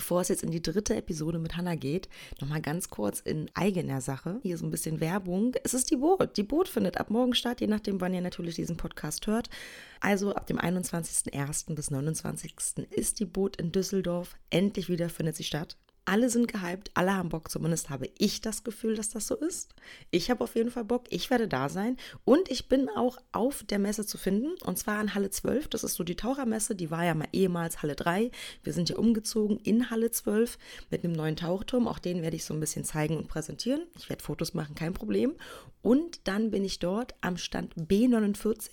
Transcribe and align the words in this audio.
bevor 0.00 0.22
es 0.22 0.28
jetzt 0.28 0.42
in 0.42 0.50
die 0.50 0.62
dritte 0.62 0.96
Episode 0.96 1.38
mit 1.38 1.58
Hannah 1.58 1.74
geht, 1.74 2.08
nochmal 2.40 2.62
ganz 2.62 2.88
kurz 2.88 3.20
in 3.20 3.50
eigener 3.52 4.00
Sache. 4.00 4.40
Hier 4.42 4.56
so 4.56 4.64
ein 4.64 4.70
bisschen 4.70 4.98
Werbung. 4.98 5.54
Es 5.62 5.74
ist 5.74 5.90
die 5.90 5.96
Boot. 5.96 6.38
Die 6.38 6.42
Boot 6.42 6.68
findet 6.68 6.96
ab 6.96 7.10
morgen 7.10 7.34
statt, 7.34 7.60
je 7.60 7.66
nachdem, 7.66 8.00
wann 8.00 8.14
ihr 8.14 8.22
natürlich 8.22 8.54
diesen 8.54 8.78
Podcast 8.78 9.26
hört. 9.26 9.50
Also 10.00 10.34
ab 10.34 10.46
dem 10.46 10.58
21.01. 10.58 11.74
bis 11.74 11.90
29. 11.90 12.54
ist 12.88 13.20
die 13.20 13.26
Boot 13.26 13.56
in 13.56 13.72
Düsseldorf. 13.72 14.36
Endlich 14.48 14.88
wieder 14.88 15.10
findet 15.10 15.36
sie 15.36 15.44
statt. 15.44 15.76
Alle 16.10 16.28
sind 16.28 16.52
gehypt, 16.52 16.90
alle 16.94 17.14
haben 17.14 17.28
Bock, 17.28 17.52
zumindest 17.52 17.88
habe 17.88 18.10
ich 18.18 18.40
das 18.40 18.64
Gefühl, 18.64 18.96
dass 18.96 19.10
das 19.10 19.28
so 19.28 19.36
ist. 19.36 19.76
Ich 20.10 20.28
habe 20.28 20.42
auf 20.42 20.56
jeden 20.56 20.72
Fall 20.72 20.82
Bock, 20.82 21.04
ich 21.08 21.30
werde 21.30 21.46
da 21.46 21.68
sein 21.68 21.96
und 22.24 22.50
ich 22.50 22.68
bin 22.68 22.88
auch 22.88 23.18
auf 23.30 23.62
der 23.62 23.78
Messe 23.78 24.04
zu 24.04 24.18
finden 24.18 24.54
und 24.64 24.76
zwar 24.76 25.00
in 25.00 25.14
Halle 25.14 25.30
12. 25.30 25.68
Das 25.68 25.84
ist 25.84 25.94
so 25.94 26.02
die 26.02 26.16
Tauchermesse, 26.16 26.74
die 26.74 26.90
war 26.90 27.04
ja 27.04 27.14
mal 27.14 27.28
ehemals 27.32 27.80
Halle 27.82 27.94
3. 27.94 28.32
Wir 28.64 28.72
sind 28.72 28.88
ja 28.88 28.96
umgezogen 28.96 29.60
in 29.60 29.88
Halle 29.88 30.10
12 30.10 30.58
mit 30.90 31.04
einem 31.04 31.12
neuen 31.12 31.36
Tauchturm. 31.36 31.86
Auch 31.86 32.00
den 32.00 32.22
werde 32.22 32.34
ich 32.34 32.44
so 32.44 32.54
ein 32.54 32.60
bisschen 32.60 32.82
zeigen 32.82 33.16
und 33.16 33.28
präsentieren. 33.28 33.82
Ich 33.96 34.10
werde 34.10 34.24
Fotos 34.24 34.52
machen, 34.52 34.74
kein 34.74 34.94
Problem. 34.94 35.34
Und 35.82 36.28
dann 36.28 36.50
bin 36.50 36.64
ich 36.64 36.78
dort 36.78 37.14
am 37.20 37.36
Stand 37.36 37.74
B49 37.74 38.68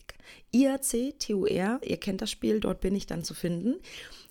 IAC 0.52 1.20
TUR. 1.20 1.80
Ihr 1.84 1.98
kennt 1.98 2.22
das 2.22 2.32
Spiel, 2.32 2.60
dort 2.60 2.82
bin 2.82 2.96
ich 2.96 3.06
dann 3.06 3.24
zu 3.24 3.34
finden. 3.34 3.76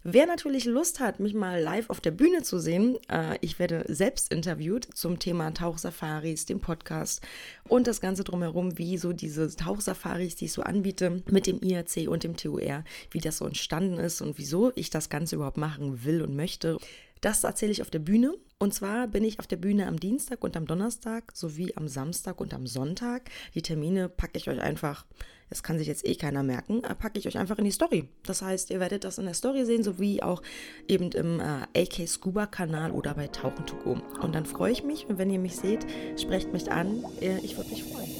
Wer 0.08 0.26
natürlich 0.26 0.66
Lust 0.66 1.00
hat, 1.00 1.18
mich 1.18 1.34
mal 1.34 1.60
live 1.60 1.90
auf 1.90 2.00
der 2.00 2.12
Bühne 2.12 2.42
zu 2.42 2.60
sehen, 2.60 2.96
äh, 3.08 3.38
ich 3.40 3.58
werde 3.58 3.84
selbst 3.88 4.32
interviewt 4.32 4.86
zum 4.94 5.18
Thema 5.18 5.52
Tauchsafaris, 5.52 6.46
dem 6.46 6.60
Podcast 6.60 7.22
und 7.66 7.88
das 7.88 8.00
Ganze 8.00 8.22
drumherum, 8.22 8.78
wie 8.78 8.98
so 8.98 9.12
diese 9.12 9.54
Tauchsafaris, 9.56 10.36
die 10.36 10.44
ich 10.44 10.52
so 10.52 10.62
anbiete 10.62 11.22
mit 11.28 11.48
dem 11.48 11.60
IAC 11.60 12.08
und 12.08 12.22
dem 12.22 12.36
TUR, 12.36 12.84
wie 13.10 13.20
das 13.20 13.38
so 13.38 13.46
entstanden 13.46 13.98
ist 13.98 14.20
und 14.20 14.38
wieso 14.38 14.70
ich 14.76 14.90
das 14.90 15.08
Ganze 15.08 15.34
überhaupt 15.34 15.56
machen 15.56 16.04
will 16.04 16.22
und 16.22 16.36
möchte. 16.36 16.78
Das 17.20 17.44
erzähle 17.44 17.72
ich 17.72 17.82
auf 17.82 17.90
der 17.90 17.98
Bühne. 17.98 18.34
Und 18.58 18.72
zwar 18.72 19.06
bin 19.06 19.24
ich 19.24 19.38
auf 19.38 19.46
der 19.46 19.56
Bühne 19.56 19.86
am 19.86 20.00
Dienstag 20.00 20.42
und 20.42 20.56
am 20.56 20.66
Donnerstag 20.66 21.32
sowie 21.34 21.74
am 21.76 21.88
Samstag 21.88 22.40
und 22.40 22.54
am 22.54 22.66
Sonntag. 22.66 23.30
Die 23.54 23.62
Termine 23.62 24.08
packe 24.08 24.38
ich 24.38 24.48
euch 24.48 24.60
einfach 24.60 25.04
das 25.48 25.62
kann 25.62 25.78
sich 25.78 25.86
jetzt 25.86 26.06
eh 26.06 26.14
keiner 26.16 26.42
merken, 26.42 26.82
äh, 26.82 26.94
packe 26.94 27.18
ich 27.18 27.26
euch 27.28 27.38
einfach 27.38 27.58
in 27.58 27.64
die 27.64 27.70
Story. 27.70 28.08
Das 28.24 28.42
heißt, 28.42 28.70
ihr 28.70 28.80
werdet 28.80 29.04
das 29.04 29.18
in 29.18 29.26
der 29.26 29.34
Story 29.34 29.64
sehen, 29.64 29.82
sowie 29.82 30.22
auch 30.22 30.42
eben 30.88 31.12
im 31.12 31.40
äh, 31.40 31.82
AK 31.82 32.08
Scuba 32.08 32.46
Kanal 32.46 32.90
oder 32.90 33.14
bei 33.14 33.28
Tauchen 33.28 33.64
to 33.66 33.76
Go. 33.76 33.98
Und 34.20 34.34
dann 34.34 34.44
freue 34.44 34.72
ich 34.72 34.82
mich 34.82 35.06
wenn 35.08 35.30
ihr 35.30 35.38
mich 35.38 35.56
seht, 35.56 35.86
sprecht 36.20 36.52
mich 36.52 36.70
an. 36.70 37.04
Äh, 37.20 37.38
ich 37.38 37.56
würde 37.56 37.70
mich 37.70 37.84
freuen. 37.84 38.10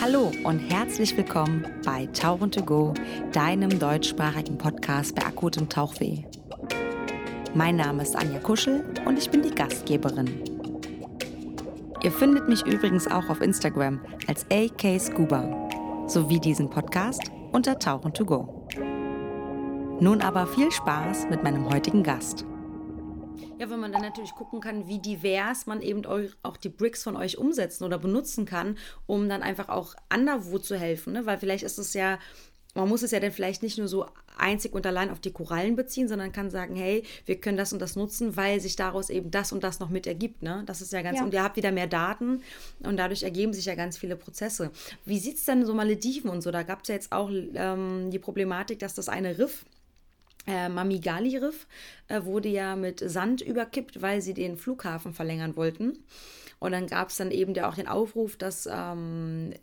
Hallo 0.00 0.30
und 0.42 0.58
herzlich 0.58 1.16
willkommen 1.16 1.66
bei 1.84 2.06
Tauchen 2.06 2.50
to 2.50 2.62
Go, 2.62 2.92
deinem 3.32 3.78
deutschsprachigen 3.78 4.58
Podcast 4.58 5.14
bei 5.14 5.24
akutem 5.24 5.68
Tauchweh. 5.68 6.24
Mein 7.56 7.76
Name 7.76 8.02
ist 8.02 8.16
Anja 8.16 8.40
Kuschel 8.40 8.84
und 9.06 9.16
ich 9.16 9.30
bin 9.30 9.42
die 9.42 9.54
Gastgeberin. 9.54 10.42
Ihr 12.02 12.10
findet 12.10 12.48
mich 12.48 12.66
übrigens 12.66 13.06
auch 13.06 13.28
auf 13.28 13.40
Instagram 13.40 14.04
als 14.26 14.44
AK 14.50 15.00
Scuba 15.00 15.68
sowie 16.08 16.40
diesen 16.40 16.68
Podcast 16.68 17.22
unter 17.52 17.78
Tauchen 17.78 18.12
to 18.12 18.24
go. 18.24 18.66
Nun 20.00 20.20
aber 20.20 20.48
viel 20.48 20.72
Spaß 20.72 21.28
mit 21.30 21.44
meinem 21.44 21.72
heutigen 21.72 22.02
Gast. 22.02 22.44
Ja, 23.60 23.70
wenn 23.70 23.78
man 23.78 23.92
dann 23.92 24.02
natürlich 24.02 24.34
gucken 24.34 24.60
kann, 24.60 24.88
wie 24.88 24.98
divers 24.98 25.66
man 25.66 25.80
eben 25.80 26.04
auch 26.42 26.56
die 26.56 26.68
Bricks 26.68 27.04
von 27.04 27.16
euch 27.16 27.38
umsetzen 27.38 27.84
oder 27.84 27.98
benutzen 27.98 28.46
kann, 28.46 28.78
um 29.06 29.28
dann 29.28 29.44
einfach 29.44 29.68
auch 29.68 29.94
anderwo 30.08 30.58
zu 30.58 30.76
helfen. 30.76 31.12
Ne? 31.12 31.24
Weil 31.24 31.38
vielleicht 31.38 31.62
ist 31.62 31.78
es 31.78 31.94
ja 31.94 32.18
man 32.74 32.88
muss 32.88 33.02
es 33.02 33.12
ja 33.12 33.20
dann 33.20 33.32
vielleicht 33.32 33.62
nicht 33.62 33.78
nur 33.78 33.88
so 33.88 34.06
einzig 34.36 34.72
und 34.72 34.86
allein 34.86 35.10
auf 35.10 35.20
die 35.20 35.32
Korallen 35.32 35.76
beziehen, 35.76 36.08
sondern 36.08 36.32
kann 36.32 36.50
sagen, 36.50 36.74
hey, 36.74 37.04
wir 37.24 37.40
können 37.40 37.56
das 37.56 37.72
und 37.72 37.80
das 37.80 37.96
nutzen, 37.96 38.36
weil 38.36 38.60
sich 38.60 38.76
daraus 38.76 39.10
eben 39.10 39.30
das 39.30 39.52
und 39.52 39.62
das 39.62 39.78
noch 39.78 39.90
mit 39.90 40.06
ergibt. 40.06 40.42
Ne? 40.42 40.64
Das 40.66 40.80
ist 40.80 40.92
ja 40.92 41.02
ganz, 41.02 41.18
ja. 41.18 41.24
und 41.24 41.32
ihr 41.32 41.42
habt 41.42 41.56
wieder 41.56 41.72
mehr 41.72 41.86
Daten 41.86 42.42
und 42.80 42.96
dadurch 42.96 43.22
ergeben 43.22 43.52
sich 43.52 43.66
ja 43.66 43.74
ganz 43.74 43.96
viele 43.96 44.16
Prozesse. 44.16 44.70
Wie 45.04 45.18
sieht 45.18 45.36
es 45.36 45.44
denn 45.44 45.64
so 45.64 45.74
Malediven 45.74 46.30
und 46.30 46.42
so? 46.42 46.50
Da 46.50 46.64
gab 46.64 46.82
es 46.82 46.88
ja 46.88 46.94
jetzt 46.94 47.12
auch 47.12 47.30
ähm, 47.30 48.10
die 48.10 48.18
Problematik, 48.18 48.80
dass 48.80 48.94
das 48.94 49.08
eine 49.08 49.38
Riff 49.38 49.64
äh, 50.46 50.68
Mamigali-Riff 50.68 51.66
äh, 52.08 52.22
wurde 52.24 52.48
ja 52.48 52.76
mit 52.76 53.00
Sand 53.00 53.40
überkippt, 53.40 54.02
weil 54.02 54.20
sie 54.20 54.34
den 54.34 54.56
Flughafen 54.56 55.14
verlängern 55.14 55.56
wollten. 55.56 56.04
Und 56.58 56.72
dann 56.72 56.86
gab 56.86 57.08
es 57.08 57.16
dann 57.16 57.30
eben 57.30 57.54
ja 57.54 57.68
auch 57.68 57.74
den 57.74 57.88
Aufruf, 57.88 58.36
dass 58.36 58.68
ähm, 58.70 59.54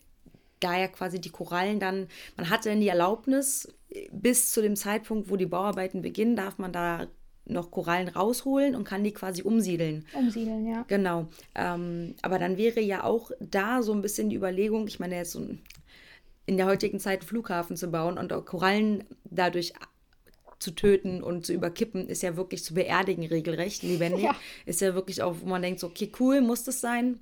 da 0.61 0.77
ja 0.77 0.88
quasi 0.88 1.19
die 1.19 1.29
Korallen 1.29 1.79
dann, 1.79 2.07
man 2.38 2.49
hatte 2.49 2.69
dann 2.69 2.79
die 2.79 2.88
Erlaubnis, 2.88 3.67
bis 4.11 4.51
zu 4.51 4.61
dem 4.61 4.75
Zeitpunkt, 4.75 5.29
wo 5.29 5.35
die 5.35 5.45
Bauarbeiten 5.45 6.01
beginnen, 6.01 6.35
darf 6.35 6.57
man 6.57 6.72
da 6.72 7.07
noch 7.45 7.72
Korallen 7.72 8.07
rausholen 8.07 8.75
und 8.75 8.83
kann 8.83 9.03
die 9.03 9.11
quasi 9.11 9.41
umsiedeln. 9.41 10.05
Umsiedeln, 10.13 10.66
ja. 10.66 10.85
Genau. 10.88 11.27
Ähm, 11.55 12.16
aber 12.22 12.39
dann 12.39 12.57
wäre 12.57 12.79
ja 12.79 13.03
auch 13.03 13.31
da 13.39 13.81
so 13.81 13.94
ein 13.94 14.01
bisschen 14.01 14.29
die 14.29 14.35
Überlegung, 14.35 14.88
ich 14.88 14.99
meine, 14.99 15.16
jetzt 15.16 15.31
so 15.31 15.45
in 16.45 16.57
der 16.57 16.66
heutigen 16.66 16.99
Zeit 16.99 17.22
einen 17.22 17.28
Flughafen 17.28 17.75
zu 17.75 17.89
bauen 17.89 18.17
und 18.17 18.31
auch 18.31 18.45
Korallen 18.45 19.03
dadurch 19.25 19.73
zu 20.59 20.72
töten 20.72 21.23
und 21.23 21.45
zu 21.45 21.53
überkippen, 21.53 22.07
ist 22.07 22.22
ja 22.22 22.38
wirklich 22.38 22.63
zu 22.63 22.75
beerdigen, 22.75 23.25
regelrecht, 23.25 23.83
lebendig. 23.83 24.22
Ja. 24.22 24.35
Ist 24.66 24.81
ja 24.81 24.93
wirklich 24.93 25.23
auch, 25.23 25.38
wo 25.41 25.47
man 25.47 25.61
denkt, 25.61 25.79
so, 25.79 25.88
okay, 25.88 26.11
cool, 26.19 26.41
muss 26.41 26.63
das 26.63 26.79
sein? 26.81 27.19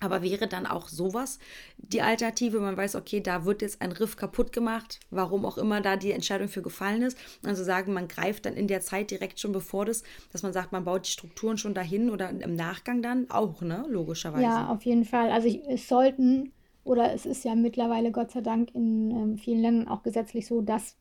Aber 0.00 0.22
wäre 0.22 0.48
dann 0.48 0.66
auch 0.66 0.88
sowas 0.88 1.38
die 1.76 2.00
Alternative? 2.00 2.58
Man 2.60 2.76
weiß, 2.76 2.96
okay, 2.96 3.20
da 3.20 3.44
wird 3.44 3.62
jetzt 3.62 3.82
ein 3.82 3.92
Riff 3.92 4.16
kaputt 4.16 4.52
gemacht, 4.52 4.98
warum 5.10 5.44
auch 5.44 5.58
immer 5.58 5.80
da 5.80 5.96
die 5.96 6.12
Entscheidung 6.12 6.48
für 6.48 6.62
gefallen 6.62 7.02
ist. 7.02 7.18
Also 7.44 7.62
sagen, 7.62 7.92
man 7.92 8.08
greift 8.08 8.46
dann 8.46 8.54
in 8.54 8.66
der 8.66 8.80
Zeit 8.80 9.10
direkt 9.10 9.38
schon 9.38 9.52
bevor 9.52 9.84
das, 9.84 10.02
dass 10.32 10.42
man 10.42 10.52
sagt, 10.52 10.72
man 10.72 10.84
baut 10.84 11.06
die 11.06 11.10
Strukturen 11.10 11.58
schon 11.58 11.74
dahin 11.74 12.10
oder 12.10 12.30
im 12.30 12.54
Nachgang 12.54 13.02
dann 13.02 13.30
auch, 13.30 13.60
ne? 13.60 13.84
Logischerweise. 13.88 14.42
Ja, 14.42 14.68
auf 14.68 14.82
jeden 14.82 15.04
Fall. 15.04 15.30
Also 15.30 15.48
ich, 15.48 15.60
es 15.68 15.86
sollten, 15.86 16.52
oder 16.84 17.12
es 17.12 17.26
ist 17.26 17.44
ja 17.44 17.54
mittlerweile 17.54 18.10
Gott 18.10 18.30
sei 18.30 18.40
Dank 18.40 18.74
in 18.74 19.10
ähm, 19.10 19.38
vielen 19.38 19.60
Ländern 19.60 19.88
auch 19.88 20.02
gesetzlich 20.02 20.46
so, 20.46 20.62
dass 20.62 20.96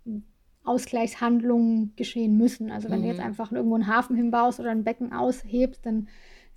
Ausgleichshandlungen 0.66 1.94
geschehen 1.96 2.38
müssen. 2.38 2.70
Also 2.70 2.90
wenn 2.90 3.00
mhm. 3.00 3.04
du 3.04 3.10
jetzt 3.10 3.22
einfach 3.22 3.52
irgendwo 3.52 3.76
einen 3.76 3.88
Hafen 3.88 4.16
hinbaust 4.16 4.60
oder 4.60 4.72
ein 4.72 4.84
Becken 4.84 5.14
aushebst, 5.14 5.86
dann 5.86 6.10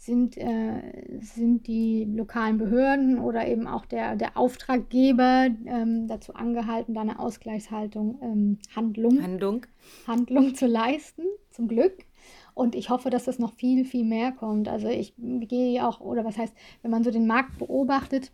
sind, 0.04 0.36
äh, 0.36 1.20
sind 1.20 1.68
die 1.68 2.04
lokalen 2.04 2.58
Behörden 2.58 3.20
oder 3.20 3.46
eben 3.46 3.68
auch 3.68 3.86
der, 3.86 4.16
der 4.16 4.36
Auftraggeber 4.36 5.46
ähm, 5.64 6.08
dazu 6.08 6.34
angehalten, 6.34 6.94
da 6.94 7.02
eine 7.02 7.20
Ausgleichshaltung, 7.20 8.18
ähm, 8.20 8.58
Handlung, 8.74 9.22
Handlung. 9.22 9.66
Handlung 10.08 10.54
zu 10.56 10.66
leisten, 10.66 11.22
zum 11.50 11.68
Glück. 11.68 12.04
Und 12.52 12.74
ich 12.74 12.90
hoffe, 12.90 13.10
dass 13.10 13.26
das 13.26 13.38
noch 13.38 13.52
viel, 13.52 13.84
viel 13.84 14.04
mehr 14.04 14.32
kommt. 14.32 14.68
Also 14.68 14.88
ich 14.88 15.14
gehe 15.16 15.86
auch, 15.86 16.00
oder 16.00 16.24
was 16.24 16.36
heißt, 16.36 16.54
wenn 16.82 16.90
man 16.90 17.04
so 17.04 17.12
den 17.12 17.28
Markt 17.28 17.58
beobachtet, 17.58 18.32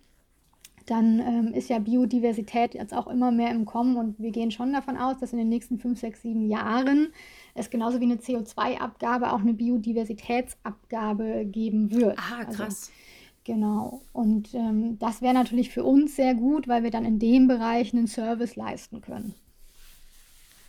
dann 0.91 1.21
ähm, 1.21 1.53
ist 1.53 1.69
ja 1.69 1.79
Biodiversität 1.79 2.75
jetzt 2.75 2.95
auch 2.95 3.07
immer 3.07 3.31
mehr 3.31 3.51
im 3.51 3.65
Kommen 3.65 3.97
und 3.97 4.19
wir 4.19 4.31
gehen 4.31 4.51
schon 4.51 4.73
davon 4.73 4.97
aus, 4.97 5.19
dass 5.19 5.33
in 5.33 5.39
den 5.39 5.49
nächsten 5.49 5.79
fünf, 5.79 6.01
sechs, 6.01 6.23
sieben 6.23 6.49
Jahren 6.49 7.09
es 7.55 7.71
genauso 7.71 8.01
wie 8.01 8.05
eine 8.05 8.17
CO2-Abgabe 8.17 9.33
auch 9.33 9.41
eine 9.41 9.55
Biodiversitätsabgabe 9.55 11.45
geben 11.45 11.91
wird. 11.91 12.19
Ah, 12.19 12.45
krass. 12.45 12.59
Also, 12.59 12.93
genau. 13.45 14.01
Und 14.13 14.55
ähm, 14.55 14.99
das 14.99 15.21
wäre 15.21 15.35
natürlich 15.35 15.71
für 15.71 15.85
uns 15.85 16.17
sehr 16.17 16.35
gut, 16.35 16.69
weil 16.69 16.83
wir 16.83 16.91
dann 16.91 17.05
in 17.05 17.19
dem 17.19 17.49
Bereich 17.49 17.93
einen 17.93 18.07
Service 18.07 18.57
leisten 18.57 19.01
können. 19.01 19.35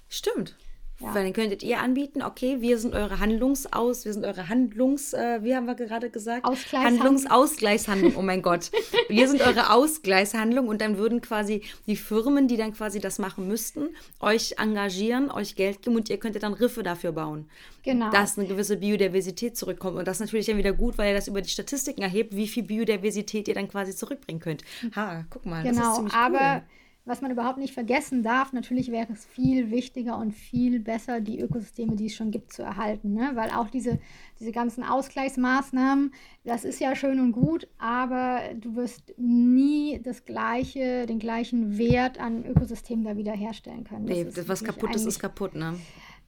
Stimmt. 0.10 0.58
Ja. 1.00 1.14
Dann 1.14 1.32
könntet 1.32 1.64
ihr 1.64 1.80
anbieten, 1.80 2.22
okay, 2.22 2.58
wir 2.60 2.78
sind 2.78 2.94
eure 2.94 3.20
Handlungsaus, 3.20 4.04
wir 4.04 4.12
sind 4.12 4.26
eure 4.26 4.50
Handlungs, 4.50 5.14
äh, 5.14 5.40
wie 5.42 5.56
haben 5.56 5.66
wir 5.66 5.76
gerade 5.76 6.10
gesagt? 6.10 6.46
Handlungsausgleichshandlung, 6.74 8.18
oh 8.18 8.22
mein 8.22 8.42
Gott. 8.42 8.70
Wir 9.08 9.30
sind 9.30 9.42
eure 9.42 9.72
Ausgleichshandlung 9.72 10.68
und 10.68 10.82
dann 10.82 10.98
würden 10.98 11.22
quasi 11.22 11.64
die 11.88 11.96
Firmen, 11.96 12.50
die 12.50 12.58
dann 12.58 12.74
quasi 12.74 13.00
das 13.00 13.18
machen 13.18 13.48
müssten, 13.48 13.88
euch 14.20 14.56
engagieren, 14.58 15.32
euch 15.32 15.56
Geld 15.56 15.84
geben 15.84 15.96
und 15.96 16.10
ihr 16.10 16.18
könntet 16.18 16.44
dann 16.44 16.54
Riffe 16.54 16.84
dafür 16.84 17.14
bauen. 17.14 17.50
Genau. 17.84 18.12
Dass 18.12 18.38
eine 18.38 18.48
gewisse 18.48 18.76
Biodiversität 18.76 19.56
zurückkommt. 19.56 19.98
Und 19.98 20.06
das 20.06 20.18
ist 20.18 20.22
natürlich 20.22 20.48
dann 20.48 20.58
wieder 20.58 20.74
gut, 20.74 20.98
weil 20.98 21.10
ihr 21.10 21.16
das 21.16 21.30
über 21.30 21.42
die 21.42 21.50
Statistiken 21.50 22.02
erhebt, 22.02 22.36
wie 22.36 22.48
viel 22.48 22.64
Biodiversität 22.64 23.48
ihr 23.48 23.54
dann 23.54 23.70
quasi 23.70 23.96
zurückbringen 23.96 24.42
könnt. 24.42 24.66
Ha, 24.96 25.24
guck 25.30 25.46
mal, 25.46 25.64
genau, 25.64 25.70
das 25.70 25.78
ist 25.78 25.82
genau, 25.82 25.96
ziemlich 25.96 26.14
aber 26.14 26.56
cool 26.56 26.79
was 27.10 27.22
man 27.22 27.32
überhaupt 27.32 27.58
nicht 27.58 27.74
vergessen 27.74 28.22
darf, 28.22 28.54
natürlich 28.54 28.92
wäre 28.92 29.12
es 29.12 29.26
viel 29.26 29.72
wichtiger 29.72 30.18
und 30.18 30.32
viel 30.32 30.80
besser, 30.80 31.20
die 31.20 31.40
Ökosysteme, 31.40 31.96
die 31.96 32.06
es 32.06 32.16
schon 32.16 32.30
gibt, 32.30 32.54
zu 32.54 32.62
erhalten. 32.62 33.14
Ne? 33.14 33.32
Weil 33.34 33.50
auch 33.50 33.70
diese, 33.70 34.00
diese 34.40 34.52
ganzen 34.52 34.84
Ausgleichsmaßnahmen, 34.84 36.14
das 36.44 36.64
ist 36.64 36.80
ja 36.80 36.96
schön 36.96 37.20
und 37.20 37.32
gut, 37.32 37.68
aber 37.80 38.42
du 38.56 38.76
wirst 38.76 39.14
nie 39.18 40.00
das 40.04 40.24
gleiche, 40.24 41.08
den 41.08 41.18
gleichen 41.18 41.80
Wert 41.80 42.20
an 42.20 42.46
Ökosystemen 42.46 43.04
da 43.04 43.18
wieder 43.18 43.34
herstellen 43.34 43.84
können. 43.84 44.06
Das 44.06 44.16
nee, 44.16 44.24
ist 44.24 44.48
was 44.48 44.64
kaputt 44.64 44.96
ist, 44.96 45.06
ist 45.06 45.20
kaputt, 45.20 45.56
ne? 45.56 45.76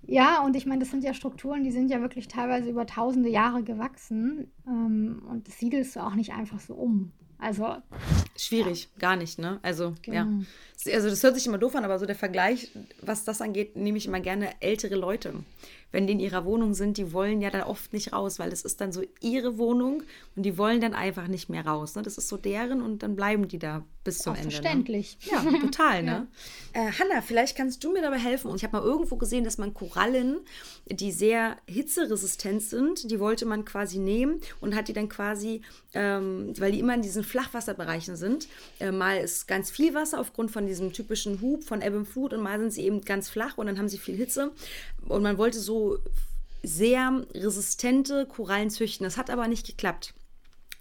Ja, 0.07 0.44
und 0.44 0.56
ich 0.56 0.66
meine, 0.66 0.80
das 0.80 0.89
sind 0.89 1.04
ja 1.04 1.13
Strukturen, 1.13 1.63
die 1.63 1.69
sind 1.69 1.92
ja 1.92 2.01
wirklich 2.01 2.28
teilweise 2.28 2.72
über 2.72 2.88
tausende 2.88 3.30
Jahre 3.30 3.62
gewachsen. 3.62 4.51
Ähm, 4.66 5.22
und 5.30 5.48
das 5.48 5.60
siedelst 5.60 5.95
du 5.95 6.00
auch 6.00 6.16
nicht 6.16 6.33
einfach 6.33 6.60
so 6.60 6.74
um. 6.74 7.12
Also. 7.38 7.75
Schwierig, 8.42 8.90
ja. 8.96 9.00
gar 9.00 9.16
nicht, 9.16 9.40
ne? 9.40 9.60
Also, 9.62 9.94
genau. 10.02 10.16
ja. 10.16 10.94
Also, 10.94 11.10
das 11.10 11.22
hört 11.24 11.36
sich 11.36 11.46
immer 11.46 11.60
doof 11.60 11.76
an, 11.76 11.86
aber 11.86 12.00
so 12.00 12.06
der 12.06 12.16
Vergleich, 12.16 12.72
was 13.02 13.24
das 13.24 13.40
angeht, 13.42 13.76
nehme 13.76 13.98
ich 13.98 14.08
immer 14.08 14.20
gerne 14.20 14.50
ältere 14.62 14.96
Leute. 14.96 15.34
wenn 15.92 16.08
die 16.08 16.14
in 16.14 16.20
ihrer 16.20 16.46
Wohnung 16.46 16.74
sind, 16.74 16.98
die 16.98 17.12
wollen 17.12 17.42
ja 17.42 17.50
dann 17.50 17.64
oft 17.64 17.92
nicht 17.94 18.14
raus, 18.14 18.40
weil 18.40 18.50
das 18.50 18.62
ist 18.62 18.80
dann 18.80 18.92
so 18.92 19.04
ihre 19.20 19.58
Wohnung 19.58 20.04
und 20.36 20.44
die 20.44 20.58
wollen 20.58 20.80
dann 20.80 20.94
einfach 20.94 21.28
nicht 21.28 21.50
mehr 21.50 21.66
raus. 21.66 21.96
Ne? 21.96 22.02
Das 22.02 22.18
ist 22.18 22.30
so 22.30 22.38
deren 22.38 22.82
und 22.82 23.04
dann 23.04 23.16
bleiben 23.16 23.48
die 23.48 23.60
da 23.60 23.84
bis 24.04 24.20
zum 24.20 24.34
Ende. 24.36 24.48
Ne? 24.48 24.52
Verständlich. 24.54 25.18
Ne? 25.26 25.32
Ja, 25.32 25.60
total. 25.60 26.04
Ne? 26.12 26.28
Ja. 26.74 26.88
Äh, 26.88 26.92
Hanna, 26.94 27.22
vielleicht 27.22 27.56
kannst 27.56 27.84
du 27.84 27.92
mir 27.92 28.02
dabei 28.02 28.18
helfen. 28.18 28.50
Und 28.50 28.56
ich 28.56 28.64
habe 28.64 28.78
mal 28.78 28.84
irgendwo 28.84 29.18
gesehen, 29.18 29.44
dass 29.44 29.58
man 29.58 29.74
Korallen, 29.74 30.40
die 30.90 31.12
sehr 31.12 31.58
hitzeresistent 31.68 32.64
sind, 32.64 33.12
die 33.12 33.20
wollte 33.20 33.46
man 33.46 33.66
quasi 33.66 34.00
nehmen 34.00 34.40
und 34.62 34.76
hat 34.76 34.88
die 34.88 34.94
dann 34.94 35.10
quasi, 35.10 35.62
ähm, 35.94 36.54
weil 36.58 36.72
die 36.72 36.80
immer 36.80 36.96
in 36.96 37.02
diesen 37.02 37.24
Flachwasserbereichen 37.24 38.16
sind, 38.16 38.31
äh, 38.80 38.92
mal 38.92 39.18
ist 39.18 39.48
ganz 39.48 39.72
viel 39.72 39.94
Wasser 39.94 40.19
aufgrund 40.19 40.51
von 40.51 40.68
diesem 40.68 40.94
typischen 40.94 41.42
Hub 41.42 41.63
von 41.63 41.81
Ebbe 41.81 41.98
und 41.98 42.07
Flut 42.07 42.33
und 42.33 42.42
mal 42.42 42.60
sind 42.60 42.72
sie 42.72 42.83
eben 42.83 43.01
ganz 43.01 43.30
flach 43.30 43.57
und 43.57 43.68
dann 43.68 43.78
haben 43.78 43.89
sie 43.89 43.98
viel 43.98 44.16
Hitze. 44.16 44.51
Und 45.07 45.24
man 45.24 45.38
wollte 45.38 45.60
so 45.60 46.00
sehr 46.63 47.25
resistente 47.33 48.25
Korallen 48.25 48.69
züchten. 48.69 49.04
Das 49.04 49.18
hat 49.18 49.30
aber 49.30 49.48
nicht 49.48 49.66
geklappt. 49.66 50.13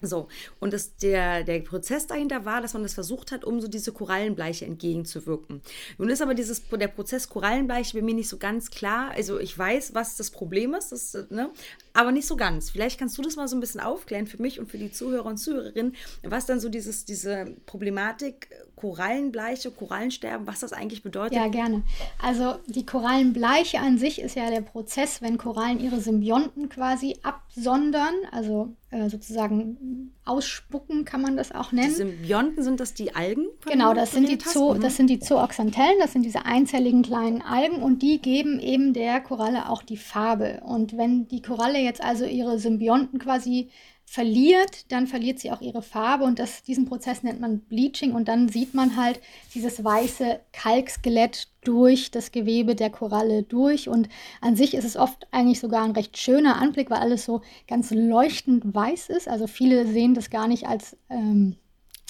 So, 0.02 0.28
und 0.60 0.72
das, 0.72 0.96
der, 0.96 1.44
der 1.44 1.60
Prozess 1.60 2.06
dahinter 2.06 2.46
war, 2.46 2.62
dass 2.62 2.72
man 2.72 2.82
das 2.82 2.94
versucht 2.94 3.32
hat, 3.32 3.44
um 3.44 3.60
so 3.60 3.68
diese 3.68 3.92
Korallenbleiche 3.92 4.64
entgegenzuwirken. 4.64 5.60
Nun 5.98 6.08
ist 6.08 6.22
aber 6.22 6.34
dieses, 6.34 6.62
der 6.68 6.88
Prozess 6.88 7.28
Korallenbleiche 7.28 7.98
bei 7.98 8.02
mir 8.02 8.14
nicht 8.14 8.28
so 8.28 8.38
ganz 8.38 8.70
klar. 8.70 9.10
Also 9.10 9.38
ich 9.38 9.56
weiß, 9.56 9.94
was 9.94 10.16
das 10.16 10.30
Problem 10.30 10.74
ist, 10.74 10.92
das, 10.92 11.16
ne? 11.30 11.50
aber 11.92 12.12
nicht 12.12 12.26
so 12.26 12.36
ganz. 12.36 12.70
Vielleicht 12.70 12.98
kannst 12.98 13.18
du 13.18 13.22
das 13.22 13.36
mal 13.36 13.46
so 13.46 13.56
ein 13.56 13.60
bisschen 13.60 13.80
aufklären 13.80 14.26
für 14.26 14.40
mich 14.40 14.58
und 14.58 14.70
für 14.70 14.78
die 14.78 14.90
Zuhörer 14.90 15.26
und 15.26 15.36
Zuhörerinnen, 15.36 15.94
was 16.22 16.46
dann 16.46 16.60
so 16.60 16.70
dieses, 16.70 17.04
diese 17.04 17.54
Problematik 17.66 18.48
Korallenbleiche, 18.80 19.70
Korallensterben, 19.70 20.46
was 20.46 20.60
das 20.60 20.72
eigentlich 20.72 21.02
bedeutet. 21.02 21.36
Ja, 21.36 21.48
gerne. 21.48 21.82
Also 22.18 22.54
die 22.66 22.86
Korallenbleiche 22.86 23.78
an 23.78 23.98
sich 23.98 24.22
ist 24.22 24.36
ja 24.36 24.48
der 24.48 24.62
Prozess, 24.62 25.20
wenn 25.20 25.36
Korallen 25.36 25.80
ihre 25.80 26.00
Symbionten 26.00 26.70
quasi 26.70 27.18
absondern, 27.22 28.14
also 28.32 28.74
äh, 28.90 29.10
sozusagen 29.10 30.14
ausspucken, 30.24 31.04
kann 31.04 31.20
man 31.20 31.36
das 31.36 31.52
auch 31.52 31.72
nennen. 31.72 31.90
Die 31.90 31.94
Symbionten 31.94 32.64
sind 32.64 32.80
das 32.80 32.94
die 32.94 33.14
Algen? 33.14 33.48
Genau, 33.66 33.92
das 33.92 34.12
sind 34.12 34.28
die, 34.28 34.38
Zoo, 34.42 34.72
das 34.72 34.96
sind 34.96 35.10
die 35.10 35.20
Zooxanthellen, 35.20 35.98
das 36.00 36.14
sind 36.14 36.22
diese 36.22 36.46
einzelligen 36.46 37.02
kleinen 37.02 37.42
Algen 37.42 37.82
und 37.82 38.00
die 38.00 38.18
geben 38.18 38.60
eben 38.60 38.94
der 38.94 39.20
Koralle 39.20 39.68
auch 39.68 39.82
die 39.82 39.98
Farbe. 39.98 40.62
Und 40.64 40.96
wenn 40.96 41.28
die 41.28 41.42
Koralle 41.42 41.80
jetzt 41.80 42.02
also 42.02 42.24
ihre 42.24 42.58
Symbionten 42.58 43.18
quasi 43.18 43.68
verliert, 44.10 44.90
dann 44.90 45.06
verliert 45.06 45.38
sie 45.38 45.52
auch 45.52 45.60
ihre 45.60 45.82
Farbe 45.82 46.24
und 46.24 46.40
das, 46.40 46.64
diesen 46.64 46.84
Prozess 46.84 47.22
nennt 47.22 47.40
man 47.40 47.60
Bleaching 47.60 48.12
und 48.12 48.26
dann 48.26 48.48
sieht 48.48 48.74
man 48.74 48.96
halt 48.96 49.20
dieses 49.54 49.84
weiße 49.84 50.40
Kalkskelett 50.52 51.46
durch 51.62 52.10
das 52.10 52.32
Gewebe 52.32 52.74
der 52.74 52.90
Koralle 52.90 53.44
durch 53.44 53.88
und 53.88 54.08
an 54.40 54.56
sich 54.56 54.74
ist 54.74 54.84
es 54.84 54.96
oft 54.96 55.28
eigentlich 55.30 55.60
sogar 55.60 55.84
ein 55.84 55.92
recht 55.92 56.18
schöner 56.18 56.60
Anblick, 56.60 56.90
weil 56.90 56.98
alles 56.98 57.24
so 57.24 57.42
ganz 57.68 57.92
leuchtend 57.92 58.74
weiß 58.74 59.10
ist. 59.10 59.28
Also 59.28 59.46
viele 59.46 59.86
sehen 59.86 60.14
das 60.14 60.28
gar 60.28 60.48
nicht 60.48 60.66
als 60.66 60.96
ähm, 61.08 61.54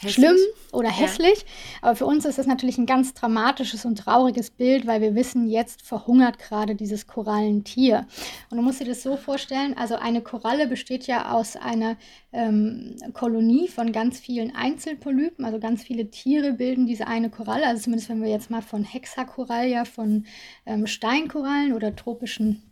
Hässlich. 0.03 0.15
schlimm 0.15 0.37
oder 0.73 0.89
hässlich. 0.89 1.41
Ja. 1.41 1.45
Aber 1.83 1.97
für 1.97 2.07
uns 2.07 2.25
ist 2.25 2.39
das 2.39 2.47
natürlich 2.47 2.79
ein 2.79 2.87
ganz 2.87 3.13
dramatisches 3.13 3.85
und 3.85 3.97
trauriges 3.97 4.51
Bild, 4.51 4.87
weil 4.87 5.03
wir 5.03 5.15
wissen, 5.15 5.47
jetzt 5.47 5.83
verhungert 5.83 6.39
gerade 6.39 6.75
dieses 6.75 7.07
Korallentier. 7.07 8.07
Und 8.49 8.57
du 8.57 8.63
musst 8.63 8.81
dir 8.81 8.87
das 8.87 9.03
so 9.03 9.19
vorstellen, 9.19 9.77
also 9.77 9.97
eine 9.97 10.23
Koralle 10.23 10.67
besteht 10.67 11.07
ja 11.07 11.33
aus 11.33 11.57
einer 11.57 11.97
ähm, 12.33 12.97
Kolonie 13.13 13.69
von 13.69 13.93
ganz 13.93 14.19
vielen 14.19 14.55
Einzelpolypen, 14.55 15.45
also 15.45 15.59
ganz 15.59 15.83
viele 15.83 16.11
Tiere 16.11 16.55
bilden 16.55 16.87
diese 16.87 17.07
eine 17.07 17.29
Koralle. 17.29 17.67
Also 17.67 17.83
zumindest 17.83 18.09
wenn 18.09 18.23
wir 18.23 18.31
jetzt 18.31 18.51
mal 18.51 18.63
von 18.63 18.85
Hexakorallia, 18.85 19.85
von 19.85 20.25
ähm, 20.65 20.87
Steinkorallen 20.87 21.75
oder 21.75 21.95
tropischen 21.95 22.63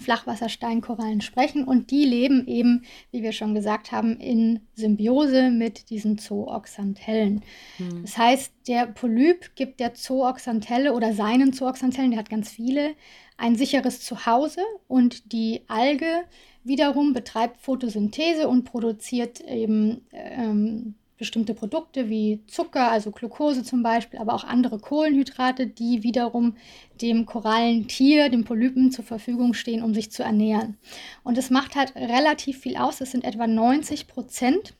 Flachwassersteinkorallen 0.00 1.20
sprechen 1.20 1.64
und 1.64 1.90
die 1.90 2.04
leben 2.04 2.46
eben, 2.46 2.84
wie 3.10 3.22
wir 3.22 3.32
schon 3.32 3.54
gesagt 3.54 3.92
haben, 3.92 4.18
in 4.18 4.60
Symbiose 4.74 5.50
mit 5.50 5.90
diesen 5.90 6.18
Zooxanthellen. 6.18 7.42
Hm. 7.76 8.02
Das 8.02 8.16
heißt, 8.16 8.52
der 8.68 8.86
Polyp 8.86 9.54
gibt 9.56 9.80
der 9.80 9.94
Zooxanthelle 9.94 10.92
oder 10.92 11.12
seinen 11.12 11.52
Zooxanthellen, 11.52 12.10
der 12.10 12.20
hat 12.20 12.30
ganz 12.30 12.50
viele, 12.50 12.94
ein 13.36 13.56
sicheres 13.56 14.00
Zuhause 14.00 14.62
und 14.86 15.32
die 15.32 15.62
Alge 15.66 16.24
wiederum 16.62 17.12
betreibt 17.12 17.60
Photosynthese 17.60 18.48
und 18.48 18.64
produziert 18.64 19.40
eben 19.40 20.06
ähm, 20.12 20.94
bestimmte 21.20 21.54
Produkte 21.54 22.08
wie 22.08 22.40
Zucker, 22.46 22.90
also 22.90 23.12
Glucose 23.12 23.62
zum 23.62 23.82
Beispiel, 23.82 24.18
aber 24.18 24.34
auch 24.34 24.42
andere 24.42 24.78
Kohlenhydrate, 24.78 25.66
die 25.66 26.02
wiederum 26.02 26.56
dem 27.00 27.26
Korallentier, 27.26 28.30
dem 28.30 28.44
Polypen 28.44 28.90
zur 28.90 29.04
Verfügung 29.04 29.52
stehen, 29.52 29.82
um 29.84 29.94
sich 29.94 30.10
zu 30.10 30.22
ernähren. 30.22 30.78
Und 31.22 31.38
es 31.38 31.50
macht 31.50 31.76
halt 31.76 31.94
relativ 31.94 32.58
viel 32.58 32.76
aus, 32.76 32.98
das 32.98 33.12
sind 33.12 33.24
etwa 33.24 33.46
90 33.46 34.08
Prozent. 34.08 34.74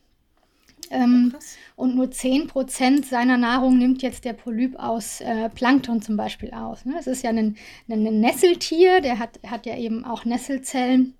Ähm, 0.89 1.33
oh, 1.77 1.83
und 1.83 1.95
nur 1.95 2.09
10 2.09 2.47
Prozent 2.47 3.05
seiner 3.05 3.37
Nahrung 3.37 3.77
nimmt 3.77 4.01
jetzt 4.01 4.25
der 4.25 4.33
Polyp 4.33 4.77
aus 4.77 5.21
äh, 5.21 5.47
Plankton 5.49 6.01
zum 6.01 6.17
Beispiel 6.17 6.51
aus. 6.51 6.85
Ne? 6.85 6.95
Das 6.97 7.07
ist 7.07 7.23
ja 7.23 7.29
ein, 7.29 7.55
ein 7.87 8.19
Nesseltier, 8.19 8.99
der 8.99 9.19
hat, 9.19 9.39
hat 9.47 9.67
ja 9.67 9.77
eben 9.77 10.03
auch 10.03 10.25
Nesselzellen 10.25 11.13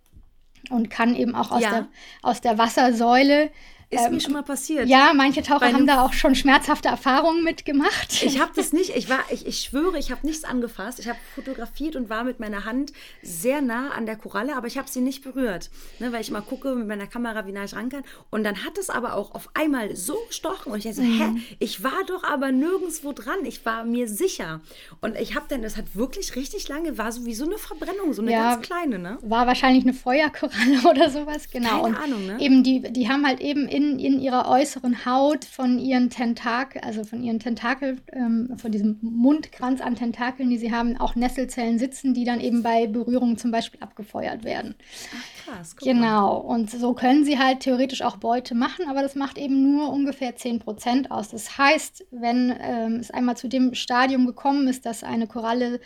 und 0.71 0.89
kann 0.89 1.15
eben 1.15 1.35
auch 1.35 1.51
aus, 1.51 1.62
ja. 1.62 1.69
der, 1.69 1.88
aus 2.23 2.41
der 2.41 2.57
Wassersäule 2.57 3.51
ist 3.91 4.05
ähm, 4.05 4.13
mir 4.13 4.21
schon 4.21 4.33
mal 4.33 4.43
passiert. 4.43 4.88
Ja, 4.88 5.11
manche 5.13 5.43
Taucher 5.43 5.73
haben 5.73 5.85
da 5.85 6.01
auch 6.01 6.13
schon 6.13 6.33
schmerzhafte 6.33 6.88
Erfahrungen 6.88 7.43
mitgemacht. 7.43 8.23
Ich 8.23 8.39
habe 8.39 8.51
das 8.55 8.71
nicht, 8.73 8.95
ich 8.95 9.09
war, 9.09 9.19
ich, 9.29 9.45
ich 9.45 9.59
schwöre, 9.59 9.99
ich 9.99 10.11
habe 10.11 10.25
nichts 10.25 10.45
angefasst. 10.45 10.99
Ich 10.99 11.09
habe 11.09 11.19
fotografiert 11.35 11.97
und 11.97 12.09
war 12.09 12.23
mit 12.23 12.39
meiner 12.39 12.63
Hand 12.63 12.93
sehr 13.21 13.61
nah 13.61 13.89
an 13.89 14.05
der 14.05 14.15
Koralle, 14.15 14.55
aber 14.55 14.67
ich 14.67 14.77
habe 14.77 14.89
sie 14.89 15.01
nicht 15.01 15.23
berührt. 15.23 15.69
Ne, 15.99 16.13
weil 16.13 16.21
ich 16.21 16.31
mal 16.31 16.41
gucke 16.41 16.73
mit 16.73 16.88
meiner 16.88 17.05
Kamera, 17.05 17.45
wie 17.45 17.51
nah 17.51 17.65
ich 17.65 17.75
ran 17.75 17.89
kann. 17.89 18.03
Und 18.29 18.45
dann 18.45 18.63
hat 18.63 18.77
es 18.77 18.89
aber 18.89 19.15
auch 19.15 19.35
auf 19.35 19.49
einmal 19.55 19.94
so 19.95 20.17
gestochen. 20.29 20.71
Und 20.71 20.85
ich 20.85 20.95
dachte, 20.95 21.01
mhm. 21.01 21.35
hä, 21.35 21.55
ich 21.59 21.83
war 21.83 22.05
doch 22.07 22.23
aber 22.23 22.53
nirgendwo 22.53 23.11
dran. 23.11 23.39
Ich 23.44 23.65
war 23.65 23.83
mir 23.83 24.07
sicher. 24.07 24.61
Und 25.01 25.17
ich 25.17 25.35
habe 25.35 25.47
dann, 25.49 25.61
das 25.63 25.75
hat 25.75 25.95
wirklich 25.95 26.37
richtig 26.37 26.69
lange, 26.69 26.97
war 26.97 27.11
so 27.11 27.25
wie 27.25 27.35
so 27.35 27.44
eine 27.44 27.57
Verbrennung, 27.57 28.13
so 28.13 28.21
eine 28.21 28.31
ja, 28.31 28.53
ganz 28.53 28.65
kleine, 28.65 28.99
ne? 28.99 29.17
War 29.21 29.47
wahrscheinlich 29.47 29.83
eine 29.83 29.94
Feuerkoralle 29.94 30.79
oder 30.89 31.09
sowas, 31.09 31.49
genau. 31.51 31.81
Keine 31.81 31.83
und 31.83 31.95
Ahnung, 31.95 32.25
ne? 32.25 32.39
Eben 32.39 32.63
die, 32.63 32.81
die 32.81 33.09
haben 33.09 33.27
halt 33.27 33.41
eben 33.41 33.67
in 33.67 33.81
in, 33.81 34.00
in 34.00 34.19
ihrer 34.19 34.48
äußeren 34.48 35.06
Haut 35.06 35.45
von 35.45 35.80
ihren 35.80 36.10
Tentakel, 36.10 36.81
also 36.81 37.04
von 37.04 37.24
ihren 37.24 37.39
Tentakel, 37.39 37.98
ähm, 38.13 38.54
von 38.57 38.72
diesem 38.72 38.98
Mundkranz 39.01 39.81
an 39.81 39.95
Tentakeln, 39.95 40.50
die 40.50 40.57
sie 40.57 40.72
haben, 40.72 40.98
auch 40.98 41.16
Nesselzellen 41.16 41.80
sitzen, 41.80 42.13
die 42.13 42.24
dann 42.24 42.39
eben 42.39 42.63
bei 42.63 42.88
Berührungen 42.88 43.38
zum 43.38 43.51
Beispiel 43.51 43.80
abgefeuert 43.81 44.44
werden. 44.44 44.75
Ach 45.16 45.45
krass, 45.45 45.75
guck 45.75 45.88
Genau, 45.88 46.38
und 46.38 46.69
so 46.69 46.94
können 46.94 47.26
sie 47.26 47.40
halt 47.40 47.61
theoretisch 47.61 48.02
auch 48.02 48.18
Beute 48.18 48.56
machen, 48.56 48.85
aber 48.88 49.02
das 49.02 49.16
macht 49.16 49.38
eben 49.38 49.71
nur 49.71 49.90
ungefähr 49.92 50.35
10% 50.35 51.09
aus. 51.09 51.30
Das 51.30 51.57
heißt, 51.57 52.06
wenn 52.11 52.54
ähm, 52.61 52.95
es 52.95 53.11
einmal 53.11 53.38
zu 53.38 53.47
dem 53.47 53.73
Stadium 53.73 54.26
gekommen 54.26 54.68
ist, 54.68 54.85
dass 54.85 55.04
eine 55.04 55.28
Koralle 55.28 55.80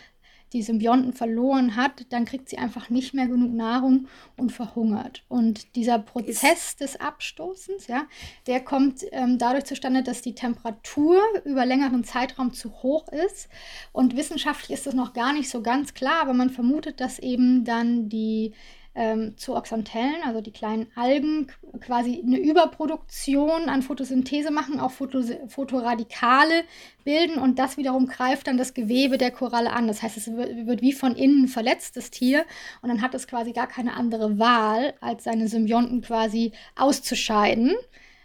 die 0.52 0.62
Symbionten 0.62 1.12
verloren 1.12 1.76
hat, 1.76 2.06
dann 2.10 2.24
kriegt 2.24 2.48
sie 2.48 2.58
einfach 2.58 2.88
nicht 2.90 3.14
mehr 3.14 3.26
genug 3.26 3.52
Nahrung 3.52 4.08
und 4.36 4.52
verhungert. 4.52 5.24
Und 5.28 5.74
dieser 5.76 5.98
Prozess 5.98 6.66
ist 6.66 6.80
des 6.80 7.00
Abstoßens, 7.00 7.86
ja, 7.86 8.06
der 8.46 8.60
kommt 8.60 9.04
ähm, 9.12 9.38
dadurch 9.38 9.64
zustande, 9.64 10.02
dass 10.02 10.22
die 10.22 10.34
Temperatur 10.34 11.20
über 11.44 11.66
längeren 11.66 12.04
Zeitraum 12.04 12.52
zu 12.52 12.70
hoch 12.82 13.08
ist. 13.08 13.48
Und 13.92 14.16
wissenschaftlich 14.16 14.70
ist 14.70 14.86
das 14.86 14.94
noch 14.94 15.12
gar 15.12 15.32
nicht 15.32 15.50
so 15.50 15.62
ganz 15.62 15.94
klar, 15.94 16.22
aber 16.22 16.34
man 16.34 16.50
vermutet, 16.50 17.00
dass 17.00 17.18
eben 17.18 17.64
dann 17.64 18.08
die 18.08 18.52
ähm, 18.96 19.34
Zooxanthellen, 19.36 20.22
also 20.24 20.40
die 20.40 20.50
kleinen 20.50 20.86
Algen, 20.96 21.48
quasi 21.80 22.22
eine 22.26 22.38
Überproduktion 22.38 23.68
an 23.68 23.82
Photosynthese 23.82 24.50
machen, 24.50 24.80
auch 24.80 24.90
Fotos 24.90 25.30
Photoradikale 25.48 26.64
bilden 27.04 27.38
und 27.38 27.58
das 27.58 27.76
wiederum 27.76 28.06
greift 28.06 28.46
dann 28.46 28.56
das 28.56 28.74
Gewebe 28.74 29.18
der 29.18 29.30
Koralle 29.30 29.72
an. 29.72 29.86
Das 29.86 30.02
heißt, 30.02 30.16
es 30.16 30.32
wird, 30.34 30.66
wird 30.66 30.80
wie 30.80 30.94
von 30.94 31.14
innen 31.14 31.46
verletzt, 31.46 31.96
das 31.96 32.10
Tier, 32.10 32.44
und 32.80 32.88
dann 32.88 33.02
hat 33.02 33.14
es 33.14 33.28
quasi 33.28 33.52
gar 33.52 33.66
keine 33.66 33.94
andere 33.94 34.38
Wahl, 34.38 34.94
als 35.00 35.24
seine 35.24 35.46
Symbionten 35.46 36.00
quasi 36.00 36.52
auszuscheiden 36.74 37.74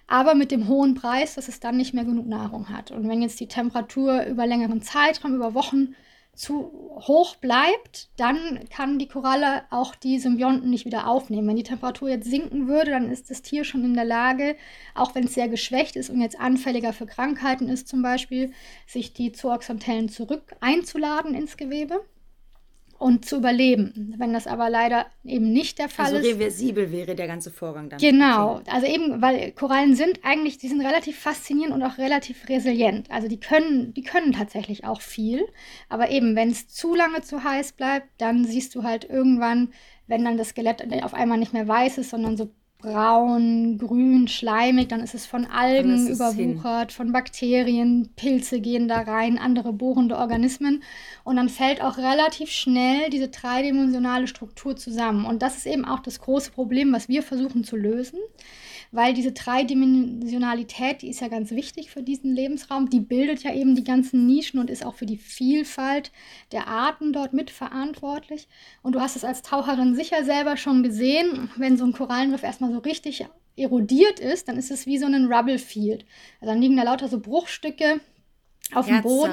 aber 0.08 0.36
mit 0.36 0.52
dem 0.52 0.68
hohen 0.68 0.94
Preis, 0.94 1.36
dass 1.36 1.48
es 1.48 1.62
dann 1.62 1.78
nicht 1.78 1.94
mehr 1.94 2.04
genug 2.04 2.28
Nahrung 2.28 2.68
hat. 2.68 2.92
Und 2.92 3.08
wenn 3.08 3.22
jetzt 3.22 3.40
die 3.40 3.48
Temperatur 3.48 4.26
über 4.26 4.46
längeren 4.46 4.82
Zeitraum, 4.82 5.36
über 5.36 5.54
Wochen 5.54 5.96
zu 6.34 6.72
hoch 7.08 7.36
bleibt, 7.36 8.10
dann 8.18 8.68
kann 8.70 9.00
die 9.00 9.08
Koralle 9.08 9.64
auch 9.70 9.96
die 9.96 10.18
Symbionten 10.18 10.70
nicht 10.70 10.86
wieder 10.86 11.08
aufnehmen. 11.08 11.48
Wenn 11.48 11.58
die 11.58 11.64
Temperatur 11.64 12.10
jetzt 12.10 12.30
sinken 12.30 12.68
würde, 12.68 12.92
dann 12.92 13.12
ist 13.12 13.30
das 13.30 13.42
Tier 13.42 13.64
schon 13.64 13.84
in 13.84 13.94
der 13.94 14.06
Lage, 14.06 14.56
auch 14.96 15.14
wenn 15.14 15.26
es 15.26 15.34
sehr 15.34 15.50
geschwächt 15.50 15.96
ist 15.96 16.10
und 16.10 16.22
jetzt 16.22 16.40
anfälliger 16.40 16.94
für 16.94 17.06
Krankheiten 17.06 17.68
ist 17.68 17.88
zum 17.88 18.02
Beispiel, 18.02 18.54
sich 18.88 19.14
die 19.14 19.32
Zooxanthellen 19.32 20.10
zurück 20.10 20.56
einzuladen 20.62 21.36
ins 21.36 21.58
Gewebe. 21.58 22.06
Und 23.02 23.26
zu 23.26 23.38
überleben. 23.38 24.14
Wenn 24.18 24.32
das 24.32 24.46
aber 24.46 24.70
leider 24.70 25.08
eben 25.26 25.52
nicht 25.52 25.80
der 25.80 25.90
Fall 25.90 26.06
also 26.06 26.18
ist. 26.18 26.26
Also 26.26 26.36
reversibel 26.38 26.92
wäre 26.92 27.16
der 27.16 27.26
ganze 27.26 27.50
Vorgang 27.50 27.90
dann. 27.90 28.00
Genau, 28.00 28.62
also 28.68 28.86
eben, 28.86 29.24
weil 29.24 29.52
Korallen 29.54 29.96
sind 29.96 30.20
eigentlich, 30.22 30.60
die 30.60 30.68
sind 30.68 30.82
relativ 30.82 31.18
faszinierend 31.18 31.74
und 31.74 31.82
auch 31.82 31.98
relativ 31.98 32.48
resilient. 32.48 33.10
Also 33.10 33.28
die 33.28 33.40
können, 33.40 33.92
die 33.96 34.04
können 34.04 34.34
tatsächlich 34.34 34.86
auch 34.86 35.02
viel. 35.02 35.48
Aber 35.90 36.12
eben, 36.12 36.36
wenn 36.36 36.52
es 36.52 36.68
zu 36.68 36.94
lange 36.94 37.22
zu 37.22 37.44
heiß 37.44 37.72
bleibt, 37.72 38.08
dann 38.20 38.46
siehst 38.46 38.76
du 38.76 38.84
halt 38.84 39.10
irgendwann, 39.10 39.74
wenn 40.06 40.24
dann 40.24 40.38
das 40.38 40.50
Skelett 40.50 40.84
auf 41.04 41.16
einmal 41.16 41.40
nicht 41.40 41.54
mehr 41.54 41.68
weiß 41.68 41.98
ist, 41.98 42.12
sondern 42.12 42.38
so 42.38 42.52
braun, 42.82 43.78
grün, 43.78 44.28
schleimig, 44.28 44.90
dann 44.90 45.02
ist 45.02 45.14
es 45.14 45.26
von 45.26 45.46
Algen 45.46 46.08
überwuchert, 46.08 46.92
von 46.92 47.12
Bakterien, 47.12 48.10
Pilze 48.16 48.60
gehen 48.60 48.88
da 48.88 49.02
rein, 49.02 49.38
andere 49.38 49.74
bohrende 49.74 50.18
Organismen. 50.18 50.84
Und 51.24 51.36
dann 51.36 51.50
fällt 51.50 51.82
auch 51.82 51.98
relativ 51.98 52.50
schnell 52.50 53.10
diese 53.10 53.30
dreidimensionale 53.30 54.28
Struktur 54.28 54.76
zusammen. 54.76 55.26
Und 55.26 55.42
das 55.42 55.58
ist 55.58 55.68
eben 55.68 55.86
auch 55.86 56.00
das 56.00 56.20
große 56.20 56.52
Problem, 56.52 56.92
was 56.94 57.08
wir 57.08 57.24
versuchen 57.24 57.64
zu 57.64 57.76
lösen 57.76 58.20
weil 58.92 59.14
diese 59.14 59.32
Dreidimensionalität, 59.32 61.02
die 61.02 61.10
ist 61.10 61.22
ja 61.22 61.30
ganz 61.30 61.52
wichtig 61.52 61.90
für 61.90 62.04
diesen 62.04 62.36
Lebensraum, 62.36 62.90
die 62.90 63.00
bildet 63.00 63.44
ja 63.44 63.54
eben 63.54 63.76
die 63.76 63.84
ganzen 63.84 64.28
Nischen 64.28 64.60
und 64.60 64.70
ist 64.70 64.86
auch 64.86 64.96
für 64.96 65.06
die 65.06 65.18
Vielfalt 65.18 66.12
der 66.52 66.68
Arten 66.68 67.14
dort 67.14 67.34
mitverantwortlich. 67.34 68.48
Und 68.82 68.94
du 68.94 69.00
hast 69.00 69.16
es 69.16 69.24
als 69.24 69.42
Taucherin 69.42 69.96
sicher 69.96 70.24
selber 70.24 70.58
schon 70.58 70.84
gesehen, 70.84 71.50
wenn 71.56 71.78
so 71.78 71.86
ein 71.86 71.94
Korallenriff 71.94 72.44
erstmal 72.44 72.72
so 72.72 72.80
richtig 72.80 73.26
erodiert 73.56 74.20
ist, 74.20 74.48
dann 74.48 74.58
ist 74.58 74.72
es 74.72 74.86
wie 74.86 74.98
so 74.98 75.06
ein 75.06 75.32
Rubble 75.32 75.60
Field. 75.60 76.06
Also 76.40 76.54
dann 76.54 76.62
liegen 76.62 76.78
da 76.78 76.84
lauter 76.84 77.08
so 77.08 77.20
Bruchstücke, 77.20 78.00
auf 78.74 78.86
dem 78.86 79.02
Boden. 79.02 79.32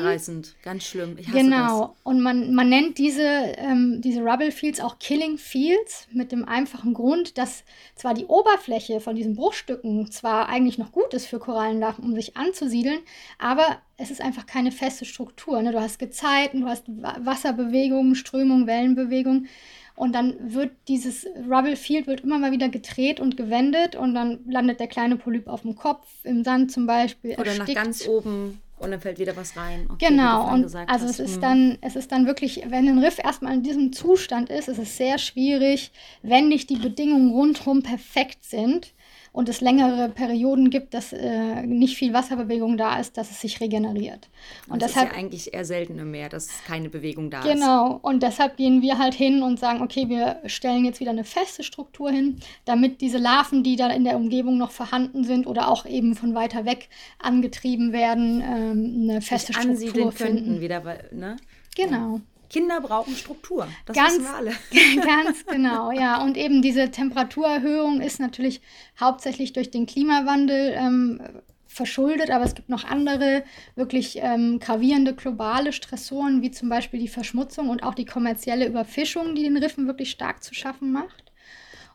ganz 0.62 0.84
schlimm. 0.84 1.16
genau. 1.32 1.80
Das. 1.80 1.90
Und 2.02 2.20
man, 2.20 2.54
man 2.54 2.68
nennt 2.68 2.98
diese, 2.98 3.22
ähm, 3.22 4.00
diese 4.00 4.20
Rubble 4.22 4.50
Fields 4.50 4.80
auch 4.80 4.98
Killing 4.98 5.38
Fields 5.38 6.08
mit 6.12 6.32
dem 6.32 6.44
einfachen 6.44 6.94
Grund, 6.94 7.38
dass 7.38 7.64
zwar 7.94 8.14
die 8.14 8.26
Oberfläche 8.26 9.00
von 9.00 9.14
diesen 9.14 9.36
Bruchstücken 9.36 10.10
zwar 10.10 10.48
eigentlich 10.48 10.78
noch 10.78 10.92
gut 10.92 11.14
ist 11.14 11.26
für 11.26 11.38
Korallenlarven, 11.38 12.04
um 12.04 12.14
sich 12.14 12.36
anzusiedeln, 12.36 13.00
aber 13.38 13.78
es 13.96 14.10
ist 14.10 14.20
einfach 14.20 14.46
keine 14.46 14.72
feste 14.72 15.04
Struktur. 15.04 15.60
Ne? 15.62 15.72
Du 15.72 15.80
hast 15.80 15.98
Gezeiten, 15.98 16.62
du 16.62 16.66
hast 16.66 16.84
Wasserbewegungen, 16.88 18.14
Strömung, 18.14 18.66
Wellenbewegung. 18.66 19.46
Und 19.94 20.14
dann 20.14 20.36
wird 20.40 20.70
dieses 20.86 21.26
Rubble 21.50 21.74
Field 21.74 22.06
wird 22.06 22.20
immer 22.20 22.38
mal 22.38 22.52
wieder 22.52 22.68
gedreht 22.68 23.18
und 23.18 23.36
gewendet 23.36 23.96
und 23.96 24.14
dann 24.14 24.38
landet 24.48 24.78
der 24.78 24.86
kleine 24.86 25.16
Polyp 25.16 25.48
auf 25.48 25.62
dem 25.62 25.74
Kopf, 25.74 26.06
im 26.22 26.44
Sand 26.44 26.70
zum 26.70 26.86
Beispiel. 26.86 27.32
Oder 27.32 27.46
erstickt. 27.46 27.68
nach 27.68 27.74
ganz 27.74 28.06
oben 28.06 28.60
und 28.78 28.90
dann 28.90 29.00
fällt 29.00 29.18
wieder 29.18 29.36
was 29.36 29.56
rein. 29.56 29.88
Okay, 29.90 30.08
genau, 30.08 30.52
und 30.52 30.74
also 30.74 30.86
hast. 30.86 31.02
es 31.02 31.20
ist 31.20 31.34
hm. 31.34 31.40
dann, 31.40 31.78
es 31.80 31.96
ist 31.96 32.12
dann 32.12 32.26
wirklich, 32.26 32.64
wenn 32.68 32.88
ein 32.88 32.98
Riff 32.98 33.18
erstmal 33.22 33.54
in 33.54 33.62
diesem 33.62 33.92
Zustand 33.92 34.50
ist, 34.50 34.68
ist 34.68 34.78
es 34.78 34.96
sehr 34.96 35.18
schwierig, 35.18 35.90
wenn 36.22 36.48
nicht 36.48 36.70
die 36.70 36.76
Bedingungen 36.76 37.32
rundherum 37.32 37.82
perfekt 37.82 38.44
sind, 38.44 38.92
und 39.32 39.48
es 39.48 39.60
längere 39.60 40.08
Perioden 40.08 40.70
gibt, 40.70 40.94
dass 40.94 41.12
äh, 41.12 41.62
nicht 41.62 41.96
viel 41.96 42.12
Wasserbewegung 42.12 42.76
da 42.76 42.98
ist, 42.98 43.16
dass 43.16 43.30
es 43.30 43.40
sich 43.40 43.60
regeneriert. 43.60 44.28
Und 44.68 44.82
das 44.82 44.92
deshalb, 44.92 45.10
ist 45.10 45.16
ja 45.16 45.18
eigentlich 45.20 45.54
eher 45.54 45.64
selten 45.64 45.98
im 45.98 46.10
Meer, 46.10 46.28
dass 46.28 46.48
keine 46.66 46.88
Bewegung 46.88 47.30
da 47.30 47.40
genau. 47.40 47.52
ist. 47.52 47.60
Genau, 47.60 47.98
und 48.02 48.22
deshalb 48.22 48.56
gehen 48.56 48.82
wir 48.82 48.98
halt 48.98 49.14
hin 49.14 49.42
und 49.42 49.58
sagen, 49.58 49.82
okay, 49.82 50.08
wir 50.08 50.40
stellen 50.46 50.84
jetzt 50.84 51.00
wieder 51.00 51.10
eine 51.10 51.24
feste 51.24 51.62
Struktur 51.62 52.10
hin, 52.10 52.40
damit 52.64 53.00
diese 53.00 53.18
Larven, 53.18 53.62
die 53.62 53.76
da 53.76 53.88
in 53.90 54.04
der 54.04 54.16
Umgebung 54.16 54.58
noch 54.58 54.70
vorhanden 54.70 55.24
sind 55.24 55.46
oder 55.46 55.68
auch 55.68 55.86
eben 55.86 56.14
von 56.14 56.34
weiter 56.34 56.64
weg 56.64 56.88
angetrieben 57.18 57.92
werden, 57.92 58.42
ähm, 58.42 59.10
eine 59.10 59.20
feste 59.20 59.52
Struktur 59.52 60.12
finden. 60.12 60.44
Könnten 60.44 60.60
wieder, 60.60 60.82
ne? 61.12 61.36
Genau. 61.76 62.16
Ja. 62.16 62.20
Kinder 62.50 62.80
brauchen 62.80 63.14
Struktur. 63.14 63.68
Das 63.86 63.96
ganz, 63.96 64.14
wissen 64.14 64.24
wir 64.24 64.34
alle. 64.34 64.52
ganz 65.04 65.46
genau, 65.46 65.90
ja. 65.90 66.22
Und 66.22 66.36
eben 66.36 66.62
diese 66.62 66.90
Temperaturerhöhung 66.90 68.00
ist 68.00 68.20
natürlich 68.20 68.60
hauptsächlich 68.98 69.52
durch 69.52 69.70
den 69.70 69.86
Klimawandel 69.86 70.74
ähm, 70.76 71.20
verschuldet, 71.66 72.30
aber 72.30 72.44
es 72.44 72.54
gibt 72.54 72.68
noch 72.68 72.84
andere 72.84 73.44
wirklich 73.76 74.18
ähm, 74.20 74.58
gravierende 74.58 75.14
globale 75.14 75.72
Stressoren, 75.72 76.42
wie 76.42 76.50
zum 76.50 76.68
Beispiel 76.68 76.98
die 76.98 77.08
Verschmutzung 77.08 77.68
und 77.68 77.82
auch 77.82 77.94
die 77.94 78.06
kommerzielle 78.06 78.66
Überfischung, 78.66 79.34
die 79.34 79.44
den 79.44 79.56
Riffen 79.56 79.86
wirklich 79.86 80.10
stark 80.10 80.42
zu 80.42 80.54
schaffen 80.54 80.90
macht. 80.90 81.28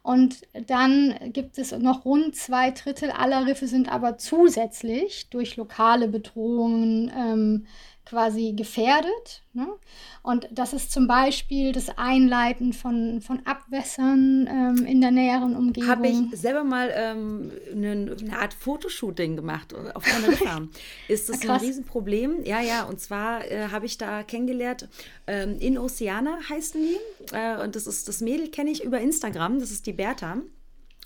Und 0.04 0.42
dann 0.68 1.16
gibt 1.32 1.58
es 1.58 1.72
noch 1.72 2.04
rund 2.04 2.36
zwei 2.36 2.72
Drittel 2.72 3.10
aller 3.10 3.48
Riffe 3.48 3.68
sind 3.68 3.90
aber 3.90 4.18
zusätzlich 4.18 5.30
durch 5.30 5.56
lokale 5.56 6.10
Bedrohungen 6.10 7.10
ähm, 7.16 7.66
quasi 8.06 8.54
gefährdet. 8.54 9.44
Ne? 9.54 9.68
Und 10.22 10.48
das 10.52 10.74
ist 10.74 10.92
zum 10.92 11.08
Beispiel 11.08 11.72
das 11.72 11.98
Einleiten 11.98 12.74
von, 12.74 13.22
von 13.22 13.46
Abwässern 13.46 14.48
ähm, 14.50 14.86
in 14.86 15.00
der 15.02 15.12
näheren 15.12 15.56
Umgebung. 15.56 15.90
Habe 15.90 16.08
ich 16.08 16.18
selber 16.34 16.64
mal 16.64 16.92
ähm, 16.94 17.52
eine, 17.72 18.16
eine, 18.20 18.40
Art 18.40 18.54
Fotoshooting 18.54 19.36
gemacht 19.36 19.74
auf 19.94 20.04
einer 20.06 20.32
Farm. 20.38 20.72
ist 21.08 21.30
das 21.30 21.42
ein 21.42 21.52
Riesenproblem? 21.52 22.44
Ja, 22.46 22.62
ja, 22.62 22.84
und 22.84 23.00
zwar 23.00 23.50
äh, 23.50 23.68
habe 23.70 23.86
ich 23.86 23.98
da 23.98 24.24
kennengelernt, 24.24 24.90
ähm, 25.28 25.58
in 25.60 25.78
Oceana 25.78 26.40
heißen 26.50 26.82
die. 26.82 27.36
Äh, 27.36 27.64
und 27.64 27.76
das 27.76 27.88
ist 27.88 28.08
das 28.08 28.22
Mädel 28.22 28.50
kenne 28.50 28.72
ich 28.72 28.84
über 28.84 29.00
Instagram, 29.00 29.60
das 29.60 29.72
ist 29.72 29.86
die 29.86 29.94
Bertha. 29.94 30.42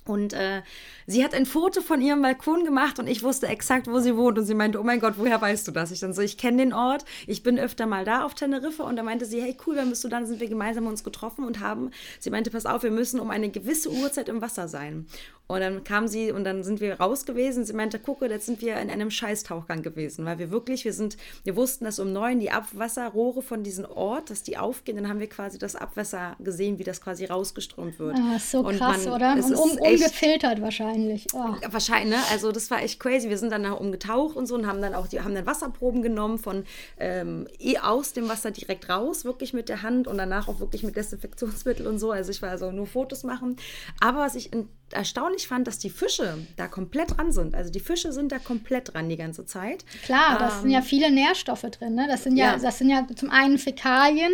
Und 0.10 0.34
äh, 0.34 0.62
sie 1.06 1.24
hat 1.24 1.34
ein 1.34 1.46
Foto 1.46 1.82
von 1.82 2.02
ihrem 2.02 2.22
Balkon 2.22 2.64
gemacht 2.64 3.00
und 3.00 3.08
ich 3.08 3.24
wusste 3.24 3.48
exakt, 3.48 3.88
wo 3.88 4.00
sie 4.00 4.16
wohnt. 4.16 4.38
Und 4.38 4.46
sie 4.46 4.54
meinte, 4.54 4.80
oh 4.80 4.84
mein 4.84 5.00
Gott, 5.00 5.16
woher 5.18 5.42
weißt 5.42 5.68
du 5.68 5.72
das? 5.72 5.92
Ich 5.92 6.00
dann 6.00 6.14
so, 6.14 6.22
ich 6.22 6.38
kenne 6.38 6.58
den 6.58 6.74
Ort, 6.74 7.06
ich 7.26 7.44
bin 7.44 7.60
öfter 7.60 7.86
mal 7.86 8.06
da 8.06 8.24
auf 8.24 8.34
Teneriffa. 8.34 8.84
Und 8.84 8.96
da 8.96 9.04
meinte 9.04 9.26
sie, 9.26 9.42
hey 9.42 9.56
cool, 9.66 9.76
dann 9.76 9.90
bist 9.90 10.04
du 10.04 10.08
dann, 10.08 10.26
sind 10.26 10.40
wir 10.40 10.50
gemeinsam 10.50 10.88
uns 10.88 11.04
getroffen 11.04 11.46
und 11.46 11.60
haben, 11.60 11.92
sie 12.20 12.30
meinte, 12.30 12.52
pass 12.52 12.66
auf, 12.66 12.84
wir 12.84 12.92
müssen 12.92 13.20
um 13.20 13.30
eine 13.30 13.50
gewisse 13.50 13.92
Uhrzeit 13.92 14.30
im 14.30 14.42
Wasser 14.42 14.68
sein. 14.68 15.08
Und 15.48 15.62
dann 15.62 15.86
kam 15.86 16.10
sie 16.10 16.32
und 16.32 16.44
dann 16.44 16.62
sind 16.64 16.82
wir 16.82 17.00
raus 17.00 17.26
gewesen. 17.26 17.64
Sie 17.64 17.72
meinte, 17.72 18.00
gucke, 18.00 18.28
jetzt 18.28 18.46
sind 18.46 18.62
wir 18.62 18.78
in 18.82 18.90
einem 18.90 19.10
Scheißtauchgang 19.10 19.82
gewesen, 19.82 20.26
weil 20.26 20.40
wir 20.40 20.52
wirklich, 20.52 20.84
wir 20.84 20.92
sind, 20.92 21.16
wir 21.46 21.56
wussten, 21.56 21.86
dass 21.86 22.00
um 22.00 22.12
neun 22.12 22.42
die 22.42 22.52
Abwasserrohre 22.52 23.42
von 23.42 23.64
diesem 23.64 23.86
Ort, 23.86 24.30
dass 24.30 24.44
die 24.44 24.58
aufgehen. 24.58 24.98
Dann 24.98 25.08
haben 25.08 25.22
wir 25.22 25.30
quasi 25.30 25.58
das 25.58 25.78
Abwasser 25.78 26.36
gesehen, 26.40 26.80
wie 26.80 26.84
das 26.84 27.00
quasi 27.00 27.26
rausgeströmt 27.26 27.98
wird. 27.98 28.18
Ah, 28.18 28.38
so 28.40 28.62
krass, 28.64 29.06
man, 29.06 29.14
oder? 29.14 29.34
Und 29.36 29.56
um, 29.56 29.78
ungefiltert 30.04 30.62
wahrscheinlich. 30.62 31.28
Oh. 31.34 31.56
Wahrscheinlich, 31.70 32.16
ne? 32.16 32.22
Also 32.32 32.52
das 32.52 32.70
war 32.72 32.82
echt 32.82 33.00
crazy. 33.00 33.30
Wir 33.30 33.38
sind 33.38 33.52
dann 33.52 33.64
nach 33.64 33.80
umgetaucht 33.80 34.36
und 34.36 34.46
so 34.46 34.56
und 34.56 34.68
haben 34.68 34.82
dann 34.82 34.94
auch, 34.94 35.08
die 35.08 35.22
haben 35.22 35.36
dann 35.36 35.46
Wasserproben 35.46 36.02
genommen 36.02 36.38
von 36.38 36.66
ähm, 37.00 37.48
eh 37.60 37.78
aus 37.78 38.14
dem 38.14 38.30
Wasser 38.30 38.52
direkt 38.52 38.90
raus, 38.90 39.26
wirklich 39.26 39.54
mit 39.54 39.70
der 39.70 39.82
Hand 39.82 40.08
und 40.08 40.18
danach 40.18 40.48
auch 40.48 40.60
wirklich 40.60 40.84
mit 40.84 40.96
Desinfektionsmittel 40.96 41.88
und 41.88 42.00
so. 42.00 42.12
Also 42.12 42.32
ich 42.32 42.42
war 42.42 42.50
also 42.50 42.72
nur 42.72 42.88
Fotos 42.88 43.24
machen. 43.24 43.58
Aber 44.00 44.20
was 44.20 44.36
ich 44.36 44.52
erstaunlich 44.92 45.48
fand, 45.48 45.68
dass 45.68 45.80
die 45.80 45.90
Fische 45.90 46.38
da 46.56 46.68
komplett 46.68 47.18
dran 47.18 47.32
sind. 47.32 47.56
Also 47.56 47.72
die 47.72 47.80
Fische 47.80 48.14
sind 48.14 48.32
da 48.32 48.40
komplett 48.40 48.94
dran 48.94 49.10
die 49.10 49.18
ganze 49.18 49.46
Zeit. 49.46 49.86
Klar, 50.04 50.38
das 50.40 50.62
sind 50.62 50.70
ja 50.70 50.80
ähm, 50.80 50.86
viele 50.86 51.12
Nährstoffe 51.12 51.64
drin. 51.64 51.96
Ne? 51.96 52.08
Das, 52.08 52.24
sind 52.24 52.38
ja, 52.38 52.54
ja, 52.54 52.58
das 52.58 52.78
sind 52.78 52.90
ja 52.90 53.06
zum 53.16 53.30
einen 53.30 53.58
Fäkalien, 53.58 54.32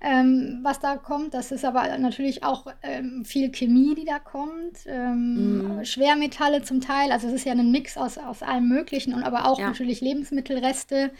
ähm, 0.00 0.60
was 0.62 0.80
da 0.80 0.96
kommt. 0.96 1.34
Das 1.34 1.52
ist 1.52 1.64
aber 1.64 1.96
natürlich 1.98 2.44
auch 2.44 2.66
ähm, 2.82 3.24
viel 3.24 3.50
Chemie, 3.50 3.94
die 3.94 4.04
da 4.04 4.18
kommt. 4.18 4.84
Ähm, 5.12 5.78
mm. 5.80 5.84
Schwermetalle 5.84 6.62
zum 6.62 6.80
Teil. 6.80 7.12
Also 7.12 7.28
es 7.28 7.34
ist 7.34 7.44
ja 7.44 7.52
ein 7.52 7.70
Mix 7.70 7.96
aus, 7.96 8.18
aus 8.18 8.42
allem 8.42 8.68
Möglichen 8.68 9.14
und 9.14 9.22
aber 9.22 9.46
auch 9.46 9.58
ja. 9.58 9.68
natürlich 9.68 10.00
Lebensmittelreste. 10.00 11.10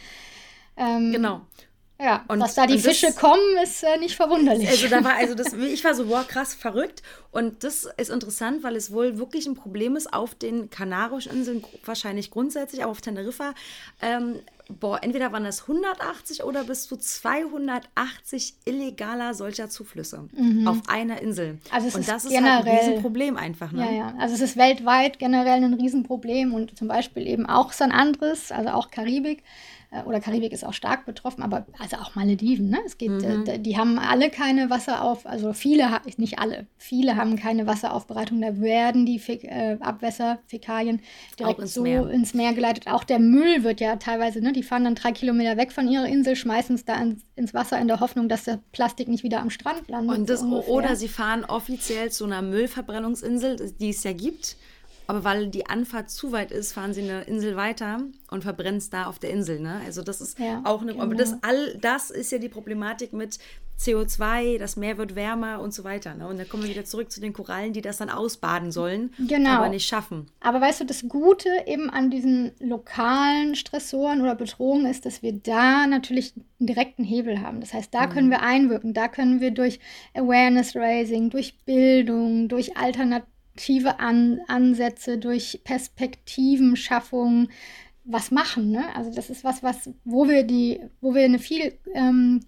Ähm, 0.77 1.13
genau. 1.13 1.43
Ja, 2.01 2.25
und 2.27 2.41
dass 2.41 2.57
da 2.57 2.67
die 2.67 2.79
Fische 2.79 3.07
das, 3.07 3.17
kommen, 3.17 3.57
ist 3.63 3.85
äh, 3.85 3.99
nicht 3.99 4.17
verwunderlich. 4.17 4.69
Also 4.69 4.89
da 4.89 5.05
war, 5.05 5.15
also 5.15 5.35
das, 5.35 5.53
ich 5.73 5.85
war 5.85 5.95
so, 5.95 6.07
boah, 6.07 6.25
krass, 6.27 6.53
verrückt. 6.53 7.03
Und 7.31 7.63
das 7.63 7.89
ist 7.97 8.11
interessant, 8.11 8.65
weil 8.65 8.75
es 8.75 8.93
wohl 8.93 9.19
wirklich 9.19 9.47
ein 9.47 9.55
Problem 9.55 9.95
ist 9.95 10.13
auf 10.13 10.35
den 10.35 10.71
Kanarischen 10.71 11.33
Inseln, 11.33 11.65
wahrscheinlich 11.85 12.31
grundsätzlich, 12.33 12.83
aber 12.83 12.91
auf 12.91 13.01
Teneriffa. 13.01 13.55
Ähm, 14.03 14.41
boah, 14.69 14.99
entweder 15.03 15.31
waren 15.31 15.45
das 15.45 15.63
180 15.63 16.43
oder 16.43 16.65
bis 16.65 16.89
zu 16.89 16.97
280 16.97 18.55
illegaler 18.65 19.35
solcher 19.35 19.69
Zuflüsse 19.69 20.29
mhm. 20.33 20.67
auf 20.67 20.79
einer 20.89 21.21
Insel. 21.23 21.59
Also 21.71 21.89
es 21.89 21.95
und 21.95 22.01
ist 22.01 22.11
das 22.11 22.29
generell, 22.29 22.59
ist 22.59 22.65
halt 22.65 22.67
ein 22.67 22.79
Riesenproblem 22.79 23.37
einfach. 23.37 23.73
Ne? 23.73 23.85
Ja, 23.85 23.93
ja. 23.93 24.15
Also 24.19 24.35
es 24.35 24.41
ist 24.41 24.57
weltweit 24.57 25.19
generell 25.21 25.63
ein 25.63 25.75
Riesenproblem 25.75 26.55
und 26.55 26.77
zum 26.77 26.89
Beispiel 26.89 27.27
eben 27.27 27.47
auch 27.47 27.73
San 27.73 27.93
Andres, 27.93 28.51
also 28.51 28.71
auch 28.71 28.91
Karibik 28.91 29.43
oder 30.07 30.21
Karibik 30.21 30.53
ist 30.53 30.65
auch 30.65 30.73
stark 30.73 31.07
betroffen, 31.07 31.43
aber 31.43 31.67
also 31.79 31.97
auch 31.97 32.15
Malediven, 32.15 32.69
ne? 32.69 32.79
Es 32.85 32.99
geht, 32.99 33.11
mhm. 33.11 33.45
äh, 33.47 33.59
die 33.59 33.77
haben 33.77 33.99
alle 33.99 34.31
keine 34.31 34.71
Wasserauf, 34.71 35.27
also 35.27 35.53
viele, 35.53 35.89
nicht 36.17 36.39
alle, 36.39 36.67
viele 36.77 37.17
haben 37.17 37.37
keine 37.37 37.67
Wasseraufbereitung, 37.67 38.41
da 38.41 38.61
werden 38.61 39.07
die 39.07 39.19
Fäk 39.19 39.45
äh, 39.45 39.79
Abwässer, 39.81 40.39
Fäkalien 40.47 41.01
direkt 41.39 41.61
ins 41.61 41.75
so 41.75 41.83
Meer. 41.83 42.09
ins 42.11 42.35
Meer 42.35 42.55
geleitet. 42.55 42.89
Auch 42.89 43.05
der 43.05 43.19
Müll 43.19 43.63
wird 43.63 43.81
ja 43.81 43.97
teilweise, 43.97 44.41
ne? 44.41 44.53
Die 44.53 44.63
fahren 44.63 44.85
dann 44.85 44.95
drei 44.95 45.13
Kilometer 45.13 45.57
weg 45.57 45.73
von 45.73 45.89
ihrer 45.89 46.07
Insel, 46.07 46.37
schmeißen 46.37 46.75
es 46.75 46.85
da 46.85 47.01
ins, 47.01 47.23
ins 47.37 47.55
Wasser 47.55 47.79
in 47.79 47.89
der 47.89 48.01
Hoffnung, 48.01 48.29
dass 48.29 48.45
der 48.45 48.61
Plastik 48.73 49.09
nicht 49.09 49.23
wieder 49.23 49.41
am 49.41 49.51
Strand 49.51 49.89
landet. 49.89 50.19
Und 50.19 50.29
das, 50.29 50.43
oder 50.43 50.97
sie 50.97 51.09
fahren 51.09 51.45
offiziell 51.45 52.11
zu 52.11 52.25
einer 52.25 52.43
Müllverbrennungsinsel, 52.43 53.75
die 53.79 53.91
es 53.91 54.03
ja 54.05 54.13
gibt 54.13 54.57
Aber 55.07 55.25
weil 55.25 55.49
die 55.49 55.67
Anfahrt 55.67 56.11
zu 56.11 56.33
weit 56.33 56.51
ist, 56.51 56.73
fahren 56.73 56.95
sie 56.95 57.03
eine 57.03 57.23
Insel 57.23 57.57
weiter 57.57 58.01
und 58.31 58.43
verbrennen 58.43 58.79
es 58.79 58.91
da 58.91 59.07
auf 59.07 59.19
der 59.19 59.31
Insel. 59.31 59.61
Ne? 59.61 59.81
Also 59.85 60.03
das 60.03 60.21
ist 60.21 60.39
ja, 60.39 60.63
auch 60.65 60.83
eine. 60.83 60.93
Genau. 60.93 61.05
Aber 61.05 61.15
das 61.15 61.35
all 61.43 61.77
das 61.79 62.11
ist 62.11 62.33
ja 62.33 62.39
die 62.39 62.49
Problematik 62.49 63.13
mit 63.13 63.39
CO2, 63.79 64.59
das 64.59 64.77
Meer 64.77 64.99
wird 64.99 65.15
wärmer 65.17 65.61
und 65.61 65.75
so 65.75 65.85
weiter. 65.85 66.15
Ne? 66.15 66.29
Und 66.29 66.39
dann 66.39 66.49
kommen 66.49 66.63
wir 66.63 66.71
wieder 66.71 66.85
zurück 66.85 67.11
zu 67.11 67.21
den 67.21 67.33
Korallen, 67.33 67.73
die 67.73 67.83
das 67.83 67.97
dann 67.97 68.09
ausbaden 68.09 68.71
sollen, 68.71 69.13
genau. 69.19 69.51
aber 69.51 69.69
nicht 69.69 69.87
schaffen. 69.87 70.27
Aber 70.41 70.61
weißt 70.61 70.81
du, 70.81 70.85
das 70.85 71.05
Gute 71.09 71.49
eben 71.67 71.91
an 71.91 72.11
diesen 72.11 72.53
lokalen 72.61 73.57
Stressoren 73.57 74.21
oder 74.21 74.37
Bedrohungen 74.37 74.87
ist, 74.87 75.07
dass 75.07 75.23
wir 75.23 75.33
da 75.33 75.87
natürlich 75.87 76.35
einen 76.37 76.69
direkten 76.69 77.05
Hebel 77.05 77.41
haben. 77.41 77.61
Das 77.61 77.75
heißt, 77.75 77.93
da 77.93 78.07
mhm. 78.07 78.11
können 78.11 78.31
wir 78.31 78.43
einwirken, 78.43 78.95
da 78.95 79.09
können 79.09 79.41
wir 79.41 79.51
durch 79.51 79.81
Awareness 80.15 80.77
Raising, 80.77 81.31
durch 81.31 81.59
Bildung, 81.65 82.49
durch 82.49 82.77
alternative 83.55 84.01
An 84.01 84.41
Ansätze, 84.49 85.19
durch 85.19 85.61
Perspektivenschaffung 85.65 87.49
was 88.05 88.31
machen. 88.31 88.71
Ne? 88.71 88.85
Also 88.95 89.13
das 89.15 89.31
ist 89.31 89.45
was, 89.45 89.63
was, 89.63 89.91
wo 90.05 90.29
wir 90.29 90.43
die, 90.43 90.81
wo 91.01 91.15
wir 91.15 91.25
eine 91.25 91.39
viel 91.39 91.79
ähm, 91.95 92.41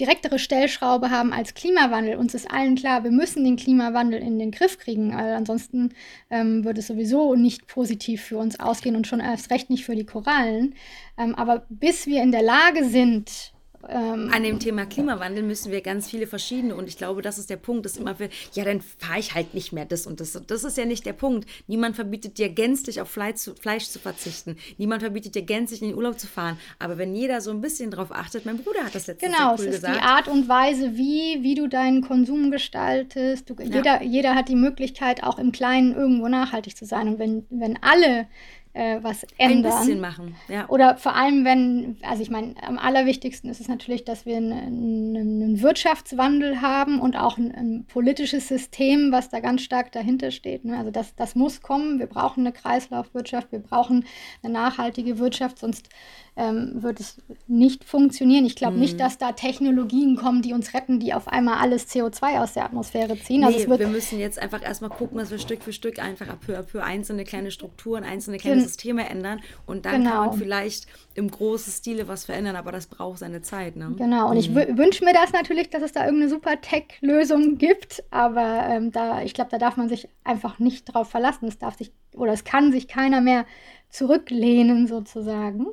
direktere 0.00 0.38
Stellschraube 0.38 1.10
haben 1.10 1.32
als 1.32 1.54
Klimawandel. 1.54 2.16
Uns 2.16 2.34
ist 2.34 2.50
allen 2.50 2.74
klar, 2.74 3.04
wir 3.04 3.10
müssen 3.10 3.44
den 3.44 3.56
Klimawandel 3.56 4.20
in 4.20 4.38
den 4.38 4.50
Griff 4.50 4.78
kriegen, 4.78 5.14
weil 5.14 5.34
ansonsten 5.34 5.90
ähm, 6.30 6.64
würde 6.64 6.80
es 6.80 6.86
sowieso 6.86 7.34
nicht 7.34 7.66
positiv 7.66 8.22
für 8.22 8.38
uns 8.38 8.58
ausgehen 8.58 8.96
und 8.96 9.06
schon 9.06 9.20
erst 9.20 9.50
recht 9.50 9.70
nicht 9.70 9.84
für 9.84 9.94
die 9.94 10.06
Korallen. 10.06 10.74
Ähm, 11.18 11.34
aber 11.34 11.66
bis 11.68 12.06
wir 12.06 12.22
in 12.22 12.32
der 12.32 12.42
Lage 12.42 12.84
sind, 12.84 13.53
ähm, 13.88 14.30
An 14.32 14.42
dem 14.42 14.58
Thema 14.58 14.86
Klimawandel 14.86 15.42
müssen 15.42 15.72
wir 15.72 15.80
ganz 15.80 16.08
viele 16.08 16.26
verschiedene 16.26 16.74
und 16.74 16.88
ich 16.88 16.96
glaube, 16.96 17.22
das 17.22 17.38
ist 17.38 17.50
der 17.50 17.56
Punkt, 17.56 17.84
dass 17.84 17.96
immer 17.96 18.14
für, 18.14 18.28
ja, 18.52 18.64
dann 18.64 18.80
fahre 18.80 19.18
ich 19.18 19.34
halt 19.34 19.54
nicht 19.54 19.72
mehr 19.72 19.84
das 19.84 20.06
und 20.06 20.20
das. 20.20 20.40
Das 20.46 20.64
ist 20.64 20.76
ja 20.76 20.84
nicht 20.84 21.06
der 21.06 21.12
Punkt. 21.12 21.48
Niemand 21.66 21.96
verbietet 21.96 22.38
dir 22.38 22.48
gänzlich 22.48 23.00
auf 23.00 23.10
Fleisch 23.10 23.36
zu, 23.36 23.54
Fleisch 23.54 23.88
zu 23.88 23.98
verzichten. 23.98 24.56
Niemand 24.78 25.02
verbietet 25.02 25.34
dir 25.34 25.42
gänzlich 25.42 25.82
in 25.82 25.88
den 25.88 25.96
Urlaub 25.96 26.18
zu 26.18 26.26
fahren. 26.26 26.58
Aber 26.78 26.98
wenn 26.98 27.14
jeder 27.14 27.40
so 27.40 27.50
ein 27.50 27.60
bisschen 27.60 27.90
drauf 27.90 28.12
achtet, 28.12 28.46
mein 28.46 28.58
Bruder 28.58 28.84
hat 28.84 28.94
das 28.94 29.06
letzte 29.06 29.26
genau, 29.26 29.50
cool 29.50 29.54
es 29.54 29.60
ist 29.62 29.70
gesagt. 29.72 29.96
die 29.96 30.00
Art 30.00 30.28
und 30.28 30.48
Weise, 30.48 30.96
wie, 30.96 31.42
wie 31.42 31.54
du 31.54 31.68
deinen 31.68 32.02
Konsum 32.02 32.50
gestaltest. 32.50 33.50
Du, 33.50 33.54
ja. 33.58 33.64
jeder, 33.64 34.02
jeder 34.02 34.34
hat 34.34 34.48
die 34.48 34.56
Möglichkeit, 34.56 35.22
auch 35.22 35.38
im 35.38 35.52
Kleinen 35.52 35.94
irgendwo 35.94 36.28
nachhaltig 36.28 36.76
zu 36.76 36.84
sein. 36.84 37.08
Und 37.08 37.18
wenn, 37.18 37.46
wenn 37.50 37.78
alle 37.82 38.26
äh, 38.74 38.98
was 39.02 39.24
ändern. 39.38 39.72
Ein 39.72 39.78
bisschen 39.78 40.00
machen, 40.00 40.36
ja. 40.48 40.68
Oder 40.68 40.96
vor 40.96 41.14
allem, 41.14 41.44
wenn, 41.44 41.96
also 42.02 42.22
ich 42.22 42.30
meine, 42.30 42.54
am 42.62 42.76
allerwichtigsten 42.76 43.48
ist 43.48 43.60
es 43.60 43.68
natürlich, 43.68 44.04
dass 44.04 44.26
wir 44.26 44.36
einen, 44.36 45.16
einen 45.16 45.62
Wirtschaftswandel 45.62 46.60
haben 46.60 47.00
und 47.00 47.16
auch 47.16 47.38
ein, 47.38 47.54
ein, 47.54 47.84
politisches 47.86 48.48
System, 48.48 49.12
was 49.12 49.28
da 49.28 49.38
ganz 49.38 49.62
stark 49.62 49.92
dahinter 49.92 50.32
steht. 50.32 50.64
Ne? 50.64 50.76
Also 50.76 50.90
das, 50.90 51.14
das 51.14 51.36
muss 51.36 51.62
kommen. 51.62 52.00
Wir 52.00 52.06
brauchen 52.06 52.40
eine 52.40 52.52
Kreislaufwirtschaft, 52.52 53.52
wir 53.52 53.60
brauchen 53.60 54.04
eine 54.42 54.52
nachhaltige 54.52 55.18
Wirtschaft, 55.18 55.60
sonst 55.60 55.88
ähm, 56.36 56.82
wird 56.82 56.98
es 56.98 57.22
nicht 57.46 57.84
funktionieren. 57.84 58.44
Ich 58.44 58.56
glaube 58.56 58.74
mhm. 58.74 58.80
nicht, 58.80 58.98
dass 58.98 59.18
da 59.18 59.32
Technologien 59.32 60.16
kommen, 60.16 60.42
die 60.42 60.52
uns 60.52 60.74
retten, 60.74 60.98
die 60.98 61.14
auf 61.14 61.28
einmal 61.28 61.58
alles 61.58 61.88
CO2 61.88 62.42
aus 62.42 62.54
der 62.54 62.64
Atmosphäre 62.64 63.16
ziehen. 63.20 63.44
Also 63.44 63.58
nee, 63.58 63.64
also 63.66 63.78
wir 63.78 63.86
müssen 63.86 64.18
jetzt 64.18 64.40
einfach 64.40 64.62
erstmal 64.62 64.90
gucken, 64.90 65.18
dass 65.18 65.30
wir 65.30 65.38
Stück 65.38 65.62
für 65.62 65.72
Stück 65.72 66.00
einfach 66.00 66.26
peu 66.40 66.58
à 66.58 66.62
peu 66.62 66.82
einzelne 66.82 67.24
kleine 67.24 67.52
Strukturen, 67.52 68.02
einzelne 68.02 68.38
kleine 68.38 68.63
Systeme 68.64 69.08
ändern 69.08 69.40
und 69.66 69.86
dann 69.86 70.02
genau. 70.02 70.10
kann 70.10 70.26
man 70.26 70.38
vielleicht 70.38 70.86
im 71.14 71.30
großen 71.30 71.72
Stile 71.72 72.08
was 72.08 72.24
verändern, 72.24 72.56
aber 72.56 72.72
das 72.72 72.86
braucht 72.86 73.18
seine 73.18 73.42
Zeit. 73.42 73.76
Ne? 73.76 73.94
Genau, 73.96 74.30
und 74.30 74.34
mhm. 74.34 74.38
ich 74.38 74.54
wünsche 74.54 75.04
mir 75.04 75.12
das 75.12 75.32
natürlich, 75.32 75.70
dass 75.70 75.82
es 75.82 75.92
da 75.92 76.04
irgendeine 76.04 76.30
super 76.30 76.60
Tech-Lösung 76.60 77.58
gibt, 77.58 78.02
aber 78.10 78.66
ähm, 78.68 78.90
da, 78.90 79.22
ich 79.22 79.34
glaube, 79.34 79.50
da 79.50 79.58
darf 79.58 79.76
man 79.76 79.88
sich 79.88 80.08
einfach 80.24 80.58
nicht 80.58 80.84
drauf 80.86 81.10
verlassen. 81.10 81.46
Es 81.46 81.58
darf 81.58 81.76
sich 81.76 81.92
oder 82.14 82.32
es 82.32 82.44
kann 82.44 82.72
sich 82.72 82.88
keiner 82.88 83.20
mehr 83.20 83.44
zurücklehnen 83.88 84.86
sozusagen. 84.86 85.66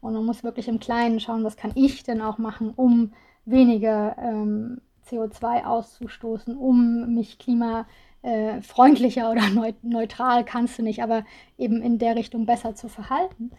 Und 0.00 0.12
man 0.12 0.24
muss 0.24 0.44
wirklich 0.44 0.68
im 0.68 0.80
Kleinen 0.80 1.18
schauen, 1.18 1.44
was 1.44 1.56
kann 1.56 1.72
ich 1.74 2.02
denn 2.02 2.20
auch 2.20 2.38
machen, 2.38 2.72
um 2.76 3.12
weniger 3.46 4.16
ähm, 4.18 4.80
CO2 5.08 5.64
auszustoßen, 5.64 6.56
um 6.56 7.14
mich 7.14 7.38
klimafreundlicher 8.24 9.30
oder 9.30 9.42
neutral 9.82 10.44
kannst 10.44 10.78
du 10.78 10.82
nicht, 10.82 11.02
aber 11.02 11.24
eben 11.58 11.82
in 11.82 11.98
der 11.98 12.16
Richtung 12.16 12.46
besser 12.46 12.74
zu 12.74 12.88
verhalten. 12.88 13.50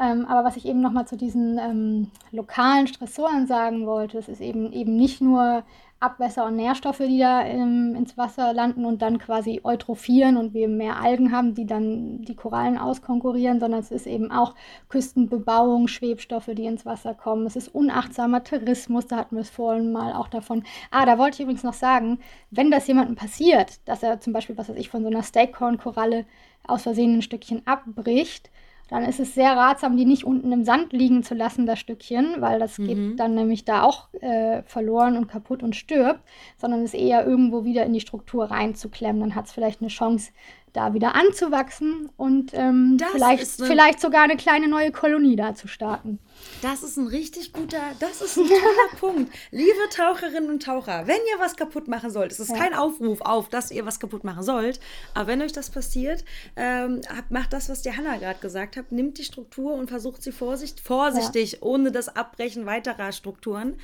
Ähm, 0.00 0.24
aber 0.26 0.44
was 0.44 0.56
ich 0.56 0.66
eben 0.66 0.80
nochmal 0.80 1.06
zu 1.06 1.16
diesen 1.16 1.58
ähm, 1.58 2.10
lokalen 2.32 2.86
Stressoren 2.86 3.46
sagen 3.46 3.86
wollte, 3.86 4.16
es 4.18 4.28
ist 4.28 4.40
eben, 4.40 4.72
eben 4.72 4.96
nicht 4.96 5.20
nur 5.20 5.62
Abwässer 6.00 6.46
und 6.46 6.56
Nährstoffe, 6.56 7.02
die 7.06 7.18
da 7.18 7.44
ähm, 7.44 7.94
ins 7.94 8.16
Wasser 8.16 8.54
landen 8.54 8.86
und 8.86 9.02
dann 9.02 9.18
quasi 9.18 9.60
eutrophieren 9.62 10.38
und 10.38 10.54
wir 10.54 10.66
mehr 10.66 11.02
Algen 11.02 11.30
haben, 11.30 11.54
die 11.54 11.66
dann 11.66 12.22
die 12.22 12.34
Korallen 12.34 12.78
auskonkurrieren, 12.78 13.60
sondern 13.60 13.80
es 13.80 13.90
ist 13.90 14.06
eben 14.06 14.32
auch 14.32 14.54
Küstenbebauung, 14.88 15.88
Schwebstoffe, 15.88 16.48
die 16.54 16.64
ins 16.64 16.86
Wasser 16.86 17.12
kommen. 17.12 17.44
Es 17.44 17.54
ist 17.54 17.68
unachtsamer 17.68 18.42
Tourismus, 18.42 19.06
da 19.06 19.18
hatten 19.18 19.36
wir 19.36 19.42
es 19.42 19.50
vorhin 19.50 19.92
mal 19.92 20.14
auch 20.14 20.28
davon. 20.28 20.64
Ah, 20.90 21.04
da 21.04 21.18
wollte 21.18 21.34
ich 21.34 21.40
übrigens 21.42 21.64
noch 21.64 21.74
sagen, 21.74 22.20
wenn 22.50 22.70
das 22.70 22.86
jemandem 22.86 23.16
passiert, 23.16 23.86
dass 23.86 24.02
er 24.02 24.20
zum 24.20 24.32
Beispiel, 24.32 24.56
was 24.56 24.70
weiß 24.70 24.76
ich, 24.76 24.88
von 24.88 25.02
so 25.02 25.08
einer 25.08 25.22
Steakhorn-Koralle 25.22 26.24
aus 26.66 26.84
Versehen 26.84 27.18
ein 27.18 27.22
Stückchen 27.22 27.60
abbricht, 27.66 28.50
dann 28.90 29.04
ist 29.04 29.20
es 29.20 29.34
sehr 29.34 29.56
ratsam, 29.56 29.96
die 29.96 30.04
nicht 30.04 30.24
unten 30.24 30.50
im 30.50 30.64
Sand 30.64 30.92
liegen 30.92 31.22
zu 31.22 31.34
lassen, 31.34 31.64
das 31.64 31.78
Stückchen, 31.78 32.40
weil 32.40 32.58
das 32.58 32.76
mhm. 32.76 32.86
geht 32.86 33.20
dann 33.20 33.34
nämlich 33.34 33.64
da 33.64 33.84
auch 33.84 34.08
äh, 34.20 34.62
verloren 34.64 35.16
und 35.16 35.28
kaputt 35.28 35.62
und 35.62 35.76
stirbt, 35.76 36.20
sondern 36.58 36.82
es 36.82 36.92
eher 36.92 37.24
irgendwo 37.24 37.64
wieder 37.64 37.86
in 37.86 37.92
die 37.92 38.00
Struktur 38.00 38.50
reinzuklemmen. 38.50 39.20
Dann 39.20 39.34
hat 39.36 39.46
es 39.46 39.52
vielleicht 39.52 39.80
eine 39.80 39.90
Chance, 39.90 40.32
da 40.72 40.94
wieder 40.94 41.14
anzuwachsen 41.14 42.08
und 42.16 42.52
ähm, 42.54 42.96
vielleicht, 43.12 43.46
vielleicht 43.46 44.00
sogar 44.00 44.22
eine 44.22 44.36
kleine 44.36 44.68
neue 44.68 44.92
Kolonie 44.92 45.36
da 45.36 45.54
zu 45.54 45.68
starten. 45.68 46.18
Das 46.62 46.82
ist 46.82 46.96
ein 46.96 47.06
richtig 47.06 47.52
guter, 47.52 47.80
das 47.98 48.22
ist 48.22 48.36
ein 48.36 48.46
toller 48.46 48.96
Punkt. 49.00 49.32
Liebe 49.50 49.88
Taucherinnen 49.94 50.48
und 50.48 50.62
Taucher, 50.62 51.06
wenn 51.06 51.16
ihr 51.32 51.38
was 51.38 51.56
kaputt 51.56 51.88
machen 51.88 52.10
sollt, 52.10 52.32
es 52.32 52.40
ist 52.40 52.50
ja. 52.50 52.56
kein 52.56 52.74
Aufruf 52.74 53.20
auf, 53.20 53.48
dass 53.48 53.70
ihr 53.70 53.84
was 53.84 54.00
kaputt 54.00 54.24
machen 54.24 54.42
sollt, 54.42 54.80
aber 55.14 55.28
wenn 55.28 55.42
euch 55.42 55.52
das 55.52 55.70
passiert, 55.70 56.24
ähm, 56.56 57.00
macht 57.28 57.52
das, 57.52 57.68
was 57.68 57.82
die 57.82 57.96
Hanna 57.96 58.16
gerade 58.16 58.40
gesagt 58.40 58.76
hat, 58.76 58.92
nimmt 58.92 59.18
die 59.18 59.24
Struktur 59.24 59.74
und 59.74 59.88
versucht 59.88 60.22
sie 60.22 60.32
vorsicht, 60.32 60.80
vorsichtig, 60.80 61.52
ja. 61.52 61.58
ohne 61.62 61.92
das 61.92 62.14
Abbrechen 62.14 62.66
weiterer 62.66 63.12
Strukturen 63.12 63.76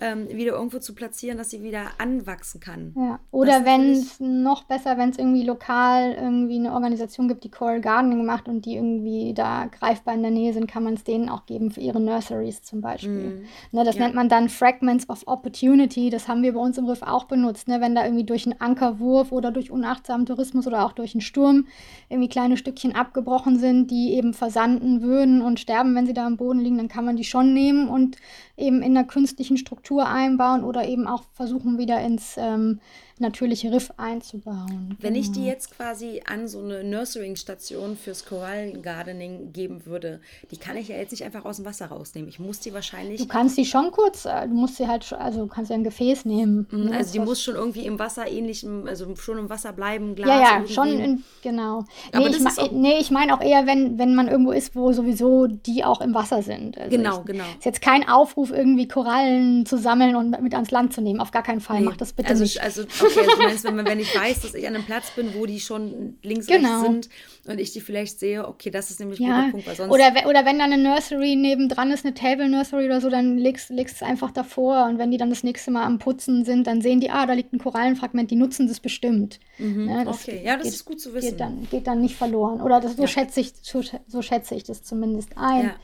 ähm, 0.00 0.28
wieder 0.28 0.52
irgendwo 0.52 0.78
zu 0.78 0.94
platzieren, 0.94 1.38
dass 1.38 1.50
sie 1.50 1.62
wieder 1.62 1.82
anwachsen 1.98 2.60
kann. 2.60 2.94
Ja. 2.96 3.20
Oder 3.30 3.64
wenn 3.64 3.92
es 3.92 4.18
noch 4.18 4.64
besser, 4.64 4.96
wenn 4.96 5.10
es 5.10 5.18
irgendwie 5.18 5.44
lokal 5.44 6.12
irgendwie 6.12 6.58
eine 6.58 6.72
Organisation 6.72 7.28
gibt, 7.28 7.44
die 7.44 7.50
Coral 7.50 7.80
Gardening 7.80 8.24
macht 8.24 8.48
und 8.48 8.64
die 8.64 8.76
irgendwie 8.76 9.34
da 9.34 9.66
greifbar 9.66 10.14
in 10.14 10.22
der 10.22 10.30
Nähe 10.30 10.52
sind, 10.52 10.66
kann 10.66 10.84
man 10.84 10.94
es 10.94 11.04
denen 11.04 11.28
auch 11.28 11.46
geben 11.46 11.70
für 11.70 11.80
ihre 11.80 12.00
Nurseries 12.00 12.62
zum 12.62 12.80
Beispiel. 12.80 13.44
Mm. 13.72 13.76
Ne, 13.76 13.84
das 13.84 13.96
ja. 13.96 14.02
nennt 14.02 14.14
man 14.14 14.28
dann 14.28 14.48
Fragments 14.48 15.08
of 15.08 15.26
Opportunity. 15.26 16.08
Das 16.08 16.28
haben 16.28 16.42
wir 16.42 16.54
bei 16.54 16.60
uns 16.60 16.78
im 16.78 16.86
Riff 16.86 17.02
auch 17.02 17.24
benutzt. 17.24 17.68
Ne? 17.68 17.80
Wenn 17.80 17.94
da 17.94 18.04
irgendwie 18.04 18.24
durch 18.24 18.46
einen 18.46 18.60
Ankerwurf 18.60 19.32
oder 19.32 19.50
durch 19.50 19.70
unachtsamen 19.70 20.26
Tourismus 20.26 20.66
oder 20.66 20.86
auch 20.86 20.92
durch 20.92 21.14
einen 21.14 21.20
Sturm 21.20 21.66
irgendwie 22.08 22.28
kleine 22.28 22.56
Stückchen 22.56 22.94
abgebrochen 22.94 23.58
sind, 23.58 23.90
die 23.90 24.14
eben 24.14 24.32
versanden 24.32 25.02
würden 25.02 25.42
und 25.42 25.60
sterben, 25.60 25.94
wenn 25.94 26.06
sie 26.06 26.14
da 26.14 26.26
am 26.26 26.36
Boden 26.36 26.60
liegen, 26.60 26.78
dann 26.78 26.88
kann 26.88 27.04
man 27.04 27.16
die 27.16 27.24
schon 27.24 27.52
nehmen 27.52 27.88
und 27.88 28.16
eben 28.56 28.82
in 28.82 28.96
einer 28.96 29.06
künstlichen 29.06 29.56
Struktur 29.56 29.89
einbauen 29.98 30.64
oder 30.64 30.86
eben 30.86 31.06
auch 31.06 31.24
versuchen, 31.32 31.78
wieder 31.78 32.00
ins 32.00 32.36
ähm, 32.38 32.80
natürliche 33.20 33.72
Riff 33.72 33.92
einzubauen. 33.96 34.96
Wenn 35.00 35.14
ich 35.14 35.28
die 35.28 35.40
genau. 35.40 35.46
jetzt 35.46 35.76
quasi 35.76 36.22
an 36.26 36.48
so 36.48 36.60
eine 36.60 36.82
Nurturing-Station 36.84 37.96
fürs 37.96 38.24
Korallengardening 38.24 39.52
geben 39.52 39.86
würde, 39.86 40.20
die 40.50 40.56
kann 40.56 40.76
ich 40.76 40.88
ja 40.88 40.96
jetzt 40.96 41.10
nicht 41.10 41.24
einfach 41.24 41.44
aus 41.44 41.56
dem 41.56 41.64
Wasser 41.64 41.86
rausnehmen. 41.86 42.28
Ich 42.28 42.38
muss 42.38 42.60
die 42.60 42.72
wahrscheinlich. 42.72 43.20
Du 43.20 43.26
kannst 43.26 43.56
die 43.56 43.64
schon 43.64 43.90
kurz, 43.90 44.24
äh, 44.24 44.48
du 44.48 44.54
musst 44.54 44.76
sie 44.76 44.86
halt, 44.86 45.12
also 45.12 45.46
kannst 45.46 45.70
ja 45.70 45.76
ein 45.76 45.84
Gefäß 45.84 46.24
nehmen. 46.24 46.66
Mhm, 46.70 46.84
ne? 46.86 46.96
Also 46.96 47.12
die 47.12 47.20
muss 47.20 47.42
schon 47.42 47.54
irgendwie 47.54 47.84
im 47.86 47.98
Wasser 47.98 48.26
ähnlichem, 48.26 48.86
also 48.86 49.14
schon 49.16 49.38
im 49.38 49.50
Wasser 49.50 49.72
bleiben, 49.72 50.14
Glas. 50.14 50.28
Ja, 50.28 50.40
ja, 50.40 50.54
irgendwie. 50.56 50.72
schon, 50.72 50.88
in, 50.88 51.24
genau. 51.42 51.84
Nee, 52.14 52.28
ich, 52.28 52.46
auch, 52.46 52.72
nee, 52.72 52.98
ich 52.98 53.10
meine 53.10 53.34
auch 53.34 53.40
eher, 53.40 53.66
wenn, 53.66 53.98
wenn 53.98 54.14
man 54.14 54.28
irgendwo 54.28 54.52
ist, 54.52 54.74
wo 54.74 54.92
sowieso 54.92 55.46
die 55.46 55.84
auch 55.84 56.00
im 56.00 56.14
Wasser 56.14 56.42
sind. 56.42 56.78
Also 56.78 56.96
genau, 56.96 57.20
ich, 57.20 57.26
genau. 57.26 57.44
Ist 57.58 57.64
jetzt 57.64 57.82
kein 57.82 58.08
Aufruf, 58.08 58.50
irgendwie 58.50 58.88
Korallen 58.88 59.66
zu 59.66 59.76
sammeln 59.76 60.16
und 60.16 60.40
mit 60.42 60.54
ans 60.54 60.70
Land 60.70 60.92
zu 60.92 61.00
nehmen. 61.00 61.20
Auf 61.20 61.30
gar 61.30 61.42
keinen 61.42 61.60
Fall. 61.60 61.80
Nee. 61.80 61.86
Mach 61.86 61.96
das 61.96 62.12
bitte 62.12 62.30
also, 62.30 62.42
nicht. 62.42 62.62
Also, 62.62 62.82
okay, 63.16 63.20
also 63.20 63.36
du 63.36 63.42
meinst, 63.42 63.64
wenn, 63.64 63.84
wenn 63.84 64.00
ich 64.00 64.14
weiß, 64.14 64.40
dass 64.40 64.54
ich 64.54 64.66
an 64.66 64.74
einem 64.74 64.84
Platz 64.84 65.10
bin, 65.10 65.34
wo 65.34 65.46
die 65.46 65.60
schon 65.60 66.18
links, 66.22 66.46
genau. 66.46 66.80
rechts 66.80 66.82
sind 66.82 67.08
und 67.46 67.60
ich 67.60 67.72
die 67.72 67.80
vielleicht 67.80 68.18
sehe, 68.20 68.46
okay, 68.46 68.70
das 68.70 68.90
ist 68.90 69.00
nämlich 69.00 69.20
ein 69.20 69.26
ja. 69.26 69.40
guter 69.40 69.50
Punkt. 69.50 69.66
Weil 69.66 69.76
sonst 69.76 69.92
oder, 69.92 70.12
oder 70.26 70.44
wenn 70.44 70.58
da 70.58 70.64
eine 70.64 70.78
Nursery 70.78 71.36
nebendran 71.36 71.90
ist, 71.90 72.04
eine 72.04 72.14
Table 72.14 72.48
Nursery 72.48 72.86
oder 72.86 73.00
so, 73.00 73.10
dann 73.10 73.38
legst, 73.38 73.70
legst 73.70 73.96
es 73.96 74.02
einfach 74.02 74.30
davor 74.30 74.86
und 74.86 74.98
wenn 74.98 75.10
die 75.10 75.16
dann 75.16 75.30
das 75.30 75.42
nächste 75.42 75.70
Mal 75.70 75.84
am 75.84 75.98
Putzen 75.98 76.44
sind, 76.44 76.66
dann 76.66 76.80
sehen 76.80 77.00
die, 77.00 77.10
ah, 77.10 77.26
da 77.26 77.32
liegt 77.32 77.52
ein 77.52 77.58
Korallenfragment, 77.58 78.30
die 78.30 78.36
nutzen 78.36 78.68
das 78.68 78.80
bestimmt. 78.80 79.40
Mhm. 79.58 79.88
Ja, 79.88 80.04
das 80.04 80.22
okay, 80.22 80.42
ja, 80.44 80.56
das 80.56 80.64
geht, 80.64 80.74
ist 80.74 80.84
gut 80.84 81.00
zu 81.00 81.14
wissen. 81.14 81.30
Geht 81.30 81.40
dann, 81.40 81.68
geht 81.70 81.86
dann 81.86 82.00
nicht 82.00 82.16
verloren. 82.16 82.60
Oder 82.60 82.80
das, 82.80 82.96
so, 82.96 83.02
ja. 83.02 83.08
schätze 83.08 83.40
ich, 83.40 83.52
so, 83.62 83.82
so 84.06 84.22
schätze 84.22 84.54
ich 84.54 84.64
das 84.64 84.82
zumindest 84.82 85.36
ein. 85.36 85.64
Ja. 85.64 85.76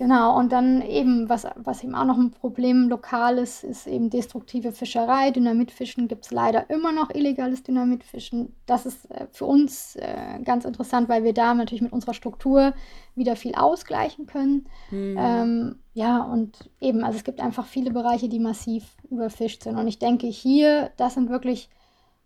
Genau, 0.00 0.38
und 0.38 0.50
dann 0.50 0.80
eben, 0.80 1.28
was, 1.28 1.46
was 1.56 1.84
eben 1.84 1.94
auch 1.94 2.06
noch 2.06 2.16
ein 2.16 2.30
Problem 2.30 2.88
lokal 2.88 3.36
ist, 3.36 3.64
ist 3.64 3.86
eben 3.86 4.08
destruktive 4.08 4.72
Fischerei. 4.72 5.30
Dynamitfischen 5.30 6.08
gibt 6.08 6.24
es 6.24 6.30
leider 6.30 6.70
immer 6.70 6.90
noch 6.90 7.10
illegales 7.10 7.64
Dynamitfischen. 7.64 8.56
Das 8.64 8.86
ist 8.86 9.10
äh, 9.10 9.26
für 9.30 9.44
uns 9.44 9.96
äh, 9.96 10.38
ganz 10.42 10.64
interessant, 10.64 11.10
weil 11.10 11.22
wir 11.22 11.34
da 11.34 11.52
natürlich 11.52 11.82
mit 11.82 11.92
unserer 11.92 12.14
Struktur 12.14 12.72
wieder 13.14 13.36
viel 13.36 13.54
ausgleichen 13.54 14.24
können. 14.24 14.66
Mhm. 14.90 15.16
Ähm, 15.18 15.76
ja, 15.92 16.22
und 16.22 16.70
eben, 16.80 17.04
also 17.04 17.18
es 17.18 17.24
gibt 17.24 17.42
einfach 17.42 17.66
viele 17.66 17.90
Bereiche, 17.90 18.30
die 18.30 18.38
massiv 18.38 18.96
überfischt 19.10 19.64
sind. 19.64 19.76
Und 19.76 19.86
ich 19.86 19.98
denke, 19.98 20.28
hier, 20.28 20.92
das 20.96 21.12
sind 21.12 21.28
wirklich 21.28 21.68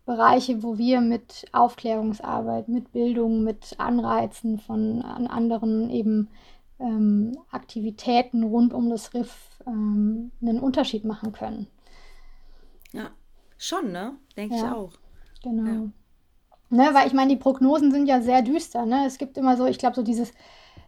Bereiche, 0.05 0.63
wo 0.63 0.77
wir 0.77 1.01
mit 1.01 1.45
Aufklärungsarbeit, 1.51 2.69
mit 2.69 2.93
Bildung, 2.93 3.43
mit 3.43 3.75
Anreizen 3.79 4.59
von 4.59 5.01
an 5.01 5.27
anderen 5.27 5.89
eben 5.89 6.29
ähm, 6.79 7.37
Aktivitäten 7.51 8.43
rund 8.43 8.73
um 8.73 8.89
das 8.89 9.13
Riff 9.13 9.59
ähm, 9.65 10.31
einen 10.41 10.59
Unterschied 10.59 11.05
machen 11.05 11.31
können. 11.31 11.67
Ja, 12.91 13.11
schon, 13.57 13.91
ne? 13.91 14.17
Denke 14.35 14.55
ja, 14.55 14.61
ich 14.61 14.71
auch. 14.71 14.93
Genau. 15.43 15.71
Ja. 15.71 15.89
Ne, 16.69 16.89
weil 16.93 17.07
ich 17.07 17.13
meine, 17.13 17.31
die 17.31 17.39
Prognosen 17.39 17.91
sind 17.91 18.07
ja 18.07 18.21
sehr 18.21 18.41
düster. 18.41 18.85
Ne? 18.85 19.05
Es 19.05 19.17
gibt 19.17 19.37
immer 19.37 19.55
so, 19.55 19.65
ich 19.65 19.77
glaube, 19.77 19.95
so 19.95 20.03
dieses 20.03 20.33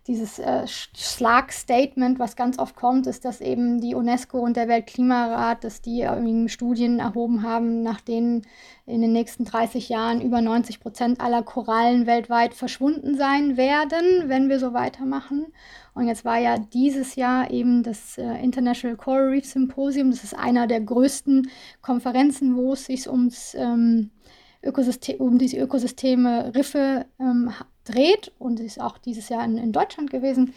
dieses 0.07 0.39
äh, 0.39 0.65
Schlagstatement, 0.67 2.17
was 2.17 2.35
ganz 2.35 2.57
oft 2.59 2.75
kommt, 2.75 3.07
ist, 3.07 3.25
dass 3.25 3.41
eben 3.41 3.81
die 3.81 3.93
UNESCO 3.93 4.39
und 4.39 4.55
der 4.55 4.69
Weltklimarat, 4.69 5.63
dass 5.63 5.81
die 5.81 6.01
irgendwie 6.01 6.47
Studien 6.47 6.99
erhoben 6.99 7.43
haben, 7.43 7.83
nach 7.83 7.99
denen 7.99 8.47
in 8.85 9.01
den 9.01 9.11
nächsten 9.11 9.43
30 9.43 9.89
Jahren 9.89 10.21
über 10.21 10.41
90 10.41 10.79
Prozent 10.79 11.19
aller 11.19 11.43
Korallen 11.43 12.07
weltweit 12.07 12.53
verschwunden 12.53 13.17
sein 13.17 13.57
werden, 13.57 14.29
wenn 14.29 14.47
wir 14.47 14.59
so 14.59 14.73
weitermachen. 14.73 15.47
Und 15.93 16.07
jetzt 16.07 16.23
war 16.23 16.37
ja 16.37 16.57
dieses 16.57 17.15
Jahr 17.15 17.51
eben 17.51 17.83
das 17.83 18.17
äh, 18.17 18.43
International 18.43 18.95
Coral 18.95 19.29
Reef 19.29 19.45
Symposium. 19.45 20.11
Das 20.11 20.23
ist 20.23 20.37
einer 20.37 20.67
der 20.67 20.79
größten 20.79 21.49
Konferenzen, 21.81 22.55
wo 22.55 22.73
es 22.73 22.85
sich 22.85 23.09
ums 23.09 23.55
ähm, 23.55 24.11
Ökosystem, 24.63 25.17
um 25.19 25.37
diese 25.37 25.57
Ökosysteme 25.57 26.53
Riffe 26.55 27.05
ähm, 27.19 27.51
dreht 27.85 28.31
und 28.39 28.57
sie 28.57 28.65
ist 28.65 28.81
auch 28.81 28.97
dieses 28.97 29.29
Jahr 29.29 29.43
in, 29.45 29.57
in 29.57 29.71
Deutschland 29.71 30.09
gewesen. 30.09 30.53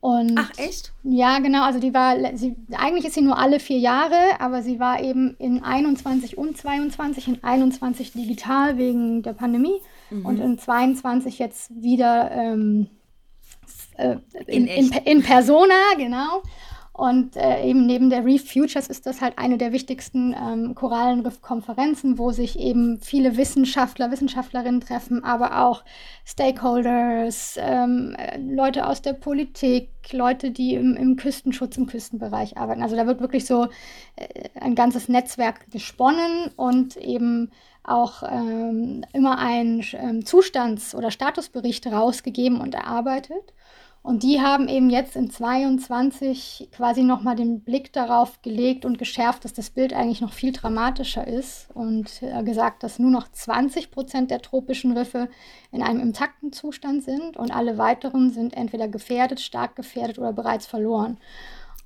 Und 0.00 0.36
Ach, 0.36 0.50
echt? 0.56 0.92
Ja, 1.04 1.38
genau. 1.38 1.62
Also 1.62 1.78
die 1.78 1.94
war, 1.94 2.16
sie, 2.36 2.56
eigentlich 2.72 3.04
ist 3.04 3.14
sie 3.14 3.20
nur 3.20 3.38
alle 3.38 3.60
vier 3.60 3.78
Jahre, 3.78 4.40
aber 4.40 4.60
sie 4.62 4.80
war 4.80 5.00
eben 5.00 5.36
in 5.38 5.62
21 5.62 6.36
und 6.36 6.56
22, 6.56 7.28
in 7.28 7.44
21 7.44 8.12
digital 8.12 8.78
wegen 8.78 9.22
der 9.22 9.34
Pandemie 9.34 9.80
mhm. 10.10 10.26
und 10.26 10.40
in 10.40 10.58
22 10.58 11.38
jetzt 11.38 11.70
wieder 11.80 12.32
ähm, 12.32 12.88
äh, 13.96 14.16
in, 14.46 14.66
in, 14.66 14.90
in, 14.90 14.92
in, 15.04 15.22
Persona, 15.22 15.94
genau. 15.96 16.42
Und 16.92 17.36
äh, 17.36 17.64
eben 17.64 17.86
neben 17.86 18.10
der 18.10 18.24
Reef 18.24 18.52
Futures 18.52 18.88
ist 18.88 19.06
das 19.06 19.22
halt 19.22 19.38
eine 19.38 19.56
der 19.56 19.72
wichtigsten 19.72 20.34
ähm, 20.34 20.74
Korallenriff-Konferenzen, 20.74 22.18
wo 22.18 22.32
sich 22.32 22.58
eben 22.58 23.00
viele 23.00 23.38
Wissenschaftler, 23.38 24.10
Wissenschaftlerinnen 24.10 24.82
treffen, 24.82 25.24
aber 25.24 25.64
auch 25.64 25.84
Stakeholders, 26.26 27.56
ähm, 27.58 28.14
Leute 28.38 28.86
aus 28.86 29.00
der 29.00 29.14
Politik, 29.14 29.88
Leute, 30.12 30.50
die 30.50 30.74
im, 30.74 30.94
im, 30.94 31.16
Küstenschutz, 31.16 31.78
im 31.78 31.86
Küstenbereich 31.86 32.58
arbeiten. 32.58 32.82
Also 32.82 32.94
da 32.94 33.06
wird 33.06 33.20
wirklich 33.20 33.46
so 33.46 33.68
äh, 34.16 34.50
ein 34.60 34.74
ganzes 34.74 35.08
Netzwerk 35.08 35.70
gesponnen 35.70 36.50
und 36.56 36.98
eben 36.98 37.50
auch 37.84 38.22
ähm, 38.22 39.02
immer 39.14 39.38
ein 39.38 39.82
ähm, 39.94 40.26
Zustands- 40.26 40.94
oder 40.94 41.10
Statusbericht 41.10 41.86
rausgegeben 41.86 42.60
und 42.60 42.74
erarbeitet. 42.74 43.54
Und 44.02 44.24
die 44.24 44.40
haben 44.40 44.66
eben 44.66 44.90
jetzt 44.90 45.14
in 45.14 45.30
22 45.30 46.70
quasi 46.72 47.04
nochmal 47.04 47.36
den 47.36 47.60
Blick 47.60 47.92
darauf 47.92 48.42
gelegt 48.42 48.84
und 48.84 48.98
geschärft, 48.98 49.44
dass 49.44 49.52
das 49.52 49.70
Bild 49.70 49.92
eigentlich 49.92 50.20
noch 50.20 50.32
viel 50.32 50.50
dramatischer 50.50 51.26
ist 51.26 51.68
und 51.72 52.20
äh, 52.20 52.42
gesagt, 52.42 52.82
dass 52.82 52.98
nur 52.98 53.12
noch 53.12 53.30
20 53.30 53.92
Prozent 53.92 54.32
der 54.32 54.42
tropischen 54.42 54.96
Riffe 54.96 55.28
in 55.70 55.82
einem 55.84 56.00
intakten 56.00 56.52
Zustand 56.52 57.04
sind 57.04 57.36
und 57.36 57.54
alle 57.54 57.78
weiteren 57.78 58.32
sind 58.32 58.54
entweder 58.54 58.88
gefährdet, 58.88 59.40
stark 59.40 59.76
gefährdet 59.76 60.18
oder 60.18 60.32
bereits 60.32 60.66
verloren. 60.66 61.18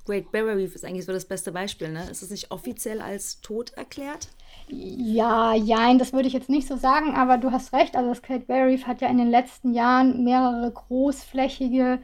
Great 0.05 0.31
Barrier 0.31 0.57
Reef 0.57 0.73
ist 0.73 0.85
eigentlich 0.85 1.05
so 1.05 1.11
das 1.11 1.25
beste 1.25 1.51
Beispiel, 1.51 1.89
ne? 1.89 2.09
Ist 2.09 2.23
es 2.23 2.31
nicht 2.31 2.49
offiziell 2.49 3.01
als 3.01 3.41
tot 3.41 3.73
erklärt? 3.73 4.29
Ja, 4.69 5.53
jein, 5.53 5.97
das 5.97 6.11
würde 6.11 6.27
ich 6.27 6.33
jetzt 6.33 6.49
nicht 6.49 6.67
so 6.67 6.75
sagen, 6.75 7.15
aber 7.15 7.37
du 7.37 7.51
hast 7.51 7.73
recht. 7.73 7.95
Also 7.95 8.09
das 8.09 8.21
Great 8.21 8.47
Barrier 8.47 8.67
Reef 8.67 8.87
hat 8.87 9.01
ja 9.01 9.07
in 9.07 9.17
den 9.17 9.29
letzten 9.29 9.73
Jahren 9.73 10.23
mehrere 10.23 10.71
großflächige 10.71 11.99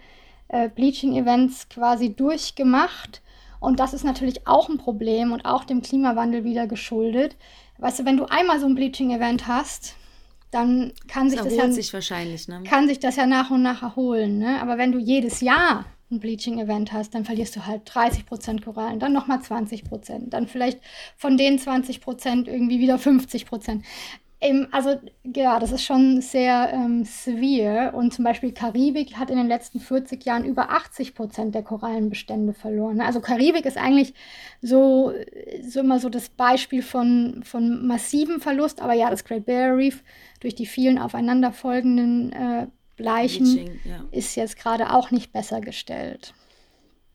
äh, 0.47 0.69
Bleaching-Events 0.69 1.69
quasi 1.69 2.13
durchgemacht. 2.13 3.21
Und 3.59 3.79
das 3.79 3.93
ist 3.93 4.03
natürlich 4.03 4.47
auch 4.47 4.69
ein 4.69 4.77
Problem 4.77 5.31
und 5.31 5.45
auch 5.45 5.63
dem 5.63 5.81
Klimawandel 5.81 6.43
wieder 6.43 6.67
geschuldet. 6.67 7.35
Weißt 7.79 7.99
du, 7.99 8.05
wenn 8.05 8.17
du 8.17 8.25
einmal 8.25 8.59
so 8.59 8.65
ein 8.65 8.75
Bleaching-Event 8.75 9.47
hast, 9.47 9.95
dann 10.51 10.93
kann 11.07 11.29
sich 11.29 11.39
das, 11.39 11.47
das 11.47 11.57
ja, 11.57 11.71
sich 11.71 11.93
wahrscheinlich, 11.93 12.47
ne? 12.47 12.61
kann 12.63 12.87
sich 12.87 12.99
das 12.99 13.15
ja 13.15 13.25
nach 13.25 13.49
und 13.49 13.63
nach 13.63 13.81
erholen. 13.81 14.37
Ne? 14.37 14.61
Aber 14.61 14.77
wenn 14.77 14.91
du 14.91 14.99
jedes 14.99 15.41
Jahr 15.41 15.85
ein 16.11 16.19
Bleaching-Event 16.19 16.93
hast, 16.93 17.15
dann 17.15 17.25
verlierst 17.25 17.55
du 17.55 17.65
halt 17.65 17.81
30 17.85 18.25
Prozent 18.25 18.63
Korallen, 18.63 18.99
dann 18.99 19.13
nochmal 19.13 19.41
20 19.41 19.83
Prozent, 19.83 20.33
dann 20.33 20.47
vielleicht 20.47 20.79
von 21.17 21.37
den 21.37 21.59
20 21.59 22.01
Prozent 22.01 22.47
irgendwie 22.47 22.79
wieder 22.79 22.97
50 22.97 23.45
Prozent. 23.45 23.83
also 24.71 24.95
ja, 25.23 25.59
das 25.59 25.71
ist 25.71 25.83
schon 25.83 26.21
sehr 26.21 26.71
ähm, 26.73 27.05
severe. 27.05 27.93
Und 27.93 28.13
zum 28.13 28.25
Beispiel 28.25 28.51
Karibik 28.51 29.15
hat 29.17 29.29
in 29.29 29.37
den 29.37 29.47
letzten 29.47 29.79
40 29.79 30.23
Jahren 30.25 30.45
über 30.45 30.69
80 30.71 31.15
Prozent 31.15 31.55
der 31.55 31.63
Korallenbestände 31.63 32.53
verloren. 32.53 32.99
Also 33.01 33.21
Karibik 33.21 33.65
ist 33.65 33.77
eigentlich 33.77 34.13
so, 34.61 35.13
so 35.65 35.79
immer 35.79 35.99
so 35.99 36.09
das 36.09 36.29
Beispiel 36.29 36.81
von, 36.81 37.41
von 37.43 37.87
massivem 37.87 38.41
Verlust. 38.41 38.81
Aber 38.81 38.93
ja, 38.93 39.09
das 39.09 39.23
Great 39.23 39.45
Barrier 39.45 39.77
Reef 39.77 40.03
durch 40.41 40.55
die 40.55 40.65
vielen 40.65 40.99
aufeinanderfolgenden 40.99 42.33
äh, 42.33 42.67
Leichen 42.97 43.43
Bleaching, 43.43 43.79
ja. 43.85 44.05
ist 44.11 44.35
jetzt 44.35 44.57
gerade 44.57 44.93
auch 44.93 45.11
nicht 45.11 45.31
besser 45.31 45.61
gestellt. 45.61 46.33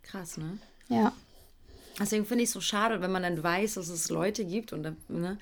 Krass, 0.02 0.36
ne? 0.36 0.58
Ja. 0.88 1.12
Deswegen 2.00 2.24
finde 2.24 2.44
ich 2.44 2.48
es 2.48 2.54
so 2.54 2.60
schade, 2.60 3.00
wenn 3.00 3.12
man 3.12 3.22
dann 3.22 3.42
weiß, 3.42 3.74
dass 3.74 3.88
es 3.88 4.08
Leute 4.08 4.44
gibt 4.44 4.72
und 4.72 4.96
ne, 5.08 5.38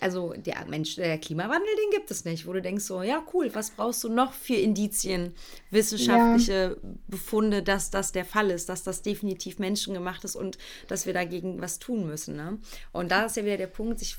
also 0.00 0.32
der 0.32 0.64
Mensch, 0.66 0.96
der 0.96 1.18
Klimawandel, 1.18 1.68
den 1.76 1.98
gibt 1.98 2.10
es 2.10 2.24
nicht, 2.24 2.46
wo 2.46 2.52
du 2.52 2.62
denkst 2.62 2.84
so, 2.84 3.02
ja 3.02 3.22
cool, 3.34 3.54
was 3.54 3.70
brauchst 3.70 4.02
du 4.02 4.08
noch 4.08 4.32
für 4.32 4.54
Indizien, 4.54 5.34
wissenschaftliche 5.70 6.78
ja. 6.82 6.90
Befunde, 7.06 7.62
dass 7.62 7.90
das 7.90 8.12
der 8.12 8.24
Fall 8.24 8.50
ist, 8.50 8.68
dass 8.68 8.82
das 8.82 9.02
definitiv 9.02 9.58
menschengemacht 9.58 10.24
ist 10.24 10.36
und 10.36 10.58
dass 10.88 11.06
wir 11.06 11.12
dagegen 11.12 11.60
was 11.60 11.78
tun 11.78 12.06
müssen. 12.06 12.36
Ne? 12.36 12.58
Und 12.92 13.10
da 13.10 13.26
ist 13.26 13.36
ja 13.36 13.44
wieder 13.44 13.58
der 13.58 13.66
Punkt, 13.66 14.00
ich, 14.00 14.16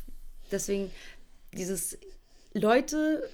deswegen 0.52 0.92
dieses 1.54 1.98
Leute 2.54 3.28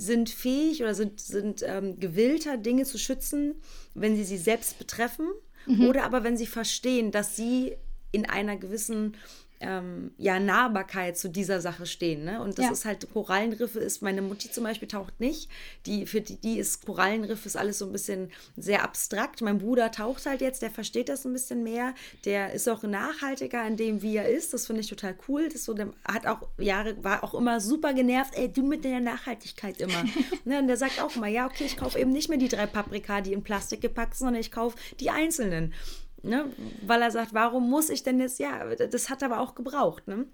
sind 0.00 0.30
fähig 0.30 0.82
oder 0.82 0.94
sind, 0.94 1.20
sind 1.20 1.62
ähm, 1.66 2.00
gewillter, 2.00 2.56
Dinge 2.56 2.84
zu 2.84 2.98
schützen, 2.98 3.54
wenn 3.94 4.16
sie 4.16 4.24
sie 4.24 4.38
selbst 4.38 4.78
betreffen 4.78 5.28
mhm. 5.66 5.86
oder 5.86 6.04
aber 6.04 6.24
wenn 6.24 6.36
sie 6.36 6.46
verstehen, 6.46 7.10
dass 7.10 7.36
sie 7.36 7.76
in 8.12 8.28
einer 8.28 8.56
gewissen 8.56 9.16
ähm, 9.60 10.12
ja, 10.16 10.40
Nahbarkeit 10.40 11.18
zu 11.18 11.28
dieser 11.28 11.60
Sache 11.60 11.84
stehen. 11.84 12.24
Ne? 12.24 12.40
Und 12.40 12.58
das 12.58 12.64
ja. 12.66 12.72
ist 12.72 12.84
halt, 12.86 13.12
Korallenriffe 13.12 13.78
ist, 13.78 14.00
meine 14.00 14.22
Mutti 14.22 14.50
zum 14.50 14.64
Beispiel 14.64 14.88
taucht 14.88 15.20
nicht. 15.20 15.50
Die, 15.86 16.06
für 16.06 16.22
die, 16.22 16.36
die 16.36 16.58
ist 16.58 16.84
Korallenriffe 16.84 17.46
ist 17.46 17.56
alles 17.56 17.78
so 17.78 17.86
ein 17.86 17.92
bisschen 17.92 18.30
sehr 18.56 18.82
abstrakt. 18.82 19.42
Mein 19.42 19.58
Bruder 19.58 19.90
taucht 19.92 20.24
halt 20.24 20.40
jetzt, 20.40 20.62
der 20.62 20.70
versteht 20.70 21.10
das 21.10 21.26
ein 21.26 21.32
bisschen 21.32 21.62
mehr. 21.62 21.94
Der 22.24 22.52
ist 22.54 22.68
auch 22.68 22.82
nachhaltiger 22.82 23.66
in 23.66 23.76
dem, 23.76 24.00
wie 24.00 24.16
er 24.16 24.28
ist. 24.28 24.54
Das 24.54 24.66
finde 24.66 24.80
ich 24.80 24.88
total 24.88 25.14
cool. 25.28 25.48
Das 25.50 25.64
so, 25.64 25.74
der 25.74 25.90
hat 26.06 26.26
auch 26.26 26.48
Jahre, 26.58 27.02
war 27.04 27.22
auch 27.22 27.34
immer 27.34 27.60
super 27.60 27.92
genervt, 27.92 28.34
ey, 28.36 28.50
du 28.50 28.62
mit 28.62 28.84
der 28.84 29.00
Nachhaltigkeit 29.00 29.78
immer. 29.80 30.04
ne? 30.46 30.58
Und 30.58 30.68
der 30.68 30.78
sagt 30.78 31.02
auch 31.02 31.14
immer, 31.16 31.28
ja, 31.28 31.46
okay, 31.46 31.64
ich 31.66 31.76
kaufe 31.76 31.98
eben 31.98 32.12
nicht 32.12 32.30
mehr 32.30 32.38
die 32.38 32.48
drei 32.48 32.66
Paprika, 32.66 33.20
die 33.20 33.34
in 33.34 33.42
Plastik 33.42 33.82
gepackt 33.82 34.14
sind, 34.16 34.26
sondern 34.26 34.40
ich 34.40 34.50
kaufe 34.50 34.78
die 35.00 35.10
einzelnen. 35.10 35.74
Ne? 36.22 36.46
Weil 36.86 37.02
er 37.02 37.10
sagt, 37.10 37.34
warum 37.34 37.68
muss 37.70 37.88
ich 37.90 38.02
denn 38.02 38.20
jetzt, 38.20 38.38
ja, 38.38 38.74
das 38.74 39.10
hat 39.10 39.22
aber 39.22 39.40
auch 39.40 39.54
gebraucht, 39.54 40.06
ne? 40.08 40.26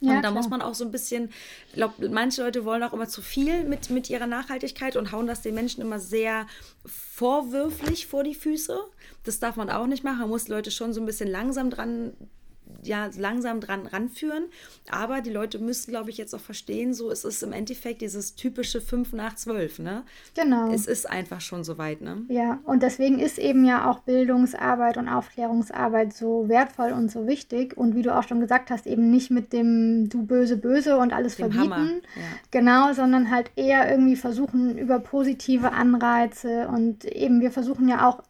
Ja, 0.00 0.16
und 0.16 0.16
da 0.16 0.30
klar. 0.30 0.32
muss 0.32 0.48
man 0.48 0.60
auch 0.60 0.74
so 0.74 0.84
ein 0.84 0.90
bisschen, 0.90 1.30
ich 1.68 1.74
glaube, 1.74 2.08
manche 2.08 2.42
Leute 2.42 2.64
wollen 2.64 2.82
auch 2.82 2.92
immer 2.92 3.08
zu 3.08 3.22
viel 3.22 3.64
mit, 3.64 3.90
mit 3.90 4.10
ihrer 4.10 4.26
Nachhaltigkeit 4.26 4.96
und 4.96 5.12
hauen 5.12 5.26
das 5.26 5.42
den 5.42 5.54
Menschen 5.54 5.80
immer 5.80 5.98
sehr 5.98 6.46
vorwürflich 6.84 8.06
vor 8.06 8.24
die 8.24 8.34
Füße. 8.34 8.78
Das 9.22 9.38
darf 9.38 9.56
man 9.56 9.70
auch 9.70 9.86
nicht 9.86 10.04
machen. 10.04 10.20
Man 10.20 10.30
muss 10.30 10.48
Leute 10.48 10.70
schon 10.70 10.92
so 10.92 11.00
ein 11.00 11.06
bisschen 11.06 11.30
langsam 11.30 11.70
dran 11.70 12.12
ja 12.82 13.08
langsam 13.16 13.60
dran 13.60 13.86
ranführen. 13.86 14.44
Aber 14.90 15.20
die 15.20 15.30
Leute 15.30 15.58
müssen, 15.58 15.90
glaube 15.90 16.10
ich, 16.10 16.18
jetzt 16.18 16.34
auch 16.34 16.40
verstehen, 16.40 16.94
so 16.94 17.10
es 17.10 17.24
ist 17.24 17.42
im 17.42 17.52
Endeffekt 17.52 18.02
dieses 18.02 18.34
typische 18.34 18.80
5 18.80 19.12
nach 19.12 19.34
12, 19.36 19.78
ne? 19.80 20.04
Genau. 20.34 20.70
Es 20.70 20.86
ist 20.86 21.08
einfach 21.08 21.40
schon 21.40 21.64
so 21.64 21.78
weit, 21.78 22.00
ne? 22.00 22.22
Ja, 22.28 22.60
und 22.64 22.82
deswegen 22.82 23.18
ist 23.18 23.38
eben 23.38 23.64
ja 23.64 23.90
auch 23.90 24.00
Bildungsarbeit 24.00 24.96
und 24.96 25.08
Aufklärungsarbeit 25.08 26.12
so 26.12 26.48
wertvoll 26.48 26.92
und 26.92 27.10
so 27.10 27.26
wichtig. 27.26 27.76
Und 27.76 27.94
wie 27.94 28.02
du 28.02 28.14
auch 28.14 28.24
schon 28.24 28.40
gesagt 28.40 28.70
hast, 28.70 28.86
eben 28.86 29.10
nicht 29.10 29.30
mit 29.30 29.52
dem 29.52 30.08
du 30.08 30.24
böse, 30.24 30.56
böse 30.56 30.96
und 30.98 31.12
alles 31.12 31.36
dem 31.36 31.50
verbieten. 31.50 31.72
Hammer, 31.72 31.90
ja. 32.16 32.22
Genau, 32.50 32.92
sondern 32.92 33.30
halt 33.30 33.50
eher 33.56 33.90
irgendwie 33.90 34.16
versuchen 34.16 34.76
über 34.76 34.98
positive 34.98 35.72
Anreize 35.72 36.68
und 36.68 37.04
eben 37.04 37.40
wir 37.40 37.50
versuchen 37.50 37.88
ja 37.88 38.08
auch 38.08 38.22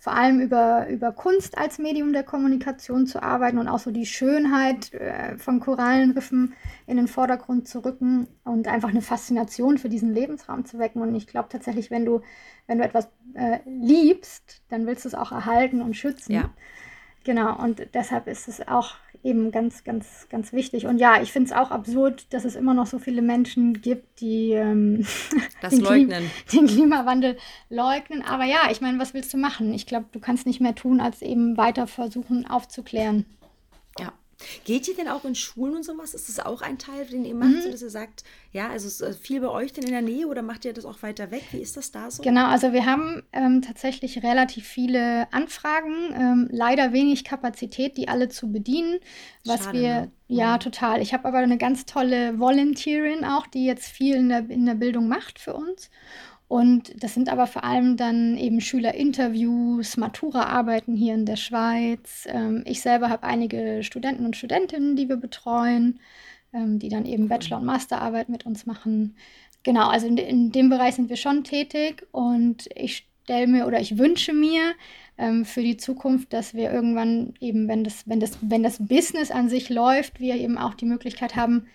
vor 0.00 0.14
allem 0.14 0.40
über, 0.40 0.88
über 0.88 1.12
Kunst 1.12 1.58
als 1.58 1.78
Medium 1.78 2.14
der 2.14 2.22
Kommunikation 2.22 3.06
zu 3.06 3.22
arbeiten 3.22 3.58
und 3.58 3.68
auch 3.68 3.78
so 3.78 3.90
die 3.90 4.06
Schönheit 4.06 4.94
äh, 4.94 5.36
von 5.36 5.60
Korallenriffen 5.60 6.54
in 6.86 6.96
den 6.96 7.06
Vordergrund 7.06 7.68
zu 7.68 7.84
rücken 7.84 8.26
und 8.42 8.66
einfach 8.66 8.88
eine 8.88 9.02
Faszination 9.02 9.76
für 9.76 9.90
diesen 9.90 10.14
Lebensraum 10.14 10.64
zu 10.64 10.78
wecken. 10.78 11.02
Und 11.02 11.14
ich 11.14 11.26
glaube 11.26 11.50
tatsächlich, 11.50 11.90
wenn 11.90 12.06
du, 12.06 12.22
wenn 12.66 12.78
du 12.78 12.84
etwas 12.84 13.10
äh, 13.34 13.58
liebst, 13.66 14.62
dann 14.70 14.86
willst 14.86 15.04
du 15.04 15.08
es 15.08 15.14
auch 15.14 15.32
erhalten 15.32 15.82
und 15.82 15.94
schützen. 15.94 16.32
Ja. 16.32 16.48
Genau, 17.24 17.62
und 17.62 17.86
deshalb 17.92 18.26
ist 18.26 18.48
es 18.48 18.66
auch 18.66 18.94
eben 19.22 19.50
ganz, 19.50 19.84
ganz, 19.84 20.28
ganz 20.30 20.52
wichtig. 20.52 20.86
Und 20.86 20.98
ja, 20.98 21.20
ich 21.20 21.32
finde 21.32 21.50
es 21.50 21.56
auch 21.56 21.70
absurd, 21.70 22.32
dass 22.32 22.44
es 22.44 22.56
immer 22.56 22.74
noch 22.74 22.86
so 22.86 22.98
viele 22.98 23.22
Menschen 23.22 23.80
gibt, 23.80 24.20
die 24.20 24.52
ähm, 24.52 25.06
den, 25.70 25.80
leugnen. 25.80 26.30
Klim 26.46 26.66
den 26.66 26.74
Klimawandel 26.74 27.36
leugnen. 27.68 28.22
Aber 28.22 28.44
ja, 28.44 28.70
ich 28.70 28.80
meine, 28.80 28.98
was 28.98 29.14
willst 29.14 29.32
du 29.32 29.38
machen? 29.38 29.74
Ich 29.74 29.86
glaube, 29.86 30.06
du 30.12 30.20
kannst 30.20 30.46
nicht 30.46 30.60
mehr 30.60 30.74
tun, 30.74 31.00
als 31.00 31.22
eben 31.22 31.56
weiter 31.56 31.86
versuchen 31.86 32.46
aufzuklären. 32.46 33.26
Geht 34.64 34.88
ihr 34.88 34.94
denn 34.94 35.08
auch 35.08 35.24
in 35.24 35.34
Schulen 35.34 35.76
und 35.76 35.84
sowas? 35.84 36.14
Ist 36.14 36.28
das 36.28 36.40
auch 36.40 36.62
ein 36.62 36.78
Teil, 36.78 37.06
den 37.06 37.24
ihr 37.24 37.34
macht, 37.34 37.50
mhm. 37.50 37.62
so 37.62 37.70
dass 37.70 37.82
ihr 37.82 37.90
sagt, 37.90 38.24
ja, 38.52 38.68
also 38.68 38.86
ist 38.86 39.00
äh, 39.00 39.12
viel 39.12 39.40
bei 39.40 39.48
euch 39.48 39.72
denn 39.72 39.84
in 39.84 39.90
der 39.90 40.02
Nähe 40.02 40.26
oder 40.26 40.42
macht 40.42 40.64
ihr 40.64 40.72
das 40.72 40.84
auch 40.84 41.02
weiter 41.02 41.30
weg? 41.30 41.44
Wie 41.52 41.58
ist 41.58 41.76
das 41.76 41.92
da 41.92 42.10
so? 42.10 42.22
Genau, 42.22 42.46
also 42.46 42.72
wir 42.72 42.86
haben 42.86 43.22
ähm, 43.32 43.62
tatsächlich 43.62 44.22
relativ 44.22 44.66
viele 44.66 45.32
Anfragen, 45.32 45.94
ähm, 46.14 46.48
leider 46.50 46.92
wenig 46.92 47.24
Kapazität, 47.24 47.96
die 47.96 48.08
alle 48.08 48.28
zu 48.28 48.50
bedienen. 48.50 48.98
Was 49.44 49.64
Schade, 49.64 49.78
wir, 49.78 49.94
ne? 50.00 50.12
ja, 50.28 50.54
mhm. 50.54 50.60
total. 50.60 51.02
Ich 51.02 51.12
habe 51.12 51.26
aber 51.26 51.38
eine 51.38 51.58
ganz 51.58 51.86
tolle 51.86 52.38
Volunteerin 52.38 53.24
auch, 53.24 53.46
die 53.46 53.66
jetzt 53.66 53.88
viel 53.88 54.16
in 54.16 54.28
der, 54.28 54.50
in 54.50 54.66
der 54.66 54.74
Bildung 54.74 55.08
macht 55.08 55.38
für 55.38 55.54
uns. 55.54 55.90
Und 56.50 57.00
das 57.00 57.14
sind 57.14 57.28
aber 57.28 57.46
vor 57.46 57.62
allem 57.62 57.96
dann 57.96 58.36
eben 58.36 58.60
Schülerinterviews, 58.60 59.96
Matura-Arbeiten 59.96 60.96
hier 60.96 61.14
in 61.14 61.24
der 61.24 61.36
Schweiz. 61.36 62.26
Ähm, 62.26 62.64
ich 62.66 62.82
selber 62.82 63.08
habe 63.08 63.22
einige 63.22 63.84
Studenten 63.84 64.24
und 64.24 64.36
Studentinnen, 64.36 64.96
die 64.96 65.08
wir 65.08 65.16
betreuen, 65.16 66.00
ähm, 66.52 66.80
die 66.80 66.88
dann 66.88 67.06
eben 67.06 67.28
Bachelor- 67.28 67.58
und 67.58 67.66
Masterarbeit 67.66 68.28
mit 68.28 68.46
uns 68.46 68.66
machen. 68.66 69.14
Genau, 69.62 69.90
also 69.90 70.08
in, 70.08 70.16
in, 70.16 70.50
dem 70.50 70.70
Bereich 70.70 70.96
sind 70.96 71.08
wir 71.08 71.14
schon 71.14 71.44
tätig 71.44 72.04
und 72.10 72.68
ich 72.74 73.06
stelle 73.22 73.46
mir 73.46 73.68
oder 73.68 73.80
ich 73.80 73.96
wünsche 73.96 74.32
mir 74.32 74.72
ähm, 75.18 75.44
für 75.44 75.62
die 75.62 75.76
Zukunft, 75.76 76.32
dass 76.32 76.52
wir 76.52 76.72
irgendwann 76.72 77.34
eben, 77.38 77.68
wenn 77.68 77.84
das, 77.84 78.08
wenn, 78.08 78.18
das, 78.18 78.38
wenn 78.40 78.64
das 78.64 78.84
Business 78.84 79.30
an 79.30 79.48
sich 79.48 79.68
läuft, 79.68 80.18
wir 80.18 80.34
eben 80.34 80.58
auch 80.58 80.74
die 80.74 80.86
Möglichkeit 80.86 81.36
haben, 81.36 81.68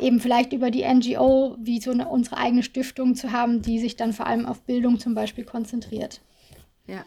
eben 0.00 0.20
vielleicht 0.20 0.52
über 0.52 0.70
die 0.70 0.84
NGO 0.84 1.56
wie 1.58 1.80
so 1.80 1.90
eine, 1.90 2.08
unsere 2.08 2.38
eigene 2.38 2.62
Stiftung 2.62 3.14
zu 3.14 3.32
haben, 3.32 3.62
die 3.62 3.78
sich 3.78 3.96
dann 3.96 4.12
vor 4.12 4.26
allem 4.26 4.46
auf 4.46 4.60
Bildung 4.62 4.98
zum 4.98 5.14
Beispiel 5.14 5.44
konzentriert. 5.44 6.20
Ja, 6.86 7.04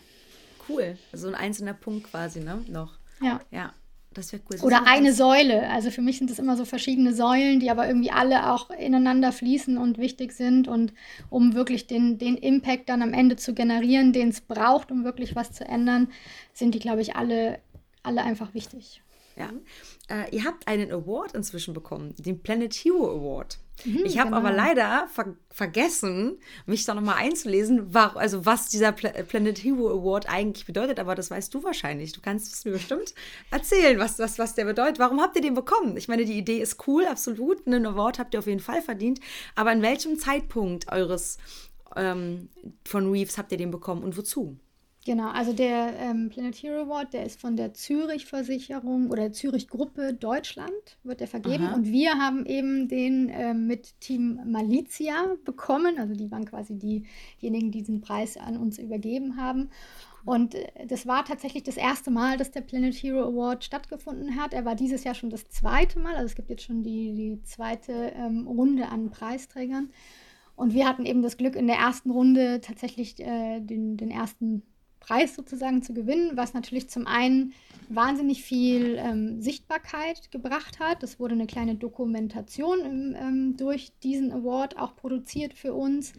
cool. 0.69 0.97
So 1.12 1.13
also 1.13 1.27
ein 1.30 1.36
einzelner 1.36 1.73
Punkt 1.73 2.10
quasi, 2.10 2.39
ne? 2.39 2.63
Noch. 2.67 2.93
Ja. 3.21 3.41
Ja. 3.51 3.73
Das 4.13 4.34
wäre 4.34 4.41
cool. 4.43 4.58
Das 4.58 4.63
Oder 4.63 4.88
eine 4.88 5.13
Säule. 5.13 5.69
Also 5.69 5.89
für 5.89 6.01
mich 6.01 6.17
sind 6.17 6.30
das 6.30 6.38
immer 6.38 6.58
so 6.58 6.65
verschiedene 6.65 7.13
Säulen, 7.13 7.62
die 7.62 7.71
aber 7.71 7.88
irgendwie 7.88 8.12
alle 8.12 8.51
auch 8.51 8.69
ineinander 8.69 9.32
fließen 9.32 9.77
und 9.77 9.97
wichtig 9.97 10.34
sind. 10.34 10.67
Und 10.67 10.93
um 11.30 11.54
wirklich 11.54 11.88
den, 11.88 12.17
den 12.17 12.36
Impact 12.36 12.89
dann 12.89 13.01
am 13.01 13.13
Ende 13.13 13.38
zu 13.38 13.54
generieren, 13.54 14.12
den 14.12 14.30
es 14.30 14.41
braucht, 14.41 14.91
um 14.91 15.06
wirklich 15.06 15.36
was 15.36 15.54
zu 15.54 15.63
ändern, 15.63 16.10
sind 16.54 16.75
die, 16.75 16.80
glaube 16.80 17.01
ich, 17.01 17.15
alle, 17.15 17.60
alle 18.04 18.21
einfach 18.23 18.54
wichtig. 18.54 19.01
Ja. 19.35 19.49
Äh, 20.09 20.35
ihr 20.35 20.43
habt 20.43 20.67
einen 20.67 20.91
Award 20.91 21.33
inzwischen 21.33 21.73
bekommen, 21.73 22.13
den 22.17 22.41
Planet 22.41 22.73
Hero 22.73 23.09
Award. 23.09 23.59
Mhm, 23.85 24.03
ich 24.05 24.19
habe 24.19 24.29
genau. 24.29 24.37
aber 24.37 24.51
leider 24.51 25.07
ver 25.11 25.35
vergessen, 25.49 26.37
mich 26.65 26.85
da 26.85 26.93
nochmal 26.93 27.15
einzulesen, 27.17 27.93
war, 27.93 28.15
also 28.15 28.45
was 28.45 28.69
dieser 28.69 28.91
Pla 28.91 29.09
Planet 29.09 29.57
Hero 29.57 29.89
Award 29.89 30.29
eigentlich 30.29 30.65
bedeutet, 30.65 30.99
aber 30.99 31.15
das 31.15 31.31
weißt 31.31 31.53
du 31.53 31.63
wahrscheinlich. 31.63 32.11
Du 32.11 32.21
kannst 32.21 32.53
es 32.53 32.65
mir 32.65 32.71
bestimmt 32.71 33.13
erzählen, 33.51 33.97
was, 33.99 34.19
was, 34.19 34.37
was 34.37 34.55
der 34.55 34.65
bedeutet. 34.65 34.99
Warum 34.99 35.21
habt 35.21 35.35
ihr 35.35 35.41
den 35.41 35.55
bekommen? 35.55 35.97
Ich 35.97 36.07
meine, 36.07 36.25
die 36.25 36.37
Idee 36.37 36.59
ist 36.59 36.87
cool, 36.87 37.05
absolut. 37.05 37.65
Einen 37.65 37.85
Award 37.85 38.19
habt 38.19 38.33
ihr 38.33 38.39
auf 38.39 38.47
jeden 38.47 38.59
Fall 38.59 38.81
verdient. 38.81 39.19
Aber 39.55 39.71
in 39.71 39.81
welchem 39.81 40.19
Zeitpunkt 40.19 40.91
eures 40.91 41.37
ähm, 41.95 42.49
von 42.85 43.11
Reeves 43.11 43.37
habt 43.37 43.51
ihr 43.51 43.57
den 43.57 43.71
bekommen 43.71 44.03
und 44.03 44.17
wozu? 44.17 44.57
Genau, 45.03 45.29
also 45.29 45.51
der 45.51 45.97
ähm, 45.97 46.29
Planet 46.29 46.55
Hero 46.55 46.83
Award, 46.83 47.13
der 47.13 47.25
ist 47.25 47.41
von 47.41 47.55
der 47.55 47.73
Zürich 47.73 48.27
Versicherung 48.27 49.09
oder 49.09 49.33
Zürich 49.33 49.67
Gruppe 49.67 50.13
Deutschland, 50.13 50.71
wird 51.03 51.21
der 51.21 51.27
vergeben. 51.27 51.65
Aha. 51.65 51.75
Und 51.75 51.87
wir 51.87 52.19
haben 52.19 52.45
eben 52.45 52.87
den 52.87 53.29
äh, 53.29 53.55
mit 53.55 53.99
Team 53.99 54.39
Malizia 54.45 55.35
bekommen. 55.43 55.97
Also 55.97 56.13
die 56.13 56.29
waren 56.29 56.45
quasi 56.45 56.77
diejenigen, 56.77 57.71
die 57.71 57.79
diesen 57.79 58.01
Preis 58.01 58.37
an 58.37 58.57
uns 58.57 58.77
übergeben 58.77 59.37
haben. 59.37 59.71
Und 60.23 60.53
äh, 60.53 60.67
das 60.85 61.07
war 61.07 61.25
tatsächlich 61.25 61.63
das 61.63 61.77
erste 61.77 62.11
Mal, 62.11 62.37
dass 62.37 62.51
der 62.51 62.61
Planet 62.61 62.93
Hero 62.93 63.23
Award 63.23 63.63
stattgefunden 63.63 64.39
hat. 64.39 64.53
Er 64.53 64.65
war 64.65 64.75
dieses 64.75 65.03
Jahr 65.03 65.15
schon 65.15 65.31
das 65.31 65.49
zweite 65.49 65.97
Mal. 65.97 66.13
Also 66.13 66.27
es 66.27 66.35
gibt 66.35 66.51
jetzt 66.51 66.63
schon 66.63 66.83
die, 66.83 67.15
die 67.15 67.41
zweite 67.41 68.13
ähm, 68.15 68.45
Runde 68.45 68.89
an 68.89 69.09
Preisträgern. 69.09 69.89
Und 70.55 70.75
wir 70.75 70.87
hatten 70.87 71.07
eben 71.07 71.23
das 71.23 71.37
Glück, 71.37 71.55
in 71.55 71.65
der 71.65 71.77
ersten 71.77 72.11
Runde 72.11 72.61
tatsächlich 72.61 73.19
äh, 73.19 73.61
den, 73.61 73.97
den 73.97 74.11
ersten 74.11 74.61
Preis 75.01 75.35
sozusagen 75.35 75.83
zu 75.83 75.93
gewinnen, 75.93 76.37
was 76.37 76.53
natürlich 76.53 76.89
zum 76.89 77.05
einen 77.07 77.53
wahnsinnig 77.89 78.43
viel 78.43 78.95
ähm, 78.97 79.41
Sichtbarkeit 79.41 80.31
gebracht 80.31 80.79
hat. 80.79 81.03
Es 81.03 81.19
wurde 81.19 81.33
eine 81.33 81.47
kleine 81.47 81.75
Dokumentation 81.75 82.79
im, 82.79 83.15
ähm, 83.19 83.57
durch 83.57 83.91
diesen 84.03 84.31
Award 84.31 84.77
auch 84.77 84.95
produziert 84.95 85.53
für 85.53 85.73
uns. 85.73 86.13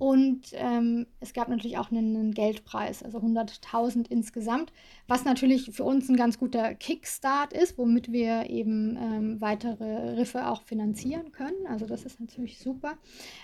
Und 0.00 0.52
ähm, 0.54 1.06
es 1.20 1.34
gab 1.34 1.48
natürlich 1.50 1.76
auch 1.76 1.90
einen, 1.90 2.16
einen 2.16 2.32
Geldpreis, 2.32 3.02
also 3.02 3.18
100.000 3.18 4.06
insgesamt, 4.08 4.72
was 5.06 5.26
natürlich 5.26 5.72
für 5.72 5.84
uns 5.84 6.08
ein 6.08 6.16
ganz 6.16 6.38
guter 6.38 6.74
Kickstart 6.74 7.52
ist, 7.52 7.76
womit 7.76 8.10
wir 8.10 8.48
eben 8.48 8.96
ähm, 8.96 9.40
weitere 9.42 10.14
Riffe 10.18 10.48
auch 10.48 10.62
finanzieren 10.62 11.32
können. 11.32 11.66
Also 11.68 11.84
das 11.84 12.06
ist 12.06 12.18
natürlich 12.18 12.60
super. 12.60 12.94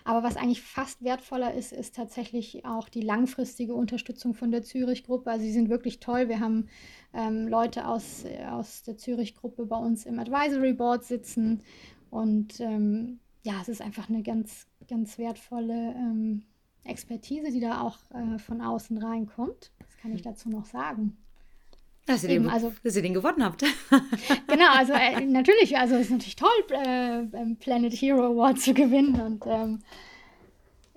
Aber 0.05 0.23
was 0.23 0.39
eigentlich 0.39 0.63
fast 0.63 1.05
wertvoller 1.05 1.53
ist, 1.53 1.75
ist 1.75 1.95
tatsächlich 1.95 2.65
auch 2.65 2.89
die 2.89 3.03
langfristige 3.03 3.75
Unterstützung 3.75 4.33
von 4.33 4.51
der 4.51 4.63
Zürich-Gruppe. 4.63 5.31
Also 5.31 5.45
sie 5.45 5.53
sind 5.53 5.69
wirklich 5.69 6.01
toll. 6.01 6.31
Wir 6.31 6.41
haben 6.41 6.69
ähm, 7.13 7.49
Leute 7.49 7.87
aus, 7.87 8.25
aus 8.51 8.83
der 8.83 8.97
Zürich-Gruppe 8.97 9.67
bei 9.67 9.77
uns 9.77 10.07
im 10.07 10.19
Advisory 10.19 10.73
Board 10.73 11.05
sitzen 11.05 11.61
und 12.09 12.61
ähm, 12.61 13.21
ja, 13.47 13.61
es 13.61 13.69
ist 13.69 13.81
einfach 13.81 14.09
eine 14.09 14.23
ganz, 14.23 14.67
ganz 14.89 15.19
wertvolle 15.19 15.95
ähm, 15.97 16.43
Expertise, 16.85 17.51
die 17.51 17.61
da 17.61 17.81
auch 17.81 17.99
äh, 18.13 18.39
von 18.39 18.61
außen 18.61 18.99
reinkommt. 18.99 19.73
Das 19.79 19.97
kann 19.99 20.13
ich 20.13 20.25
hm. 20.25 20.33
dazu 20.33 20.49
noch 20.49 20.67
sagen. 20.67 21.17
Dass 22.07 22.23
ihr, 22.23 22.31
Eben, 22.31 22.45
den, 22.45 22.53
also, 22.53 22.73
dass 22.85 22.95
ihr 22.95 23.03
den 23.03 23.15
gewonnen 23.15 23.45
habt. 23.45 23.63
genau, 24.47 24.71
also 24.73 24.93
äh, 24.93 25.21
natürlich, 25.23 25.77
also 25.77 25.97
es 25.97 26.03
ist 26.03 26.13
natürlich 26.13 26.37
toll, 26.37 26.51
äh, 26.71 27.55
Planet 27.59 27.93
Hero 27.93 28.27
Award 28.27 28.61
zu 28.61 28.75
gewinnen 28.75 29.21
und 29.21 29.45
ähm, 29.47 29.81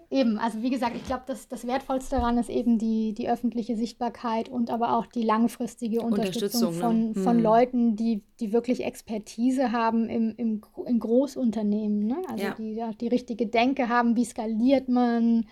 eben, 0.10 0.38
also 0.38 0.62
wie 0.62 0.70
gesagt, 0.70 0.96
ich 0.96 1.06
glaube, 1.06 1.24
das, 1.28 1.48
das 1.48 1.68
Wertvollste 1.68 2.16
daran 2.16 2.38
ist 2.38 2.50
eben 2.50 2.78
die, 2.78 3.14
die 3.14 3.30
öffentliche 3.30 3.76
Sichtbarkeit 3.76 4.50
und 4.50 4.72
aber 4.72 4.98
auch 4.98 5.06
die 5.06 5.24
langfristige 5.24 6.02
Unterstützung, 6.02 6.70
Unterstützung 6.70 6.74
von, 6.74 7.12
ne? 7.12 7.14
von 7.16 7.38
hm. 7.38 7.44
Leuten, 7.44 7.96
die, 7.96 8.24
die 8.40 8.52
wirklich 8.52 8.84
Expertise 8.84 9.72
haben 9.72 10.10
im, 10.10 10.34
im, 10.38 10.62
in 10.86 11.00
Großunternehmen. 11.00 12.08
Ne? 12.08 12.18
Also 12.28 12.44
ja. 12.46 12.56
die 12.58 12.98
die 13.00 13.08
richtige 13.08 13.48
Denke 13.48 13.90
haben, 13.90 14.16
wie 14.16 14.26
skaliert 14.26 14.90
man, 14.90 15.46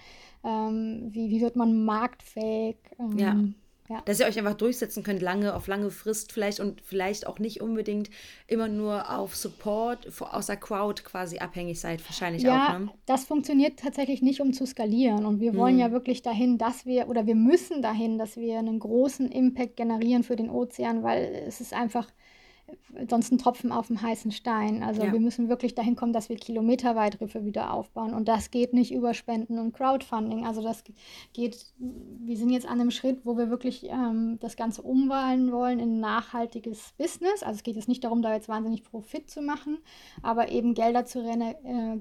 ähm, 0.44 1.08
wie, 1.10 1.30
wie 1.30 1.42
wird 1.42 1.56
man 1.56 1.86
marktfähig. 1.86 2.78
Ähm, 3.00 3.18
ja. 3.18 3.36
Ja. 3.90 4.02
Dass 4.06 4.20
ihr 4.20 4.26
euch 4.26 4.38
einfach 4.38 4.56
durchsetzen 4.56 5.04
könnt, 5.04 5.22
lange, 5.22 5.56
auf 5.56 5.68
lange 5.68 5.92
Frist 5.92 6.34
vielleicht 6.34 6.60
und 6.60 6.82
vielleicht 6.82 7.26
auch 7.26 7.40
nicht 7.40 7.62
unbedingt 7.62 8.10
immer 8.48 8.68
nur 8.68 9.10
auf 9.18 9.36
Support 9.36 10.22
aus 10.22 10.48
der 10.48 10.58
Crowd 10.58 11.04
quasi 11.04 11.40
abhängig 11.40 11.80
seid, 11.80 12.04
wahrscheinlich 12.06 12.44
ja, 12.44 12.76
auch. 12.76 12.80
Ne? 12.80 12.90
Das 13.06 13.24
funktioniert 13.26 13.80
tatsächlich 13.80 14.22
nicht, 14.22 14.42
um 14.42 14.52
zu 14.52 14.66
skalieren. 14.66 15.26
Und 15.26 15.40
wir 15.40 15.56
wollen 15.56 15.76
hm. 15.76 15.80
ja 15.80 15.92
wirklich 15.92 16.22
dahin, 16.22 16.58
dass 16.58 16.86
wir, 16.86 17.08
oder 17.08 17.26
wir 17.26 17.36
müssen 17.36 17.82
dahin, 17.82 18.18
dass 18.18 18.36
wir 18.36 18.60
einen 18.60 18.80
großen 18.80 19.32
Impact 19.32 19.78
generieren 19.78 20.24
für 20.24 20.36
den 20.36 20.50
Ozean, 20.50 21.04
weil 21.04 21.44
es 21.48 21.62
ist 21.62 21.74
einfach 21.74 22.10
sonst 23.10 23.32
ein 23.32 23.38
Tropfen 23.38 23.72
auf 23.72 23.88
dem 23.88 24.02
heißen 24.02 24.32
Stein. 24.32 24.84
Also 24.84 25.04
ja. 25.04 25.12
wir 25.12 25.20
müssen 25.20 25.50
wirklich 25.50 25.76
dahin 25.76 25.96
kommen, 25.96 26.14
dass 26.14 26.30
wir 26.30 26.36
kilometerweit 26.36 27.22
Riffe 27.22 27.46
wieder 27.46 27.74
aufbauen. 27.74 28.14
Und 28.14 28.28
das 28.28 28.52
geht 28.52 28.74
nicht 28.74 28.92
über 28.92 29.14
Spenden 29.14 29.60
und 29.60 29.74
Crowdfunding. 29.74 30.46
Also 30.46 30.62
das 30.62 30.84
geht, 31.34 31.66
wir 31.78 32.38
sind 32.38 32.50
jetzt 32.50 32.68
an 32.68 32.80
einem 32.80 32.92
Schritt, 32.92 33.26
wo 33.26 33.38
wir 33.38 33.50
wirklich 33.50 33.86
ähm, 33.90 34.38
das 34.40 34.56
Ganze 34.56 34.82
umwandeln 34.82 35.52
wollen 35.52 35.80
in 35.80 35.98
ein 35.98 36.00
nachhaltiges 36.00 36.94
Business. 36.98 37.44
Also 37.44 37.58
es 37.58 37.64
geht 37.64 37.76
jetzt 37.76 37.88
nicht 37.88 38.04
darum, 38.04 38.22
da 38.22 38.34
jetzt 38.34 38.50
wahnsinnig 38.50 38.84
Profit 38.84 39.30
zu 39.30 39.42
machen, 39.42 39.78
aber 40.22 40.52
eben 40.52 40.74
Gelder 40.74 41.06
zu 41.06 41.20
rennen. 41.20 41.56
Äh, 41.64 41.98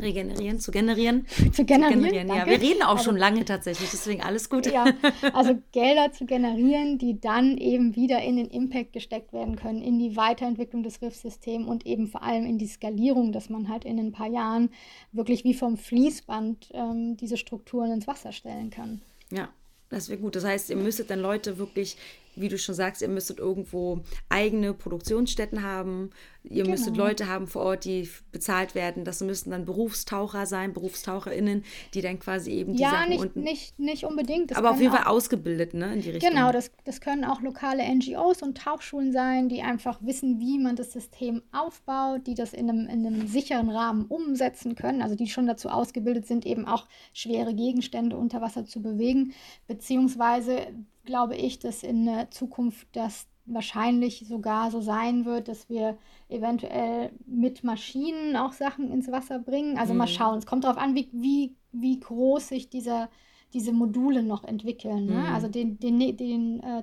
Regenerieren, 0.00 0.60
zu 0.60 0.70
generieren. 0.70 1.26
Zu 1.52 1.64
generieren, 1.64 2.02
zu 2.02 2.10
generieren 2.10 2.28
ja. 2.28 2.46
Wir 2.46 2.60
reden 2.60 2.82
auch 2.82 2.92
also, 2.92 3.04
schon 3.04 3.16
lange 3.16 3.44
tatsächlich, 3.44 3.90
deswegen 3.90 4.22
alles 4.22 4.48
gut. 4.48 4.66
Ja, 4.66 4.86
also 5.32 5.58
Gelder 5.72 6.12
zu 6.12 6.24
generieren, 6.24 6.98
die 6.98 7.20
dann 7.20 7.58
eben 7.58 7.96
wieder 7.96 8.22
in 8.22 8.36
den 8.36 8.46
Impact 8.46 8.92
gesteckt 8.92 9.32
werden 9.32 9.56
können, 9.56 9.82
in 9.82 9.98
die 9.98 10.16
Weiterentwicklung 10.16 10.82
des 10.84 11.02
Riffsystems 11.02 11.66
und 11.66 11.84
eben 11.84 12.06
vor 12.06 12.22
allem 12.22 12.46
in 12.46 12.58
die 12.58 12.66
Skalierung, 12.66 13.32
dass 13.32 13.50
man 13.50 13.68
halt 13.68 13.84
in 13.84 13.98
ein 13.98 14.12
paar 14.12 14.28
Jahren 14.28 14.70
wirklich 15.12 15.44
wie 15.44 15.54
vom 15.54 15.76
Fließband 15.76 16.70
ähm, 16.74 17.16
diese 17.16 17.36
Strukturen 17.36 17.90
ins 17.90 18.06
Wasser 18.06 18.32
stellen 18.32 18.70
kann. 18.70 19.00
Ja, 19.30 19.48
Das 19.90 20.08
wäre 20.08 20.20
gut. 20.20 20.36
Das 20.36 20.44
heißt, 20.44 20.70
ihr 20.70 20.76
müsstet 20.76 21.10
dann 21.10 21.20
Leute 21.20 21.58
wirklich 21.58 21.96
wie 22.40 22.48
du 22.48 22.58
schon 22.58 22.74
sagst, 22.74 23.02
ihr 23.02 23.08
müsstet 23.08 23.38
irgendwo 23.38 24.00
eigene 24.28 24.74
Produktionsstätten 24.74 25.62
haben. 25.62 26.10
Ihr 26.44 26.62
genau. 26.62 26.70
müsstet 26.70 26.96
Leute 26.96 27.26
haben 27.26 27.46
vor 27.46 27.62
Ort, 27.62 27.84
die 27.84 28.08
bezahlt 28.32 28.74
werden. 28.74 29.04
Das 29.04 29.20
müssten 29.20 29.50
dann 29.50 29.64
Berufstaucher 29.64 30.46
sein, 30.46 30.72
BerufstaucherInnen, 30.72 31.64
die 31.94 32.00
dann 32.00 32.18
quasi 32.18 32.52
eben 32.52 32.74
die 32.74 32.82
ja, 32.82 32.90
Sachen 32.90 33.08
nicht, 33.10 33.20
unten... 33.20 33.40
nicht, 33.42 33.78
nicht 33.78 34.04
unbedingt. 34.04 34.50
Das 34.50 34.58
aber 34.58 34.70
auf 34.70 34.80
jeden 34.80 34.92
Fall 34.92 35.04
ausgebildet, 35.04 35.74
ne, 35.74 35.92
in 35.92 36.00
die 36.00 36.10
Richtung. 36.10 36.30
Genau, 36.30 36.52
das, 36.52 36.70
das 36.84 37.00
können 37.00 37.24
auch 37.24 37.42
lokale 37.42 37.82
NGOs 37.82 38.42
und 38.42 38.56
Tauchschulen 38.56 39.12
sein, 39.12 39.48
die 39.48 39.62
einfach 39.62 39.98
wissen, 40.00 40.40
wie 40.40 40.58
man 40.58 40.76
das 40.76 40.92
System 40.92 41.42
aufbaut, 41.52 42.26
die 42.26 42.34
das 42.34 42.54
in 42.54 42.70
einem, 42.70 42.88
in 42.88 43.06
einem 43.06 43.26
sicheren 43.26 43.68
Rahmen 43.68 44.06
umsetzen 44.06 44.74
können, 44.74 45.02
also 45.02 45.16
die 45.16 45.26
schon 45.26 45.46
dazu 45.46 45.68
ausgebildet 45.68 46.26
sind, 46.26 46.46
eben 46.46 46.66
auch 46.66 46.86
schwere 47.12 47.54
Gegenstände 47.54 48.16
unter 48.16 48.40
Wasser 48.40 48.64
zu 48.64 48.80
bewegen, 48.80 49.34
beziehungsweise 49.66 50.68
glaube 51.08 51.36
ich, 51.36 51.58
dass 51.58 51.82
in 51.82 52.04
der 52.04 52.30
Zukunft 52.30 52.86
das 52.92 53.26
wahrscheinlich 53.46 54.26
sogar 54.28 54.70
so 54.70 54.82
sein 54.82 55.24
wird, 55.24 55.48
dass 55.48 55.70
wir 55.70 55.96
eventuell 56.28 57.10
mit 57.26 57.64
Maschinen 57.64 58.36
auch 58.36 58.52
Sachen 58.52 58.92
ins 58.92 59.10
Wasser 59.10 59.38
bringen. 59.38 59.78
Also 59.78 59.94
mhm. 59.94 59.98
mal 60.00 60.06
schauen. 60.06 60.38
Es 60.38 60.46
kommt 60.46 60.64
darauf 60.64 60.76
an, 60.76 60.94
wie, 60.94 61.08
wie, 61.12 61.56
wie 61.72 61.98
groß 61.98 62.48
sich 62.48 62.68
dieser, 62.68 63.08
diese 63.54 63.72
Module 63.72 64.22
noch 64.22 64.44
entwickeln. 64.44 65.06
Ne? 65.06 65.14
Mhm. 65.14 65.34
Also 65.34 65.48
den, 65.48 65.78
den, 65.80 65.98
den 66.16 66.60
äh, 66.60 66.82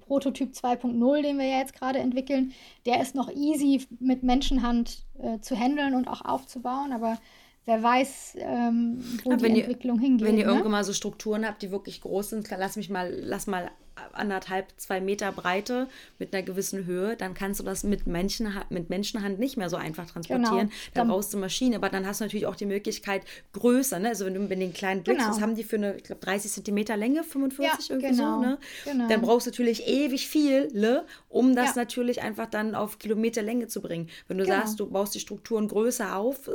Prototyp 0.00 0.52
2.0, 0.52 1.22
den 1.22 1.38
wir 1.38 1.46
ja 1.46 1.58
jetzt 1.58 1.74
gerade 1.74 2.00
entwickeln, 2.00 2.52
der 2.84 3.00
ist 3.00 3.14
noch 3.14 3.30
easy 3.30 3.86
mit 3.98 4.22
Menschenhand 4.22 5.06
äh, 5.18 5.40
zu 5.40 5.56
handeln 5.56 5.94
und 5.94 6.06
auch 6.06 6.22
aufzubauen. 6.22 6.92
Aber 6.92 7.16
wer 7.64 7.82
weiß, 7.82 8.36
ähm, 8.38 9.02
wo 9.24 9.30
ja, 9.30 9.36
die 9.36 9.60
Entwicklung 9.60 9.98
ihr, 9.98 10.02
hingeht. 10.02 10.26
Wenn 10.26 10.38
ihr 10.38 10.46
ne? 10.46 10.52
irgendwann 10.52 10.72
mal 10.72 10.84
so 10.84 10.92
Strukturen 10.92 11.46
habt, 11.46 11.62
die 11.62 11.70
wirklich 11.70 12.00
groß 12.00 12.30
sind, 12.30 12.48
lass 12.50 12.76
mich 12.76 12.90
mal, 12.90 13.12
lass 13.20 13.46
mal 13.46 13.70
anderthalb, 14.12 14.72
zwei 14.76 15.00
Meter 15.00 15.32
Breite 15.32 15.88
mit 16.18 16.34
einer 16.34 16.42
gewissen 16.42 16.84
Höhe, 16.84 17.16
dann 17.16 17.34
kannst 17.34 17.60
du 17.60 17.64
das 17.64 17.84
mit, 17.84 18.06
Menschen, 18.06 18.52
mit 18.70 18.90
Menschenhand 18.90 19.38
nicht 19.38 19.56
mehr 19.56 19.70
so 19.70 19.76
einfach 19.76 20.06
transportieren. 20.06 20.68
Genau. 20.68 20.72
Dann 20.94 21.08
brauchst 21.08 21.32
du 21.32 21.38
Maschinen, 21.38 21.74
aber 21.74 21.88
dann 21.88 22.06
hast 22.06 22.20
du 22.20 22.24
natürlich 22.24 22.46
auch 22.46 22.56
die 22.56 22.66
Möglichkeit 22.66 23.22
größer. 23.52 23.98
Ne? 23.98 24.08
Also 24.08 24.26
wenn 24.26 24.34
du 24.34 24.40
mit 24.40 24.60
den 24.60 24.72
kleinen 24.72 25.02
Blitz, 25.02 25.18
genau. 25.18 25.30
das 25.30 25.40
haben 25.40 25.54
die 25.54 25.64
für 25.64 25.76
eine, 25.76 25.96
ich 25.96 26.04
glaube, 26.04 26.20
30 26.24 26.50
Zentimeter 26.50 26.96
Länge, 26.96 27.24
45 27.24 27.88
ja, 27.88 27.94
irgendwie 27.94 28.16
genau. 28.16 28.40
so. 28.40 28.46
Ne? 28.46 28.58
Genau. 28.84 29.08
Dann 29.08 29.20
brauchst 29.20 29.46
du 29.46 29.50
natürlich 29.50 29.86
ewig 29.86 30.28
viele, 30.28 31.06
um 31.28 31.54
das 31.54 31.74
ja. 31.74 31.82
natürlich 31.82 32.22
einfach 32.22 32.46
dann 32.46 32.74
auf 32.74 32.98
Kilometerlänge 32.98 33.68
zu 33.68 33.80
bringen. 33.80 34.08
Wenn 34.28 34.38
du 34.38 34.44
genau. 34.44 34.56
sagst, 34.56 34.80
du 34.80 34.86
baust 34.86 35.14
die 35.14 35.20
Strukturen 35.20 35.68
größer 35.68 36.16
auf, 36.16 36.48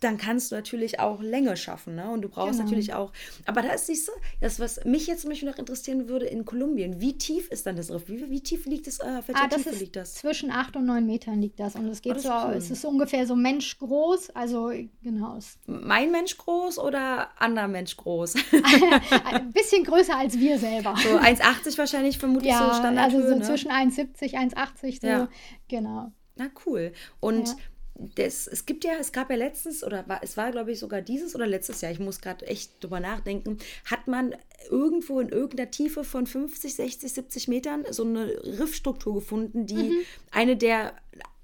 dann 0.00 0.18
kannst 0.18 0.50
du 0.50 0.56
natürlich 0.56 1.00
auch 1.00 1.22
Länge 1.22 1.56
schaffen. 1.56 1.94
Ne? 1.94 2.10
Und 2.10 2.22
du 2.22 2.28
brauchst 2.28 2.52
genau. 2.52 2.64
natürlich 2.64 2.92
auch. 2.92 3.12
Aber 3.46 3.62
da 3.62 3.70
ist 3.70 3.86
siehst 3.86 4.08
du, 4.08 4.12
das, 4.40 4.60
was 4.60 4.84
mich 4.84 5.06
jetzt 5.06 5.22
zum 5.22 5.30
Beispiel 5.30 5.48
noch 5.48 5.58
interessieren 5.58 6.08
würde, 6.08 6.26
in 6.26 6.44
Kolumbien, 6.44 7.00
wie 7.00 7.16
tief 7.16 7.50
ist 7.50 7.66
dann 7.66 7.76
das 7.76 7.90
Riff? 7.90 8.08
Wie, 8.08 8.30
wie 8.30 8.40
tief 8.40 8.66
liegt 8.66 8.86
es? 8.86 8.98
Äh, 8.98 9.22
ah, 9.32 9.48
das 9.48 9.62
Tiefe 9.62 9.76
liegt 9.76 9.96
das? 9.96 10.14
Zwischen 10.14 10.50
8 10.50 10.76
und 10.76 10.86
9 10.86 11.06
Metern 11.06 11.40
liegt 11.40 11.58
das. 11.60 11.76
Und 11.76 11.88
es 11.88 12.02
geht 12.02 12.16
oh, 12.16 12.18
so, 12.18 12.28
cool. 12.28 12.54
es 12.56 12.70
ist 12.70 12.84
ungefähr 12.84 13.26
so 13.26 13.34
menschgroß. 13.36 14.30
Also 14.30 14.70
genau. 15.02 15.38
Mein 15.66 16.10
Mensch 16.10 16.36
groß 16.36 16.78
oder 16.78 17.28
anderer 17.40 17.68
Mensch 17.68 17.96
groß? 17.96 18.34
Ein 19.24 19.52
bisschen 19.52 19.84
größer 19.84 20.16
als 20.16 20.38
wir 20.38 20.58
selber. 20.58 20.94
So 21.02 21.16
1,80 21.16 21.78
wahrscheinlich 21.78 22.18
vermutlich 22.18 22.52
ja, 22.52 22.68
so 22.68 22.78
Standard. 22.78 23.14
Also 23.14 23.26
so 23.26 23.34
ne? 23.34 23.42
zwischen 23.42 23.70
1,70, 23.70 24.34
1,80 24.34 25.00
so. 25.00 25.06
Ja. 25.06 25.28
Genau. 25.68 26.12
Na 26.36 26.50
cool. 26.66 26.92
Und 27.20 27.48
ja 27.48 27.54
das, 27.98 28.46
es 28.46 28.66
gibt 28.66 28.84
ja, 28.84 28.92
es 29.00 29.12
gab 29.12 29.30
ja 29.30 29.36
letztens, 29.36 29.82
oder 29.82 30.06
war, 30.08 30.22
es 30.22 30.36
war, 30.36 30.50
glaube 30.50 30.72
ich, 30.72 30.78
sogar 30.78 31.00
dieses 31.00 31.34
oder 31.34 31.46
letztes 31.46 31.80
Jahr, 31.80 31.92
ich 31.92 31.98
muss 31.98 32.20
gerade 32.20 32.46
echt 32.46 32.72
drüber 32.82 33.00
nachdenken, 33.00 33.58
hat 33.84 34.06
man 34.06 34.34
irgendwo 34.70 35.20
in 35.20 35.28
irgendeiner 35.28 35.70
Tiefe 35.70 36.04
von 36.04 36.26
50, 36.26 36.74
60, 36.74 37.12
70 37.12 37.48
Metern 37.48 37.84
so 37.90 38.04
eine 38.04 38.26
Riffstruktur 38.58 39.14
gefunden, 39.14 39.66
die 39.66 39.90
mhm. 39.90 39.96
eine 40.30 40.56
der 40.56 40.94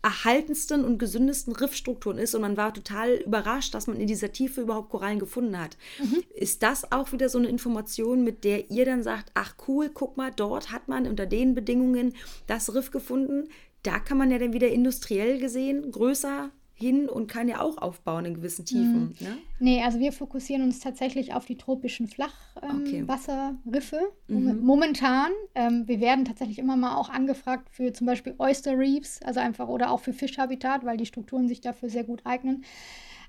erhaltensten 0.03 0.85
und 0.85 0.99
gesündesten 0.99 1.55
Riffstrukturen 1.55 2.19
ist 2.19 2.35
und 2.35 2.41
man 2.41 2.57
war 2.57 2.75
total 2.75 3.15
überrascht, 3.15 3.73
dass 3.73 3.87
man 3.87 4.01
in 4.01 4.09
dieser 4.09 4.33
Tiefe 4.33 4.63
überhaupt 4.63 4.91
Korallen 4.91 5.21
gefunden 5.21 5.59
hat. 5.59 5.77
Mhm. 6.01 6.25
Ist 6.35 6.65
das 6.65 6.91
auch 6.91 7.13
wieder 7.13 7.29
so 7.29 7.39
eine 7.39 7.49
Information, 7.49 8.25
mit 8.25 8.43
der 8.43 8.71
ihr 8.71 8.85
dann 8.85 9.05
sagt, 9.05 9.31
ach 9.35 9.55
cool, 9.69 9.91
guck 9.95 10.17
mal, 10.17 10.33
dort 10.35 10.73
hat 10.73 10.89
man 10.89 11.07
unter 11.07 11.27
den 11.27 11.55
Bedingungen 11.55 12.15
das 12.49 12.75
Riff 12.75 12.91
gefunden, 12.91 13.49
da 13.83 13.99
kann 13.99 14.19
man 14.19 14.31
ja 14.31 14.39
dann 14.39 14.53
wieder 14.53 14.69
industriell 14.69 15.39
gesehen 15.39 15.91
größer 15.91 16.51
hin 16.75 17.09
und 17.09 17.29
kann 17.29 17.49
ja 17.49 17.61
auch 17.61 17.79
aufbauen 17.79 18.25
in 18.25 18.35
gewissen 18.35 18.65
Tiefen. 18.65 19.15
Mhm. 19.21 19.27
Ne? 19.27 19.39
Nee, 19.61 19.83
also 19.83 20.01
wir 20.01 20.13
fokussieren 20.13 20.63
uns 20.63 20.81
tatsächlich 20.81 21.33
auf 21.33 21.45
die 21.47 21.57
tropischen 21.57 22.09
Flachwasserriffe 22.09 24.01
ähm, 24.29 24.37
okay. 24.37 24.53
mhm. 24.53 24.65
momentan. 24.65 25.31
Ähm, 25.55 25.85
wir 25.87 26.01
werden 26.01 26.25
tatsächlich 26.25 26.59
immer 26.59 26.77
mal 26.77 26.97
auch 26.97 27.09
angefragt 27.09 27.69
für 27.71 27.93
zum 27.93 28.07
Beispiel 28.07 28.35
Oyster 28.39 28.77
Reefs, 28.77 29.23
also 29.23 29.41
einfach 29.41 29.69
oder 29.69 29.91
auch 29.91 30.01
für 30.01 30.13
Fischhabitat, 30.13 30.85
weil 30.85 30.97
die 30.97 31.07
Strukturen 31.07 31.47
sich 31.47 31.61
dafür 31.61 31.89
sehr 31.89 32.05
gut 32.05 32.23
eignen. 32.25 32.65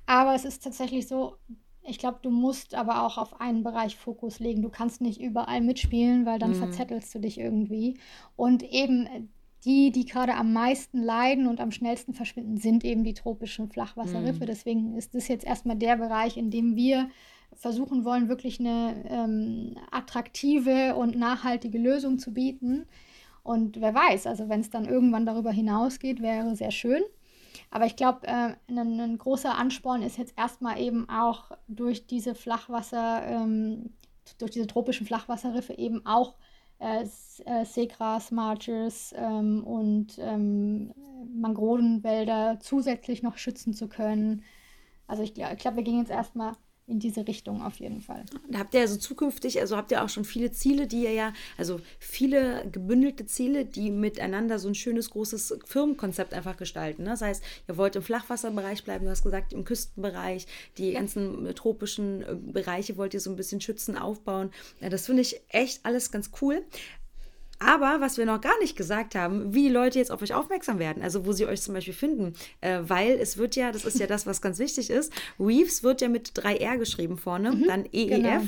Aber 0.05 0.33
es 0.33 0.45
ist 0.45 0.63
tatsächlich 0.63 1.07
so, 1.07 1.35
ich 1.83 1.99
glaube, 1.99 2.19
du 2.21 2.29
musst 2.29 2.75
aber 2.75 3.05
auch 3.05 3.17
auf 3.17 3.39
einen 3.39 3.63
Bereich 3.63 3.97
Fokus 3.97 4.39
legen. 4.39 4.61
Du 4.61 4.69
kannst 4.69 5.01
nicht 5.01 5.21
überall 5.21 5.61
mitspielen, 5.61 6.25
weil 6.25 6.39
dann 6.39 6.51
mhm. 6.51 6.55
verzettelst 6.55 7.13
du 7.13 7.19
dich 7.19 7.39
irgendwie. 7.39 7.99
Und 8.35 8.63
eben 8.63 9.29
die, 9.65 9.91
die 9.91 10.06
gerade 10.06 10.36
am 10.36 10.52
meisten 10.54 11.02
leiden 11.02 11.47
und 11.47 11.60
am 11.60 11.71
schnellsten 11.71 12.13
verschwinden, 12.13 12.58
sind 12.58 12.84
eben 12.84 13.04
die 13.04 13.13
tropischen 13.13 13.69
Flachwasserriffe. 13.69 14.43
Mhm. 14.43 14.47
Deswegen 14.47 14.97
ist 14.97 15.15
das 15.15 15.28
jetzt 15.28 15.45
erstmal 15.45 15.78
der 15.78 15.95
Bereich, 15.95 16.38
in 16.38 16.52
dem 16.52 16.76
wir 16.76 17.10
versuchen 17.56 18.04
wollen, 18.04 18.30
wirklich 18.30 18.60
eine 18.60 19.06
ähm, 19.10 19.76
attraktive 19.91 20.95
und 20.95 21.15
nachhaltige 21.15 21.78
Lösung 21.78 22.19
zu 22.19 22.34
bieten. 22.34 22.86
Und 23.43 23.80
wer 23.80 23.93
weiß, 23.93 24.28
also 24.28 24.49
wenn 24.49 24.62
es 24.62 24.69
dann 24.69 24.86
irgendwann 24.86 25.26
darüber 25.26 25.52
hinausgeht, 25.52 26.21
wäre 26.21 26.56
sehr 26.56 26.71
schön. 26.71 27.04
Aber 27.69 27.86
ich 27.86 27.95
glaube, 27.95 28.28
äh, 28.28 28.56
ein, 28.67 28.99
ein, 28.99 29.17
großer 29.17 29.56
Ansporn 29.58 30.02
ist 30.02 30.17
jetzt 30.17 30.34
erstmal 30.38 30.80
eben 30.80 31.08
auch 31.10 31.52
durch 31.67 32.08
diese 32.08 32.36
Flachwasser, 32.36 33.23
ähm, 33.28 33.91
durch 34.39 34.52
diese 34.52 34.67
tropischen 34.67 35.06
Flachwasserriffe 35.06 35.78
eben 35.78 36.06
auch 36.06 36.36
äh, 36.84 37.04
äh, 37.46 37.65
Seegras, 37.65 38.32
Marches 38.32 39.13
ähm, 39.17 39.63
und 39.63 40.17
ähm, 40.19 40.93
Mangrovenwälder 41.34 42.60
zusätzlich 42.60 43.24
noch 43.24 43.38
schützen 43.38 43.74
zu 43.74 43.88
können. 43.88 44.43
Also 45.08 45.24
ich, 45.24 45.38
ich 45.38 45.58
glaube, 45.58 45.78
wir 45.78 45.84
gehen 45.84 46.00
jetzt 46.00 46.12
erstmal 46.12 46.54
in 46.86 47.00
diese 47.00 47.26
Richtung 47.28 47.62
auf 47.62 47.78
jeden 47.78 48.02
Fall. 48.02 48.26
Da 48.50 48.60
habt 48.60 48.74
ihr 48.74 48.82
also 48.82 48.98
zukünftig, 48.98 49.60
also 49.60 49.78
habt 49.78 49.91
ihr 49.91 50.04
auch 50.04 50.10
schon 50.10 50.26
viele 50.26 50.52
Ziele, 50.52 50.86
die 50.88 51.04
ihr 51.04 51.13
ja, 51.13 51.34
also 51.58 51.80
viele 51.98 52.67
gebündelte 52.72 53.26
Ziele, 53.26 53.65
die 53.65 53.89
miteinander 53.89 54.60
so 54.60 54.67
ein 54.67 54.76
schönes 54.76 55.10
großes 55.10 55.60
Firmenkonzept 55.65 56.34
einfach 56.34 56.58
gestalten. 56.58 57.04
Ne? 57.04 57.12
Das 57.12 57.22
heißt, 57.22 57.43
ihr 57.67 57.78
wollt 57.78 57.96
im 57.96 58.04
Flachwasserbereich 58.04 58.84
bleiben, 58.84 59.06
du 59.06 59.12
hast 59.12 59.24
gesagt, 59.24 59.54
im 59.54 59.63
Küstenbereich, 59.63 60.46
die 60.78 60.91
ganzen 60.91 61.54
tropischen 61.56 62.22
äh, 62.24 62.36
Bereiche 62.36 62.98
wollt 62.98 63.13
ihr 63.13 63.22
so 63.22 63.30
ein 63.30 63.38
bisschen 63.38 63.62
schützen, 63.62 63.98
aufbauen. 63.98 64.52
Ja, 64.82 64.89
das 64.89 65.06
finde 65.06 65.22
ich 65.22 65.41
echt 65.50 65.86
alles 65.86 66.12
ganz 66.12 66.32
cool. 66.41 66.63
Aber 67.65 68.02
was 68.02 68.17
wir 68.17 68.26
noch 68.26 68.41
gar 68.41 68.58
nicht 68.60 68.76
gesagt 68.76 69.15
haben, 69.15 69.54
wie 69.54 69.63
die 69.63 69.69
Leute 69.69 69.99
jetzt 69.99 70.12
auf 70.12 70.21
euch 70.21 70.34
aufmerksam 70.34 70.80
werden, 70.80 71.02
also 71.02 71.26
wo 71.26 71.32
sie 71.32 71.45
euch 71.45 71.62
zum 71.62 71.73
Beispiel 71.73 71.93
finden, 71.93 72.34
äh, 72.62 72.80
weil 72.84 73.17
es 73.19 73.38
wird 73.38 73.56
ja, 73.56 73.71
das 73.71 73.86
ist 73.86 73.99
ja 73.99 74.08
das, 74.08 74.26
was 74.26 74.41
ganz 74.41 74.60
wichtig 74.60 74.89
ist, 74.89 75.12
Reeves 75.39 75.84
wird 75.84 76.02
ja 76.02 76.10
mit 76.10 76.30
3R 76.30 76.78
geschrieben 76.78 77.17
vorne, 77.17 77.52
mhm, 77.52 77.67
dann 77.67 77.86
EEF. 77.91 78.10
Genau. 78.10 78.41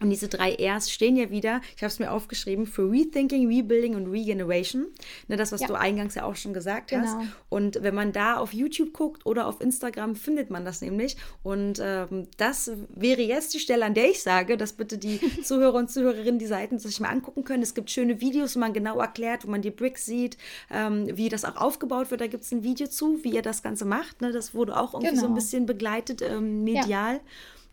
Und 0.00 0.10
diese 0.10 0.28
drei 0.28 0.56
Rs 0.60 0.90
stehen 0.90 1.16
ja 1.16 1.30
wieder, 1.30 1.60
ich 1.76 1.82
habe 1.82 1.88
es 1.88 2.00
mir 2.00 2.10
aufgeschrieben, 2.10 2.66
für 2.66 2.90
Rethinking, 2.90 3.46
Rebuilding 3.46 3.94
und 3.94 4.08
Regeneration. 4.08 4.86
Ne, 5.28 5.36
das, 5.36 5.52
was 5.52 5.60
ja. 5.60 5.68
du 5.68 5.74
eingangs 5.74 6.16
ja 6.16 6.24
auch 6.24 6.34
schon 6.34 6.52
gesagt 6.52 6.90
genau. 6.90 7.04
hast. 7.04 7.16
Und 7.48 7.82
wenn 7.82 7.94
man 7.94 8.12
da 8.12 8.36
auf 8.36 8.52
YouTube 8.52 8.92
guckt 8.92 9.24
oder 9.24 9.46
auf 9.46 9.60
Instagram, 9.60 10.16
findet 10.16 10.50
man 10.50 10.64
das 10.64 10.80
nämlich. 10.80 11.16
Und 11.44 11.80
ähm, 11.80 12.26
das 12.38 12.72
wäre 12.88 13.22
jetzt 13.22 13.54
die 13.54 13.60
Stelle, 13.60 13.84
an 13.84 13.94
der 13.94 14.10
ich 14.10 14.22
sage, 14.22 14.56
dass 14.56 14.72
bitte 14.72 14.98
die 14.98 15.20
Zuhörer 15.42 15.78
und 15.78 15.90
Zuhörerinnen 15.90 16.40
die 16.40 16.46
Seiten 16.46 16.80
sich 16.80 16.98
mal 16.98 17.10
angucken 17.10 17.44
können. 17.44 17.62
Es 17.62 17.74
gibt 17.74 17.90
schöne 17.90 18.20
Videos, 18.20 18.56
wo 18.56 18.60
man 18.60 18.72
genau 18.72 18.98
erklärt, 18.98 19.46
wo 19.46 19.50
man 19.50 19.62
die 19.62 19.70
Bricks 19.70 20.04
sieht, 20.04 20.36
ähm, 20.72 21.06
wie 21.16 21.28
das 21.28 21.44
auch 21.44 21.56
aufgebaut 21.56 22.10
wird. 22.10 22.20
Da 22.20 22.26
gibt 22.26 22.42
es 22.42 22.50
ein 22.50 22.64
Video 22.64 22.88
zu, 22.88 23.22
wie 23.22 23.30
ihr 23.30 23.42
das 23.42 23.62
Ganze 23.62 23.84
macht. 23.84 24.22
Ne? 24.22 24.32
Das 24.32 24.54
wurde 24.54 24.76
auch 24.76 24.94
irgendwie 24.94 25.10
genau. 25.10 25.20
so 25.20 25.26
ein 25.26 25.34
genau. 25.34 25.40
bisschen 25.40 25.66
begleitet, 25.66 26.20
ähm, 26.20 26.64
medial. 26.64 27.14
Ja. 27.14 27.20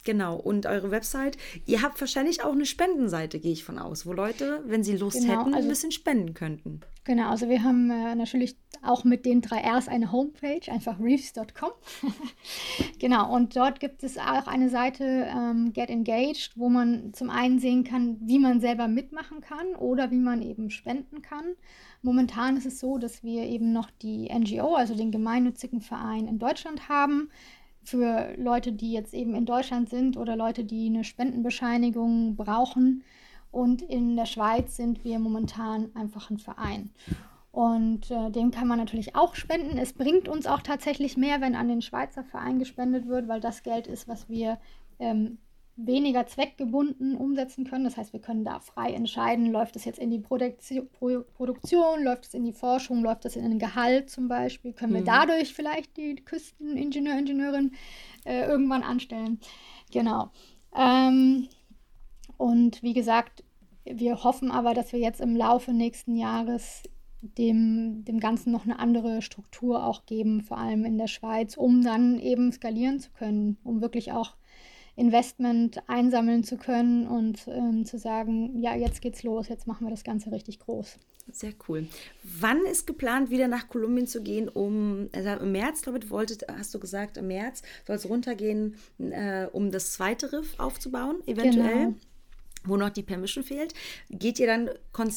Genau, 0.03 0.35
und 0.35 0.65
eure 0.65 0.89
Website. 0.89 1.37
Ihr 1.67 1.83
habt 1.83 1.99
wahrscheinlich 2.01 2.43
auch 2.43 2.53
eine 2.53 2.65
Spendenseite, 2.65 3.39
gehe 3.39 3.51
ich 3.51 3.63
von 3.63 3.77
aus, 3.77 4.05
wo 4.07 4.13
Leute, 4.13 4.63
wenn 4.65 4.83
sie 4.83 4.97
Lust 4.97 5.21
genau, 5.21 5.41
hätten, 5.41 5.53
also, 5.53 5.67
ein 5.67 5.69
bisschen 5.69 5.91
spenden 5.91 6.33
könnten. 6.33 6.81
Genau, 7.03 7.29
also 7.29 7.49
wir 7.49 7.63
haben 7.63 7.89
äh, 7.91 8.15
natürlich 8.15 8.57
auch 8.83 9.03
mit 9.03 9.25
den 9.25 9.41
drei 9.41 9.61
Rs 9.61 9.87
eine 9.87 10.11
Homepage, 10.11 10.71
einfach 10.71 10.99
reefs.com. 10.99 11.71
genau, 12.99 13.33
und 13.33 13.55
dort 13.55 13.79
gibt 13.79 14.03
es 14.03 14.17
auch 14.17 14.47
eine 14.47 14.69
Seite 14.69 15.27
ähm, 15.29 15.71
Get 15.73 15.89
Engaged, 15.89 16.53
wo 16.55 16.69
man 16.69 17.13
zum 17.13 17.29
einen 17.29 17.59
sehen 17.59 17.83
kann, 17.83 18.17
wie 18.21 18.39
man 18.39 18.59
selber 18.59 18.87
mitmachen 18.87 19.41
kann 19.41 19.75
oder 19.75 20.09
wie 20.09 20.19
man 20.19 20.41
eben 20.41 20.71
spenden 20.71 21.21
kann. 21.21 21.45
Momentan 22.01 22.57
ist 22.57 22.65
es 22.65 22.79
so, 22.79 22.97
dass 22.97 23.23
wir 23.23 23.43
eben 23.43 23.71
noch 23.71 23.91
die 24.01 24.31
NGO, 24.33 24.73
also 24.73 24.95
den 24.95 25.11
gemeinnützigen 25.11 25.81
Verein 25.81 26.27
in 26.27 26.39
Deutschland 26.39 26.89
haben 26.89 27.29
für 27.83 28.33
Leute, 28.37 28.71
die 28.71 28.91
jetzt 28.91 29.13
eben 29.13 29.35
in 29.35 29.45
Deutschland 29.45 29.89
sind 29.89 30.17
oder 30.17 30.35
Leute, 30.35 30.63
die 30.63 30.87
eine 30.87 31.03
Spendenbescheinigung 31.03 32.35
brauchen. 32.35 33.03
Und 33.51 33.81
in 33.81 34.15
der 34.15 34.25
Schweiz 34.25 34.77
sind 34.77 35.03
wir 35.03 35.19
momentan 35.19 35.89
einfach 35.95 36.29
ein 36.29 36.37
Verein. 36.37 36.91
Und 37.51 38.09
äh, 38.11 38.31
dem 38.31 38.51
kann 38.51 38.67
man 38.67 38.79
natürlich 38.79 39.15
auch 39.15 39.35
spenden. 39.35 39.77
Es 39.77 39.93
bringt 39.93 40.29
uns 40.29 40.47
auch 40.47 40.61
tatsächlich 40.61 41.17
mehr, 41.17 41.41
wenn 41.41 41.55
an 41.55 41.67
den 41.67 41.81
Schweizer 41.81 42.23
Verein 42.23 42.59
gespendet 42.59 43.07
wird, 43.07 43.27
weil 43.27 43.41
das 43.41 43.63
Geld 43.63 43.87
ist, 43.87 44.07
was 44.07 44.29
wir 44.29 44.57
ähm, 44.99 45.37
weniger 45.75 46.27
zweckgebunden 46.27 47.15
umsetzen 47.15 47.65
können. 47.65 47.83
Das 47.83 47.97
heißt, 47.97 48.13
wir 48.13 48.19
können 48.19 48.43
da 48.43 48.59
frei 48.59 48.91
entscheiden, 48.93 49.51
läuft 49.51 49.75
es 49.75 49.85
jetzt 49.85 49.99
in 49.99 50.11
die 50.11 50.19
Produktion, 50.19 50.87
Produktion 51.33 52.03
läuft 52.03 52.25
es 52.25 52.33
in 52.33 52.43
die 52.43 52.53
Forschung, 52.53 53.01
läuft 53.01 53.25
es 53.25 53.35
in 53.35 53.49
den 53.49 53.59
Gehalt 53.59 54.09
zum 54.09 54.27
Beispiel, 54.27 54.73
können 54.73 54.93
wir 54.93 55.01
mhm. 55.01 55.05
dadurch 55.05 55.53
vielleicht 55.53 55.97
die 55.97 56.15
Küsteningenieur, 56.15 57.17
Ingenieurin 57.17 57.71
äh, 58.25 58.45
irgendwann 58.45 58.83
anstellen. 58.83 59.39
Genau. 59.91 60.31
Ähm, 60.75 61.47
und 62.37 62.81
wie 62.83 62.93
gesagt, 62.93 63.43
wir 63.85 64.23
hoffen 64.23 64.51
aber, 64.51 64.73
dass 64.73 64.93
wir 64.93 64.99
jetzt 64.99 65.21
im 65.21 65.35
Laufe 65.35 65.73
nächsten 65.73 66.15
Jahres 66.15 66.83
dem, 67.21 68.03
dem 68.03 68.19
Ganzen 68.19 68.51
noch 68.51 68.65
eine 68.65 68.79
andere 68.79 69.21
Struktur 69.21 69.85
auch 69.85 70.05
geben, 70.05 70.41
vor 70.41 70.57
allem 70.57 70.85
in 70.85 70.97
der 70.97 71.07
Schweiz, 71.07 71.55
um 71.55 71.83
dann 71.83 72.19
eben 72.19 72.51
skalieren 72.51 72.99
zu 72.99 73.11
können, 73.11 73.57
um 73.63 73.81
wirklich 73.81 74.11
auch 74.11 74.35
Investment 75.01 75.81
einsammeln 75.89 76.43
zu 76.43 76.57
können 76.57 77.07
und 77.07 77.47
ähm, 77.47 77.85
zu 77.85 77.97
sagen, 77.97 78.61
ja, 78.61 78.75
jetzt 78.75 79.01
geht's 79.01 79.23
los, 79.23 79.47
jetzt 79.49 79.65
machen 79.65 79.87
wir 79.87 79.89
das 79.89 80.03
Ganze 80.03 80.31
richtig 80.31 80.59
groß. 80.59 80.99
Sehr 81.31 81.53
cool. 81.67 81.87
Wann 82.23 82.61
ist 82.65 82.85
geplant, 82.85 83.31
wieder 83.31 83.47
nach 83.47 83.67
Kolumbien 83.67 84.05
zu 84.05 84.21
gehen, 84.21 84.47
um, 84.47 85.09
also 85.13 85.29
im 85.43 85.51
März, 85.53 85.81
glaube 85.81 85.99
ich, 85.99 86.09
wolltet, 86.11 86.45
hast 86.55 86.73
du 86.75 86.79
gesagt, 86.79 87.17
im 87.17 87.27
März 87.27 87.63
soll 87.87 87.95
es 87.95 88.07
runtergehen, 88.07 88.75
äh, 88.99 89.47
um 89.51 89.71
das 89.71 89.93
zweite 89.93 90.31
Riff 90.33 90.59
aufzubauen, 90.59 91.17
eventuell? 91.25 91.85
Genau 91.85 91.95
wo 92.63 92.77
noch 92.77 92.91
die 92.91 93.01
Permission 93.01 93.43
fehlt. 93.43 93.73
Geht 94.11 94.37
ihr 94.37 94.45
dann 94.45 94.69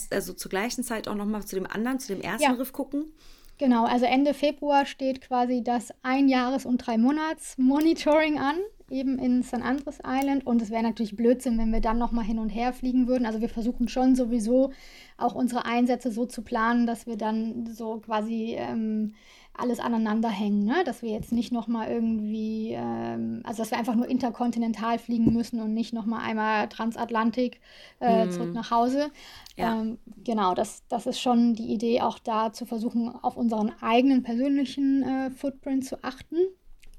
also 0.08 0.32
zur 0.32 0.48
gleichen 0.48 0.82
Zeit 0.82 1.08
auch 1.08 1.14
nochmal 1.14 1.44
zu 1.44 1.56
dem 1.56 1.66
anderen, 1.66 2.00
zu 2.00 2.14
dem 2.14 2.22
ersten 2.22 2.42
ja. 2.42 2.52
Riff 2.52 2.72
gucken? 2.72 3.12
Genau, 3.58 3.84
also 3.84 4.06
Ende 4.06 4.32
Februar 4.32 4.84
steht 4.86 5.20
quasi 5.20 5.62
das 5.62 5.92
Ein-Jahres- 6.02 6.64
und 6.64 6.78
Drei-Monats-Monitoring 6.78 8.38
an 8.38 8.56
eben 8.90 9.18
in 9.18 9.42
San 9.42 9.62
Andres 9.62 9.98
Island. 10.06 10.46
Und 10.46 10.62
es 10.62 10.70
wäre 10.70 10.82
natürlich 10.82 11.16
Blödsinn, 11.16 11.58
wenn 11.58 11.72
wir 11.72 11.80
dann 11.80 11.98
nochmal 11.98 12.24
hin 12.24 12.38
und 12.38 12.50
her 12.50 12.72
fliegen 12.72 13.06
würden. 13.06 13.26
Also 13.26 13.40
wir 13.40 13.48
versuchen 13.48 13.88
schon 13.88 14.14
sowieso 14.14 14.72
auch 15.16 15.34
unsere 15.34 15.64
Einsätze 15.64 16.10
so 16.10 16.26
zu 16.26 16.42
planen, 16.42 16.86
dass 16.86 17.06
wir 17.06 17.16
dann 17.16 17.66
so 17.66 17.98
quasi 17.98 18.56
ähm, 18.58 19.14
alles 19.56 19.78
aneinander 19.78 20.28
hängen. 20.28 20.64
Ne? 20.64 20.82
Dass 20.84 21.02
wir 21.02 21.10
jetzt 21.10 21.32
nicht 21.32 21.52
nochmal 21.52 21.88
irgendwie, 21.88 22.72
ähm, 22.72 23.40
also 23.44 23.62
dass 23.62 23.70
wir 23.70 23.78
einfach 23.78 23.94
nur 23.94 24.08
interkontinental 24.08 24.98
fliegen 24.98 25.32
müssen 25.32 25.60
und 25.60 25.72
nicht 25.72 25.92
nochmal 25.92 26.20
einmal 26.28 26.68
Transatlantik 26.68 27.60
äh, 28.00 28.26
mm. 28.26 28.30
zurück 28.32 28.52
nach 28.52 28.70
Hause. 28.70 29.10
Ja. 29.56 29.80
Ähm, 29.80 29.98
genau, 30.24 30.54
das, 30.54 30.82
das 30.88 31.06
ist 31.06 31.20
schon 31.20 31.54
die 31.54 31.72
Idee, 31.72 32.00
auch 32.00 32.18
da 32.18 32.52
zu 32.52 32.66
versuchen, 32.66 33.08
auf 33.08 33.36
unseren 33.36 33.72
eigenen 33.80 34.22
persönlichen 34.22 35.02
äh, 35.02 35.30
Footprint 35.30 35.84
zu 35.84 36.02
achten. 36.02 36.36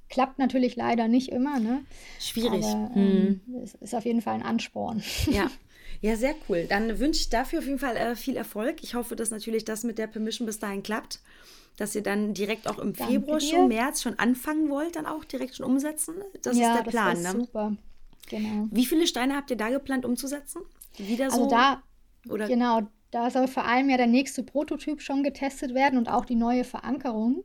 Klappt 0.09 0.39
natürlich 0.39 0.75
leider 0.75 1.07
nicht 1.07 1.29
immer, 1.29 1.59
ne? 1.59 1.83
Schwierig. 2.19 2.63
Aber, 2.63 2.91
ähm, 2.95 3.41
hm. 3.45 3.55
Es 3.63 3.75
ist 3.75 3.95
auf 3.95 4.05
jeden 4.05 4.21
Fall 4.21 4.35
ein 4.35 4.43
Ansporn. 4.43 5.03
Ja. 5.27 5.49
Ja, 6.01 6.15
sehr 6.17 6.35
cool. 6.49 6.65
Dann 6.67 6.99
wünsche 6.99 7.21
ich 7.21 7.29
dafür 7.29 7.59
auf 7.59 7.65
jeden 7.65 7.79
Fall 7.79 7.95
äh, 7.95 8.15
viel 8.15 8.35
Erfolg. 8.35 8.83
Ich 8.83 8.95
hoffe, 8.95 9.15
dass 9.15 9.31
natürlich 9.31 9.65
das 9.65 9.83
mit 9.83 9.97
der 9.97 10.07
Permission 10.07 10.45
bis 10.45 10.59
dahin 10.59 10.83
klappt. 10.83 11.19
Dass 11.77 11.95
ihr 11.95 12.03
dann 12.03 12.33
direkt 12.33 12.67
auch 12.67 12.79
im 12.79 12.93
Danke 12.93 13.13
Februar 13.13 13.39
dir. 13.39 13.47
schon, 13.47 13.67
März 13.69 14.01
schon 14.01 14.19
anfangen 14.19 14.69
wollt, 14.69 14.97
dann 14.97 15.05
auch 15.05 15.23
direkt 15.23 15.55
schon 15.55 15.65
umsetzen. 15.65 16.15
Das 16.41 16.57
ja, 16.57 16.73
ist 16.75 16.85
der 16.85 16.91
Plan, 16.91 17.21
ne? 17.21 17.31
Super. 17.31 17.75
Genau. 18.29 18.67
Wie 18.71 18.85
viele 18.85 19.07
Steine 19.07 19.35
habt 19.35 19.51
ihr 19.51 19.57
da 19.57 19.69
geplant 19.69 20.05
umzusetzen? 20.05 20.61
Wieder 20.97 21.25
also 21.25 21.37
so? 21.37 21.43
Also 21.43 21.55
da, 21.55 21.83
oder? 22.29 22.47
genau, 22.47 22.81
da 23.11 23.29
soll 23.29 23.47
vor 23.47 23.65
allem 23.65 23.89
ja 23.89 23.97
der 23.97 24.07
nächste 24.07 24.43
Prototyp 24.43 25.01
schon 25.01 25.23
getestet 25.23 25.73
werden 25.73 25.97
und 25.97 26.07
auch 26.07 26.25
die 26.25 26.35
neue 26.35 26.63
Verankerung. 26.63 27.43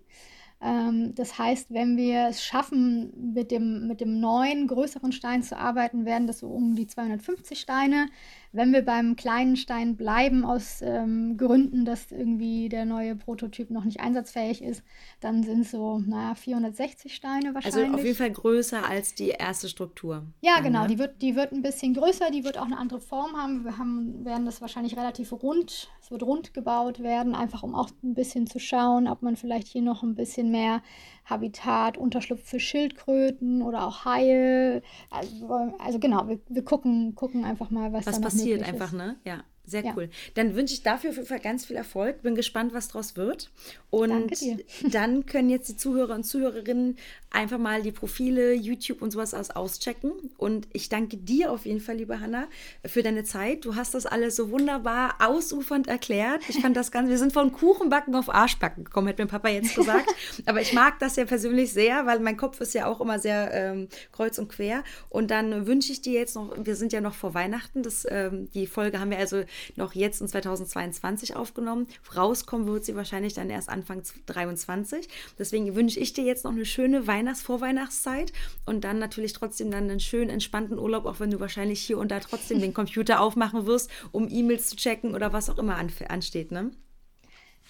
Ähm, 0.62 1.14
das 1.14 1.38
heißt, 1.38 1.72
wenn 1.72 1.96
wir 1.96 2.28
es 2.28 2.44
schaffen, 2.44 3.32
mit 3.34 3.50
dem, 3.50 3.86
mit 3.86 4.00
dem 4.00 4.20
neuen, 4.20 4.66
größeren 4.66 5.12
Stein 5.12 5.42
zu 5.42 5.56
arbeiten, 5.56 6.04
werden 6.04 6.26
das 6.26 6.40
so 6.40 6.48
um 6.48 6.74
die 6.74 6.86
250 6.86 7.58
Steine. 7.58 8.08
Wenn 8.52 8.72
wir 8.72 8.82
beim 8.82 9.14
kleinen 9.14 9.56
Stein 9.56 9.96
bleiben, 9.96 10.44
aus 10.44 10.82
ähm, 10.82 11.36
Gründen, 11.36 11.84
dass 11.84 12.10
irgendwie 12.10 12.68
der 12.68 12.84
neue 12.84 13.14
Prototyp 13.14 13.70
noch 13.70 13.84
nicht 13.84 14.00
einsatzfähig 14.00 14.62
ist, 14.62 14.82
dann 15.20 15.44
sind 15.44 15.60
es 15.60 15.70
so, 15.70 16.00
naja, 16.00 16.34
460 16.34 17.14
Steine 17.14 17.54
wahrscheinlich. 17.54 17.84
Also 17.84 17.94
auf 17.94 18.04
jeden 18.04 18.16
Fall 18.16 18.32
größer 18.32 18.84
als 18.88 19.14
die 19.14 19.28
erste 19.28 19.68
Struktur. 19.68 20.24
Ja, 20.40 20.56
dann, 20.56 20.64
genau. 20.64 20.82
Ne? 20.82 20.88
Die, 20.88 20.98
wird, 20.98 21.22
die 21.22 21.36
wird 21.36 21.52
ein 21.52 21.62
bisschen 21.62 21.94
größer, 21.94 22.30
die 22.32 22.42
wird 22.42 22.58
auch 22.58 22.66
eine 22.66 22.78
andere 22.78 23.00
Form 23.00 23.36
haben. 23.36 23.64
Wir 23.64 23.78
haben, 23.78 24.24
werden 24.24 24.46
das 24.46 24.60
wahrscheinlich 24.60 24.96
relativ 24.96 25.32
rund, 25.32 25.88
es 26.02 26.10
wird 26.10 26.24
rund 26.24 26.52
gebaut 26.52 27.00
werden, 27.00 27.36
einfach 27.36 27.62
um 27.62 27.76
auch 27.76 27.90
ein 28.02 28.14
bisschen 28.14 28.48
zu 28.48 28.58
schauen, 28.58 29.06
ob 29.06 29.22
man 29.22 29.36
vielleicht 29.36 29.68
hier 29.68 29.82
noch 29.82 30.02
ein 30.02 30.16
bisschen 30.16 30.50
mehr 30.50 30.82
Habitat, 31.30 31.96
Unterschlupf 31.96 32.42
für 32.44 32.60
Schildkröten 32.60 33.62
oder 33.62 33.86
auch 33.86 34.04
Haie. 34.04 34.82
Also, 35.10 35.74
also 35.78 35.98
genau, 35.98 36.28
wir, 36.28 36.40
wir 36.48 36.64
gucken, 36.64 37.14
gucken 37.14 37.44
einfach 37.44 37.70
mal, 37.70 37.92
was, 37.92 38.06
was 38.06 38.16
da 38.16 38.22
passiert 38.22 38.62
einfach, 38.62 38.92
ne? 38.92 39.16
Ja. 39.24 39.44
Sehr 39.70 39.84
ja. 39.84 39.92
cool. 39.96 40.10
Dann 40.34 40.56
wünsche 40.56 40.74
ich 40.74 40.82
dafür 40.82 41.10
auf 41.10 41.16
jeden 41.16 41.28
Fall 41.28 41.40
ganz 41.40 41.64
viel 41.64 41.76
Erfolg. 41.76 42.22
Bin 42.22 42.34
gespannt, 42.34 42.74
was 42.74 42.88
daraus 42.88 43.16
wird. 43.16 43.50
Und 43.90 44.32
dann 44.90 45.26
können 45.26 45.50
jetzt 45.50 45.68
die 45.68 45.76
Zuhörer 45.76 46.14
und 46.14 46.24
Zuhörerinnen 46.24 46.96
einfach 47.30 47.58
mal 47.58 47.82
die 47.82 47.92
Profile, 47.92 48.52
YouTube 48.52 49.02
und 49.02 49.12
sowas 49.12 49.34
aus 49.34 49.50
auschecken. 49.50 50.12
Und 50.36 50.66
ich 50.72 50.88
danke 50.88 51.16
dir 51.16 51.52
auf 51.52 51.64
jeden 51.64 51.80
Fall, 51.80 51.96
liebe 51.96 52.20
Hanna, 52.20 52.48
für 52.84 53.02
deine 53.02 53.24
Zeit. 53.24 53.64
Du 53.64 53.76
hast 53.76 53.94
das 53.94 54.06
alles 54.06 54.36
so 54.36 54.50
wunderbar 54.50 55.14
ausufernd 55.20 55.86
erklärt. 55.86 56.42
Ich 56.48 56.60
fand 56.60 56.76
das 56.76 56.90
ganz, 56.90 57.08
wir 57.08 57.18
sind 57.18 57.32
von 57.32 57.52
Kuchenbacken 57.52 58.14
auf 58.14 58.28
Arschbacken 58.28 58.84
gekommen, 58.84 59.08
hat 59.08 59.18
mein 59.18 59.28
Papa 59.28 59.48
jetzt 59.48 59.74
gesagt. 59.76 60.12
Aber 60.46 60.60
ich 60.60 60.72
mag 60.72 60.98
das 60.98 61.16
ja 61.16 61.24
persönlich 61.24 61.72
sehr, 61.72 62.06
weil 62.06 62.18
mein 62.20 62.36
Kopf 62.36 62.60
ist 62.60 62.74
ja 62.74 62.86
auch 62.86 63.00
immer 63.00 63.18
sehr 63.18 63.52
ähm, 63.52 63.88
kreuz 64.12 64.38
und 64.38 64.48
quer. 64.48 64.82
Und 65.08 65.30
dann 65.30 65.66
wünsche 65.66 65.92
ich 65.92 66.02
dir 66.02 66.14
jetzt 66.14 66.34
noch, 66.34 66.52
wir 66.58 66.74
sind 66.74 66.92
ja 66.92 67.00
noch 67.00 67.14
vor 67.14 67.34
Weihnachten, 67.34 67.82
das, 67.82 68.06
ähm, 68.10 68.50
die 68.52 68.66
Folge 68.66 68.98
haben 68.98 69.10
wir 69.10 69.18
also 69.18 69.44
noch 69.76 69.94
jetzt 69.94 70.20
in 70.20 70.28
2022 70.28 71.36
aufgenommen. 71.36 71.86
Rauskommen 72.16 72.66
wird 72.66 72.84
sie 72.84 72.96
wahrscheinlich 72.96 73.34
dann 73.34 73.50
erst 73.50 73.68
Anfang 73.68 74.04
2023. 74.04 75.08
Deswegen 75.38 75.74
wünsche 75.74 76.00
ich 76.00 76.12
dir 76.12 76.24
jetzt 76.24 76.44
noch 76.44 76.52
eine 76.52 76.64
schöne 76.64 77.06
Weihnachts-, 77.06 77.42
Vorweihnachtszeit 77.42 78.32
und 78.66 78.84
dann 78.84 78.98
natürlich 78.98 79.32
trotzdem 79.32 79.70
dann 79.70 79.90
einen 79.90 80.00
schönen, 80.00 80.30
entspannten 80.30 80.78
Urlaub, 80.78 81.06
auch 81.06 81.20
wenn 81.20 81.30
du 81.30 81.40
wahrscheinlich 81.40 81.80
hier 81.80 81.98
und 81.98 82.10
da 82.10 82.20
trotzdem 82.20 82.60
den 82.60 82.74
Computer 82.74 83.20
aufmachen 83.20 83.66
wirst, 83.66 83.90
um 84.12 84.28
E-Mails 84.28 84.68
zu 84.68 84.76
checken 84.76 85.14
oder 85.14 85.32
was 85.32 85.50
auch 85.50 85.58
immer 85.58 85.76
ansteht, 85.76 86.52
ne? 86.52 86.70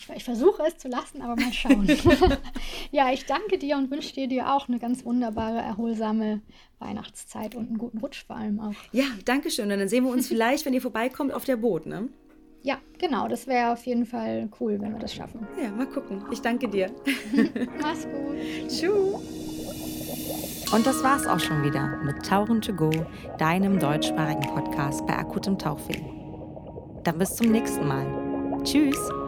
Ich, 0.01 0.17
ich, 0.17 0.25
versuche 0.25 0.63
es 0.67 0.79
zu 0.79 0.89
lassen, 0.89 1.21
aber 1.21 1.37
mal 1.37 1.53
schauen. 1.53 1.87
ja, 2.91 3.13
ich 3.13 3.27
danke 3.27 3.59
dir 3.59 3.77
und 3.77 3.91
wünsche 3.91 4.15
dir, 4.15 4.29
dir 4.29 4.53
auch 4.53 4.69
eine 4.69 4.79
ganz 4.79 5.05
wunderbare, 5.05 5.59
erholsame 5.59 6.41
Weihnachtszeit 6.79 7.55
und 7.55 7.69
einen 7.69 7.79
guten 7.79 7.99
Rutsch 7.99 8.25
vor 8.25 8.37
allem 8.37 8.61
auch. 8.61 8.75
Ja, 8.93 9.05
danke 9.25 9.51
schön. 9.51 9.71
Und 9.71 9.79
dann 9.79 9.89
sehen 9.89 10.05
wir 10.05 10.11
uns 10.11 10.29
vielleicht, 10.29 10.65
wenn 10.65 10.73
ihr 10.73 10.81
vorbeikommt, 10.81 11.33
auf 11.33 11.45
der 11.45 11.57
Boot, 11.57 11.87
ne? 11.87 12.09
Ja, 12.63 12.79
genau. 12.99 13.29
Das 13.29 13.47
wäre 13.47 13.73
auf 13.73 13.85
jeden 13.85 14.07
Fall 14.07 14.49
cool, 14.61 14.81
wenn 14.81 14.93
wir 14.93 14.99
das 14.99 15.15
schaffen. 15.15 15.47
Ja, 15.61 15.71
mal 15.71 15.87
gucken. 15.87 16.25
Ich 16.31 16.41
danke 16.41 16.69
dir. 16.69 16.91
Mach's 17.81 18.05
gut. 18.05 18.37
Tschüss. 18.69 19.51
Und 20.73 20.87
das 20.87 21.03
war's 21.03 21.27
auch 21.27 21.41
schon 21.41 21.65
wieder 21.65 21.99
mit 22.05 22.25
Tauchen 22.25 22.61
to 22.61 22.73
Go, 22.73 22.91
deinem 23.39 23.79
deutschsprachigen 23.79 24.43
Podcast 24.55 25.05
bei 25.07 25.17
akutem 25.17 25.59
Tauchweh. 25.59 26.01
Dann 27.03 27.19
bis 27.19 27.35
zum 27.37 27.51
nächsten 27.51 27.89
Mal. 27.89 28.07
Tschüss. 28.63 29.20